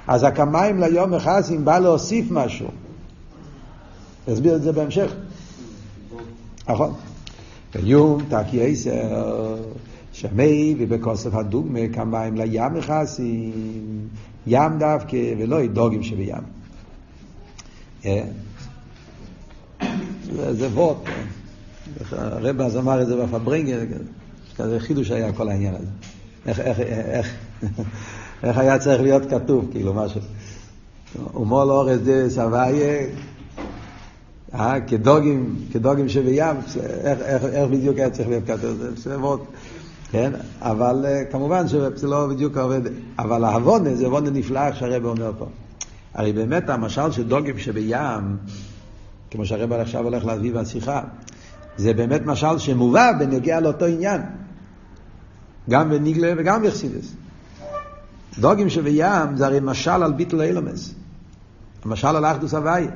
אז 0.07 0.25
הכמים 0.25 0.81
ליום 0.81 1.11
מכסים 1.11 1.65
בא 1.65 1.79
להוסיף 1.79 2.27
משהו. 2.31 2.69
נסביר 4.29 4.57
את 4.57 4.63
זה 4.63 4.73
בהמשך. 4.73 5.13
נכון. 6.69 6.95
ויום 7.75 8.23
תקי 8.29 8.67
עשר, 8.67 9.57
שמי 10.13 10.75
ובכוסף 10.79 11.35
הדוגמה 11.35 11.81
כמים 11.93 12.37
לים 12.37 12.75
מכסים, 12.75 14.09
ים 14.47 14.79
דווקא 14.79 15.17
ולא 15.39 15.67
דוגים 15.67 16.03
שבים. 16.03 16.35
אה? 18.05 18.23
זה 20.33 20.69
ווט. 20.69 20.97
הרב 22.13 22.61
אז 22.61 22.77
אמר 22.77 23.03
את 23.03 23.07
זה 23.07 23.17
בפברינגר, 23.17 23.81
כזה 24.57 24.81
חידוש 24.81 25.11
היה 25.11 25.33
כל 25.33 25.49
העניין 25.49 25.75
הזה. 25.75 25.87
איך, 26.47 26.61
איך, 26.61 26.81
איך, 26.81 27.35
איך 28.43 28.59
היה 28.59 28.79
צריך 28.79 29.03
להיות 29.03 29.31
כתוב, 29.31 29.69
כאילו 29.73 29.95
משהו. 29.95 30.21
ומול 31.35 31.71
אורז 31.71 32.01
דה 32.01 32.31
סבייה, 32.31 33.07
אה, 34.55 34.81
כדוגים, 34.81 35.55
כדוגים 35.73 36.09
שבים, 36.09 36.45
איך, 36.85 37.21
איך, 37.21 37.45
איך 37.45 37.71
בדיוק 37.71 37.99
היה 37.99 38.11
צריך 38.11 38.29
להיות 38.29 38.45
כתוב, 38.47 38.77
זה 38.97 39.19
ווט. 39.19 39.41
כן? 40.11 40.33
אבל 40.61 41.07
כמובן 41.31 41.69
שזה 41.69 42.07
לא 42.07 42.27
בדיוק 42.27 42.57
עובד, 42.57 42.81
אבל 43.19 43.45
העוונה 43.45 43.95
זה 43.95 44.07
עוונה 44.07 44.31
נפלא, 44.31 44.67
איך 44.67 44.77
שהרב 44.77 45.05
אומר 45.05 45.33
פה. 45.39 45.47
הרי 46.15 46.33
באמת 46.33 46.71
המשל 46.71 47.11
של 47.11 47.29
דוגים 47.29 47.59
שבים, 47.59 48.37
כמו 49.31 49.47
שהרב 49.47 49.73
עכשיו 49.73 50.05
הולך 50.05 50.25
להביא 50.25 50.53
בשיחה, 50.53 51.03
זה 51.77 51.93
באמת 51.93 52.21
משל 52.27 52.59
שמובא 52.59 53.13
בנגיע 53.19 53.61
לאותו 53.61 53.85
עניין. 53.85 54.21
גם 55.71 55.91
בניגלה 55.91 56.33
וגם 56.37 56.63
בחסידס. 56.63 57.15
דוגים 58.39 58.69
שבים 58.69 59.37
זה 59.37 59.47
הרי 59.47 59.59
משל 59.63 59.91
על 59.91 60.13
ביטל 60.13 60.41
אילומס. 60.41 60.95
המשל 61.85 62.07
על 62.07 62.25
אחדוס 62.25 62.55
הוויה. 62.55 62.91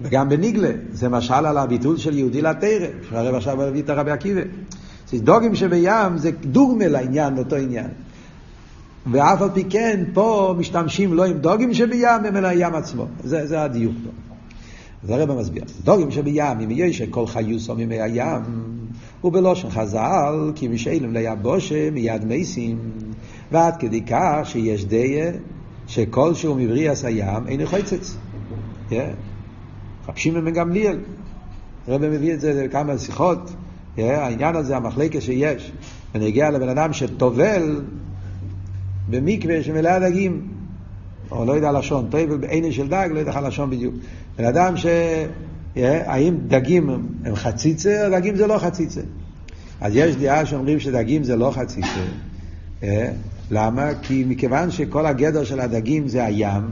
וגם 0.00 0.28
בניגלה 0.28 0.70
זה 0.92 1.08
משל 1.08 1.46
על 1.46 1.58
הביטול 1.58 1.96
של 1.96 2.18
יהודי 2.18 2.42
לתרא, 2.42 2.86
שהרב 3.08 3.34
עכשיו 3.34 3.56
מביא 3.56 3.82
את 3.82 3.90
הרבי 3.90 4.10
עקיבא. 4.10 4.40
דוגים 5.12 5.54
שבים 5.54 6.16
זה 6.16 6.30
דוגמה 6.40 6.88
לעניין, 6.88 7.34
לאותו 7.34 7.56
עניין. 7.56 7.86
ואף 9.12 9.42
על 9.42 9.50
פי 9.54 9.64
כן, 9.64 10.04
פה 10.12 10.54
משתמשים 10.58 11.14
לא 11.14 11.24
עם 11.24 11.38
דוגים 11.38 11.74
שבים, 11.74 12.36
אלא 12.36 12.48
הים 12.48 12.74
עצמו. 12.74 13.06
זה, 13.24 13.46
זה 13.46 13.62
הדיוק 13.62 13.94
פה. 14.04 14.10
אז 15.04 15.10
הרב 15.10 15.32
מסביר. 15.32 15.64
דוגים 15.84 16.10
שבים, 16.10 16.60
אם 16.60 16.70
יש 16.70 17.02
כל 17.02 17.26
חיוסו 17.26 17.74
ממי 17.74 18.00
הים, 18.00 18.42
ובלושן 19.24 19.70
חז"ל, 19.70 20.52
כי 20.54 20.68
משאלם 20.68 21.12
ליבושה 21.12 21.90
מיד 21.90 22.24
מייסים, 22.24 22.78
ועד 23.52 23.76
כדי 23.76 24.02
כך 24.02 24.40
שיש 24.44 24.84
דיה 24.84 25.32
שכלשהו 25.86 26.54
מבריאס 26.54 27.04
הים 27.04 27.48
אין 27.48 27.66
חוצץ. 27.66 28.16
חפשים 30.06 30.34
ממנו 30.34 30.52
גמליאל. 30.52 30.98
הרב 31.88 32.06
מביא 32.06 32.34
את 32.34 32.40
זה 32.40 32.66
בכמה 32.68 32.98
שיחות, 32.98 33.50
העניין 33.98 34.56
הזה, 34.56 34.76
המחלקת 34.76 35.22
שיש, 35.22 35.72
ונגיע 36.14 36.50
לבן 36.50 36.68
אדם 36.68 36.92
שטובל 36.92 37.80
במקווה 39.10 39.62
שמלאה 39.62 40.10
דגים, 40.10 40.48
או 41.30 41.44
לא 41.44 41.52
יודע 41.52 41.72
לשון, 41.72 42.06
טובל 42.10 42.36
בעיני 42.36 42.72
של 42.72 42.88
דג, 42.88 43.08
לא 43.12 43.18
יודע 43.18 43.30
איך 43.30 43.38
הלשון 43.38 43.70
בדיוק. 43.70 43.94
בן 44.38 44.44
אדם 44.44 44.76
ש... 44.76 44.86
האם 45.76 46.36
דגים 46.46 46.90
הם 47.24 47.34
חציצה, 47.34 48.06
או 48.06 48.12
דגים 48.12 48.36
זה 48.36 48.46
לא 48.46 48.58
חציצה. 48.58 49.00
אז 49.80 49.92
יש 49.96 50.16
דעה 50.16 50.46
שאומרים 50.46 50.80
שדגים 50.80 51.24
זה 51.24 51.36
לא 51.36 51.50
חציצה. 51.50 52.04
למה? 53.50 53.90
כי 54.02 54.24
מכיוון 54.28 54.70
שכל 54.70 55.06
הגדר 55.06 55.44
של 55.44 55.60
הדגים 55.60 56.08
זה 56.08 56.24
הים, 56.24 56.62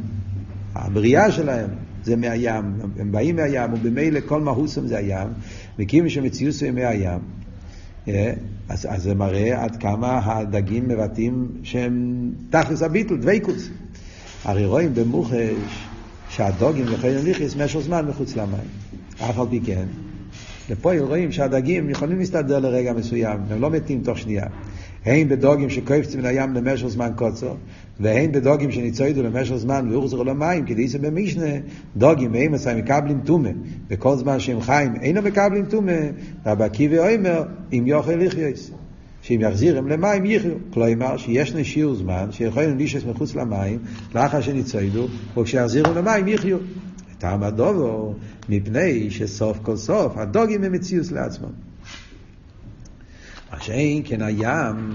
הבריאה 0.75 1.31
שלהם 1.33 1.69
זה 2.05 2.17
מהים, 2.17 2.65
הם 2.99 3.13
באים 3.13 3.37
מהים, 3.37 3.73
ובמילא 3.73 4.21
כל 4.27 4.41
מהוסם 4.41 4.87
זה 4.87 4.99
הים, 4.99 5.29
וכאילו 5.79 6.11
שמציאות 6.11 6.55
זה 6.55 6.71
מהים, 6.73 7.21
אז, 8.69 8.87
אז 8.91 9.03
זה 9.03 9.15
מראה 9.15 9.65
עד 9.65 9.77
כמה 9.77 10.21
הדגים 10.25 10.89
מבטאים 10.89 11.49
שהם 11.63 12.31
תכלס 12.51 12.83
הביטל, 12.83 13.17
דבייקוס. 13.17 13.69
הרי 14.45 14.67
רואים 14.67 14.95
במוחש 14.95 15.89
שהדוגים 16.29 16.87
יכולים 16.93 17.25
ליכס 17.25 17.57
משך 17.57 17.79
זמן 17.79 18.07
מחוץ 18.07 18.37
למים. 18.37 18.69
אף 19.19 19.39
על 19.39 19.47
פי 19.51 19.61
כן, 19.61 19.87
ופה 20.71 20.91
רואים 21.01 21.33
שהדגים 21.33 21.91
יכולים 21.91 22.19
להסתדר 22.19 22.59
לרגע 22.59 22.93
מסוים, 22.93 23.41
הם 23.51 23.61
לא 23.61 23.71
מתים 23.71 24.03
תוך 24.03 24.19
שנייה. 24.19 24.47
הן 25.07 25.29
בדוגים 25.29 25.71
שקופצים 25.71 26.21
מן 26.21 26.27
הים 26.27 26.55
למשך 26.55 26.87
זמן 26.87 27.11
קוצר, 27.17 27.55
והן 28.01 28.33
בדוגים 28.33 28.71
שניצוידו 28.71 29.23
למשך 29.23 29.55
זמן 29.55 29.89
והוחזרו 29.91 30.25
למים, 30.25 30.65
כדי 30.65 30.89
זה 30.89 30.99
במשנה, 30.99 31.51
דוגים 31.97 32.33
מהם 32.33 32.55
עשה 32.55 32.75
מקבלים 32.75 33.21
טומא, 33.25 33.51
וכל 33.89 34.17
זמן 34.17 34.41
שהם 34.41 34.61
חיים 34.61 34.95
אינו 35.01 35.23
מקבלים 35.23 35.67
טומא, 35.67 35.99
רבי 36.47 36.65
עקיבא 36.65 37.15
אומר, 37.15 37.43
אם 37.73 37.85
יוכל 37.87 38.15
לחייס. 38.15 38.71
שאם 39.23 39.41
יחזירם 39.41 39.89
למים 39.89 40.27
יחיו. 40.27 40.53
כלומר, 40.71 41.17
שיש 41.17 41.55
נשיר 41.55 41.95
זמן 41.95 42.27
שיכולים 42.31 42.79
לישס 42.79 43.05
מחוץ 43.05 43.35
למים, 43.35 43.79
לאחר 44.15 44.41
שניצוידו, 44.41 45.07
וכשיחזירם 45.37 45.95
למים 45.97 46.29
יחיו. 46.29 46.59
טעם 47.19 47.43
הדובו, 47.43 48.15
מפני 48.49 49.11
שסוף 49.11 49.59
כל 49.63 49.77
סוף 49.77 50.17
הדוגים 50.17 50.65
הם 50.65 50.73
מציאוס 50.73 51.13
לעצמם. 51.13 51.72
מה 53.53 53.59
כן 54.05 54.23
הים, 54.23 54.91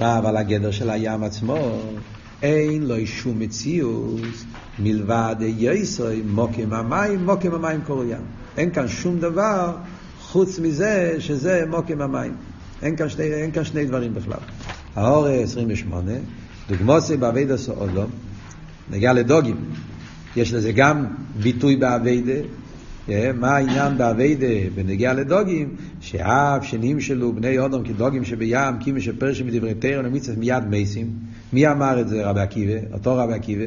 אבל 0.00 0.36
הגדר 0.36 0.70
של 0.70 0.90
הים 0.90 1.24
עצמו, 1.24 1.80
אין 2.42 2.82
לו 2.82 3.06
שום 3.06 3.38
מציאוס 3.38 4.44
מלבד 4.78 5.36
יסוי 5.40 6.22
מוקים 6.26 6.72
המים, 6.72 7.24
מוקים 7.24 7.54
המים 7.54 7.80
קורא 7.86 8.04
ים. 8.04 8.24
אין 8.56 8.70
כאן 8.70 8.88
שום 8.88 9.18
דבר 9.18 9.76
חוץ 10.20 10.58
מזה 10.58 11.16
שזה 11.18 11.64
מוקים 11.70 12.00
המים. 12.00 12.34
אין 12.82 12.96
כאן 12.96 13.08
שני, 13.08 13.24
אין 13.24 13.52
כאן 13.52 13.64
שני 13.64 13.84
דברים 13.84 14.14
בכלל. 14.14 14.40
האור 14.94 15.26
28, 15.26 16.12
דוגמוסי 16.68 17.16
בעביד 17.16 17.50
הסעודום, 17.50 18.10
נגיע 18.90 19.12
לדוגים. 19.12 19.56
יש 20.36 20.52
לזה 20.52 20.72
גם 20.72 21.06
ביטוי 21.42 21.76
באביידה. 21.76 22.40
מה 23.34 23.56
העניין 23.56 23.98
באביידה 23.98 24.70
בנגיע 24.74 25.12
לדוגים? 25.14 25.76
שאף 26.00 26.64
שנמשלו 26.64 27.32
בני 27.32 27.58
אודום 27.58 27.84
כדוגים 27.84 28.24
שבים, 28.24 28.78
קימי 28.80 29.00
שפרשים 29.00 29.46
מדברי 29.46 29.74
תרא 29.74 30.08
ומצווה 30.08 30.36
מיד 30.36 30.64
מייסים. 30.64 31.10
מי 31.52 31.68
אמר 31.68 32.00
את 32.00 32.08
זה? 32.08 32.26
רבי 32.26 32.40
עקיבא, 32.40 32.74
אותו 32.92 33.16
רבי 33.16 33.32
עקיבא. 33.32 33.64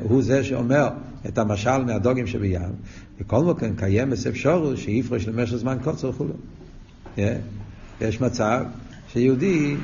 הוא 0.00 0.22
זה 0.22 0.44
שאומר 0.44 0.88
את 1.28 1.38
המשל 1.38 1.84
מהדוגים 1.84 2.26
שבים. 2.26 2.60
בכל 3.20 3.44
מקום 3.44 3.76
קיים 3.76 4.12
אפשרות 4.12 4.76
שיפרש 4.76 5.28
למשך 5.28 5.56
זמן 5.56 5.76
קוצר 5.84 6.08
וכו'. 6.08 6.26
יש 8.00 8.20
מצב 8.20 8.64
שיהודי 9.12 9.76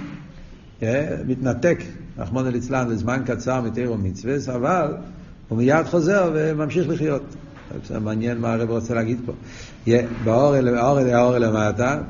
מתנתק, 1.26 1.78
רחמנא 2.18 2.48
ליצלן, 2.48 2.88
לזמן 2.88 3.22
קצר 3.26 3.60
מתירו 3.60 3.98
מצווה, 3.98 4.54
אבל 4.54 4.94
הוא 5.48 5.58
מיד 5.58 5.86
חוזר 5.86 6.30
וממשיך 6.34 6.88
לחיות. 6.88 7.22
זה 7.88 7.98
מעניין 7.98 8.38
מה 8.38 8.52
הרב 8.52 8.70
רוצה 8.70 8.94
להגיד 8.94 9.20
פה. 9.26 9.32
באור 10.24 10.56
אל 11.36 11.38
למטה, 11.38 12.00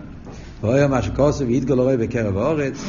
ואויר 0.63 0.89
מה 0.89 1.03
שכוסו 1.03 1.47
ויתגל 1.47 1.81
רואה 1.81 1.97
בקרב 1.97 2.37
האורץ, 2.37 2.85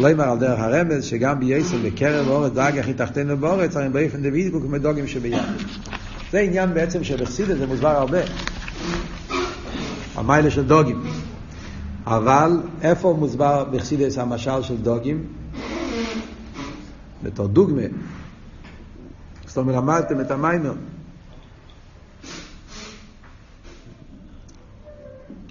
לא 0.00 0.08
יאמר 0.08 0.30
על 0.30 0.38
דרך 0.38 0.58
הרמז, 0.58 1.04
שגם 1.04 1.40
בייסר 1.40 1.76
בקרב 1.84 2.28
האורץ 2.28 2.52
דאג 2.52 2.78
הכי 2.78 2.94
תחתנו 2.94 3.36
באורץ, 3.36 3.76
הרי 3.76 3.88
באופן 3.88 4.22
דוד 4.22 4.62
כמו 4.62 4.78
דוגים 4.78 5.06
שבים. 5.06 5.38
זה 6.32 6.40
עניין 6.40 6.74
בעצם 6.74 7.04
שבחסידת 7.04 7.58
זה 7.58 7.66
מוסבר 7.66 7.88
הרבה. 7.88 8.18
המיילה 10.14 10.50
של 10.50 10.64
דוגים. 10.64 11.02
אבל 12.06 12.60
איפה 12.82 13.16
מוסבר 13.18 13.64
בחסידס 13.64 14.18
המשל 14.18 14.62
של 14.62 14.76
דוגים? 14.76 15.24
בתור 17.22 17.46
דוגמה. 17.46 17.82
זאת 19.46 19.56
אומרת, 19.56 19.76
למדתם 19.76 20.20
את 20.20 20.30
המיימר. 20.30 20.72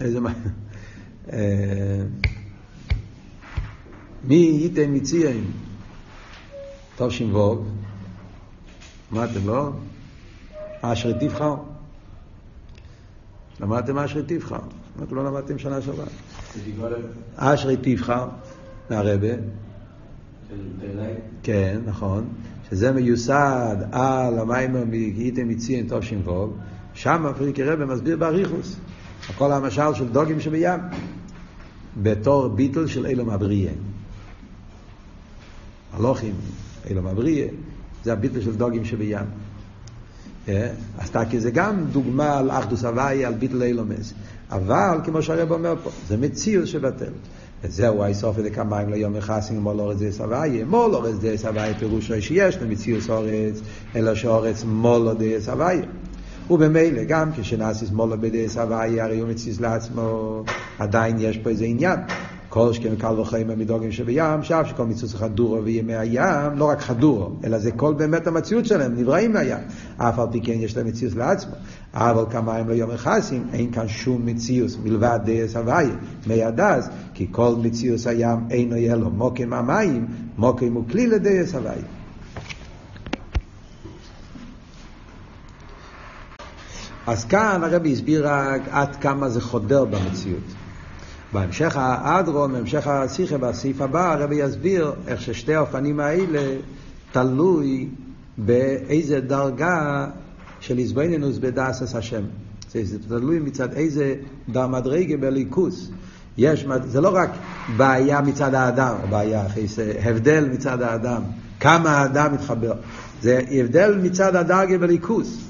איזה 0.02 0.20
מיימר? 0.20 0.40
מי 4.24 4.36
ייתן 4.36 4.96
מציעים? 4.96 5.52
טוב 6.96 7.12
שימבוג. 7.12 7.66
למדתם, 9.12 9.48
לא? 9.48 9.72
אשרי 10.82 11.14
תבחר. 11.20 11.56
למדתם 13.60 13.98
אשרי 13.98 14.24
תבחר. 14.28 14.60
אמרתי, 14.98 15.16
לא 15.16 15.26
למדתם 15.26 15.58
שנה 15.58 15.82
שעברה. 15.82 16.06
אשרי 17.36 17.78
תבחר, 17.82 18.28
מהרבה. 18.90 19.28
כן, 21.44 21.80
נכון. 21.86 22.28
שזה 22.70 22.92
מיוסד 22.92 23.78
על 23.92 24.44
מגייתם 24.86 25.48
מציין 25.48 25.88
טוב 25.88 26.04
שימבוג, 26.04 26.54
שם 26.94 27.26
פריקי 27.38 27.64
רבי 27.64 27.86
מסביר 27.86 28.18
באריכוס. 28.18 28.76
הכל 29.30 29.52
המשל 29.52 29.94
של 29.94 30.08
דוגים 30.08 30.40
שבים. 30.40 30.80
בתור 31.98 32.48
ביטל 32.48 32.88
של 32.88 33.06
אילום 33.06 33.30
אבריה. 33.30 33.72
הלוכים, 35.94 36.34
אילום 36.90 37.08
אבריה, 37.08 37.48
זה 38.04 38.14
הביטל 38.14 38.42
של 38.42 38.56
דוגים 38.56 38.86
שבים. 38.86 39.26
אז 40.98 41.10
תקי 41.12 41.40
זה 41.40 41.52
גם 41.52 41.86
דוגמה 41.92 42.38
על 42.38 42.52
אחדוס 42.52 42.84
הוואי, 42.84 43.26
על 43.26 43.34
ביטל 43.34 43.64
אילומס. 43.64 44.14
אבל, 44.52 44.98
כמו 45.04 45.22
שהרב 45.22 45.52
אומר 45.52 45.76
פה, 45.84 45.90
זה 46.08 46.18
מציאות 46.18 46.68
שבטל. 46.68 47.12
וזהו 47.64 48.04
האיסוף 48.04 48.40
את 48.40 48.54
כמיים 48.54 48.90
ליום 48.90 49.16
יחסים 49.16 49.60
מול 49.60 49.80
אורץ 49.80 49.98
דס 50.00 50.22
הוויה. 50.22 50.66
מול 50.66 50.96
אורץ 50.96 51.16
דס 51.22 51.46
הוויה 51.46 51.74
פירושו 51.80 52.22
שיש 52.22 52.58
למציאות 52.58 53.10
אורץ, 53.10 53.60
אלא 53.96 54.16
שאורץ 54.16 54.64
מול 54.64 55.14
דס 55.20 55.50
הוויה. 55.50 55.86
ובמילא 56.50 57.04
גם 57.04 57.30
כשנעשיס 57.36 57.92
מולו 57.92 58.16
בדס 58.20 58.58
הוויה, 58.58 59.06
הרי 59.06 59.20
הוא 59.20 59.30
מציס 59.30 59.60
לעצמו, 59.60 60.44
עדיין 60.80 61.16
יש 61.20 61.38
פה 61.38 61.50
איזה 61.50 61.66
עניין. 61.66 62.00
כל 62.50 62.74
שכן 62.74 62.96
קל 62.96 63.20
וחיים 63.20 63.50
המדוגים 63.50 63.92
שבים, 63.92 64.44
שאף 64.44 64.68
שכל 64.68 64.86
מצוות 64.86 65.12
חדורו 65.12 65.64
וימי 65.64 65.96
הים, 65.96 66.56
לא 66.56 66.70
רק 66.70 66.82
חדורו, 66.82 67.30
אלא 67.44 67.60
זה 67.60 67.72
כל 67.72 67.94
באמת 67.94 68.28
המציאות 68.28 68.66
שלהם, 68.66 68.96
נבראים 68.96 69.34
מהים. 69.34 69.58
אף 69.98 70.20
על 70.20 70.28
פי 70.32 70.42
כן 70.42 70.52
יש 70.54 70.78
להם 70.78 70.88
מציאות 70.88 71.16
לעצמו. 71.16 71.54
אבל 71.94 72.24
כמה 72.30 72.56
הם 72.56 72.70
לא 72.70 72.74
יום 72.74 72.92
יחסים, 72.92 73.48
אין 73.54 73.72
כאן 73.72 73.88
שום 73.88 74.26
מציאות 74.26 74.72
מלבד 74.84 75.20
דייס 75.24 75.56
הוויה, 75.56 75.96
מי 76.28 76.44
הדס, 76.44 76.90
כי 77.14 77.28
כל 77.32 77.56
מציאות 77.64 78.06
הים 78.06 78.40
אינו 78.50 78.76
יהיה 78.76 78.96
לו 78.96 79.10
מוקים 79.10 79.54
המים, 79.54 80.08
מוקים 80.38 80.74
הוא 80.74 80.84
כלי 80.90 81.08
לדייס 81.08 81.56
הוויה. 81.56 81.99
אז 87.10 87.26
כאן 87.26 87.62
הרבי 87.64 87.94
הסביר 87.94 88.28
רק 88.28 88.62
עד 88.72 88.96
כמה 88.96 89.30
זה 89.30 89.42
חודר 89.42 89.86
במציאות. 89.86 90.44
בהמשך 91.34 91.78
האדרום, 91.78 92.54
בהמשך 92.54 92.88
השיחה, 92.88 93.38
בסעיף 93.38 93.82
הבא, 93.82 94.14
הרבי 94.14 94.36
יסביר 94.36 94.92
איך 95.08 95.22
ששתי 95.22 95.56
האופנים 95.56 96.00
האלה 96.00 96.56
תלוי 97.12 97.90
באיזה 98.38 99.20
דרגה 99.20 100.08
של 100.60 100.78
איזבנינוס 100.78 101.38
בדאסס 101.38 101.96
השם. 101.96 102.22
זה 102.74 102.98
תלוי 103.08 103.40
מצד 103.40 103.74
איזה 103.74 104.16
מדרגה 104.48 105.18
בליכוס. 105.18 105.90
יש, 106.38 106.66
זה 106.86 107.02
לא 107.02 107.16
רק 107.16 107.30
בעיה 107.78 108.22
מצד 108.22 108.54
האדם, 108.54 108.96
בעיה, 109.10 109.44
זה 109.66 109.94
הבדל 110.04 110.50
מצד 110.54 110.82
האדם, 110.82 111.22
כמה 111.60 111.90
האדם 111.90 112.34
מתחבר. 112.34 112.74
זה 113.22 113.40
הבדל 113.52 114.00
מצד 114.04 114.36
הדרגה 114.36 114.78
בליכוס. 114.78 115.49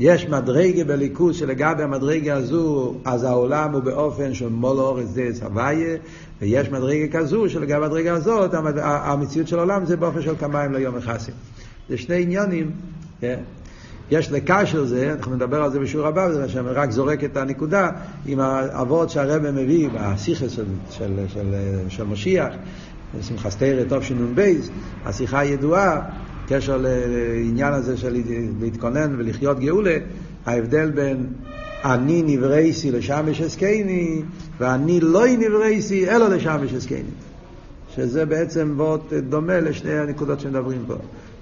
יש 0.00 0.28
מדרגה 0.28 0.84
בליכוז 0.84 1.36
שלגבי 1.36 1.82
המדרגה 1.82 2.34
הזו, 2.34 2.94
אז 3.04 3.24
העולם 3.24 3.72
הוא 3.72 3.80
באופן 3.80 4.34
של 4.34 4.48
מול 4.48 4.78
אורץ 4.78 5.08
דס 5.14 5.42
הוויה, 5.42 5.96
ויש 6.40 6.70
מדרגה 6.70 7.18
כזו 7.18 7.48
שלגבי 7.48 7.74
המדרגה 7.74 8.14
הזאת, 8.14 8.50
המציאות 8.82 9.48
של 9.48 9.58
העולם 9.58 9.84
זה 9.84 9.96
באופן 9.96 10.22
של 10.22 10.36
כמיים 10.36 10.72
ליום 10.72 10.98
יחסים. 10.98 11.34
זה 11.88 11.98
שני 11.98 12.22
עניונים. 12.22 12.70
כן? 13.20 13.40
יש 14.10 14.32
לקשר 14.32 14.84
זה, 14.84 15.12
אנחנו 15.12 15.34
נדבר 15.34 15.62
על 15.62 15.70
זה 15.70 15.80
בשיעור 15.80 16.06
הבא, 16.06 16.32
זה 16.32 16.48
שאני 16.48 16.68
רק 16.68 16.90
זורק 16.90 17.24
את 17.24 17.36
הנקודה 17.36 17.90
עם 18.26 18.40
האבות 18.40 19.10
שהרבא 19.10 19.50
מביא 19.50 19.88
בשיחה 19.94 20.48
של, 20.48 20.64
של, 20.90 21.18
של, 21.28 21.54
של 21.88 22.04
משיח, 22.04 22.48
שמחה 23.22 23.50
סתירה 23.50 23.84
טוב 23.88 24.02
בייס, 24.34 24.70
השיחה 25.04 25.38
הידועה 25.38 26.00
קשר 26.52 26.80
לעניין 26.82 27.72
הזה 27.72 27.96
של 27.96 28.16
להתכונן 28.60 29.14
ולחיות 29.18 29.60
גאולה, 29.60 29.96
ההבדל 30.46 30.90
בין 30.90 31.26
אני 31.84 32.22
נברייסי 32.26 32.90
לשמש 32.90 33.40
עסקני, 33.40 34.22
ואני 34.60 35.00
לא 35.00 35.26
נברייסי 35.26 36.10
אלא 36.10 36.28
לשמש 36.28 36.74
עסקני. 36.74 37.02
שזה 37.94 38.26
בעצם 38.26 38.74
וורט 38.76 39.12
דומה 39.12 39.60
לשני 39.60 39.98
הנקודות 39.98 40.40
שמדברים 40.40 40.84
פה. 40.86 40.94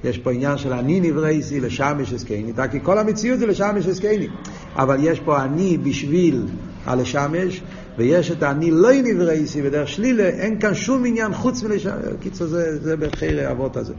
יש 0.05 0.19
פה 0.19 0.33
עניין 0.33 0.59
של 0.59 0.73
אני 0.73 1.01
נברייסי 1.01 1.61
לשמש 1.61 2.13
עסקני, 2.13 2.53
כי 2.71 2.79
כל 2.83 2.99
המציאות 2.99 3.39
זה 3.39 3.47
לשמש 3.47 3.87
עסקני. 3.87 4.29
אבל 4.77 4.97
יש 5.01 5.21
פה 5.21 5.45
אני 5.45 5.79
בשביל 5.79 6.47
הלשמש, 6.87 7.63
ויש 7.99 8.31
את 8.31 8.43
אני 8.43 8.71
לא 8.71 8.93
נברייסי 9.05 9.63
בדרך 9.63 9.89
שלילה, 9.89 10.25
אין 10.25 10.61
כאן 10.61 10.75
שום 10.75 11.07
עניין 11.07 11.35
חוץ 11.35 11.63
מלשמש. 11.63 11.93
קיצור, 12.21 12.47
זה, 12.47 12.79
זה 12.79 12.97
בחיי 12.97 13.45
האבות 13.45 13.77
הזה. 13.77 13.95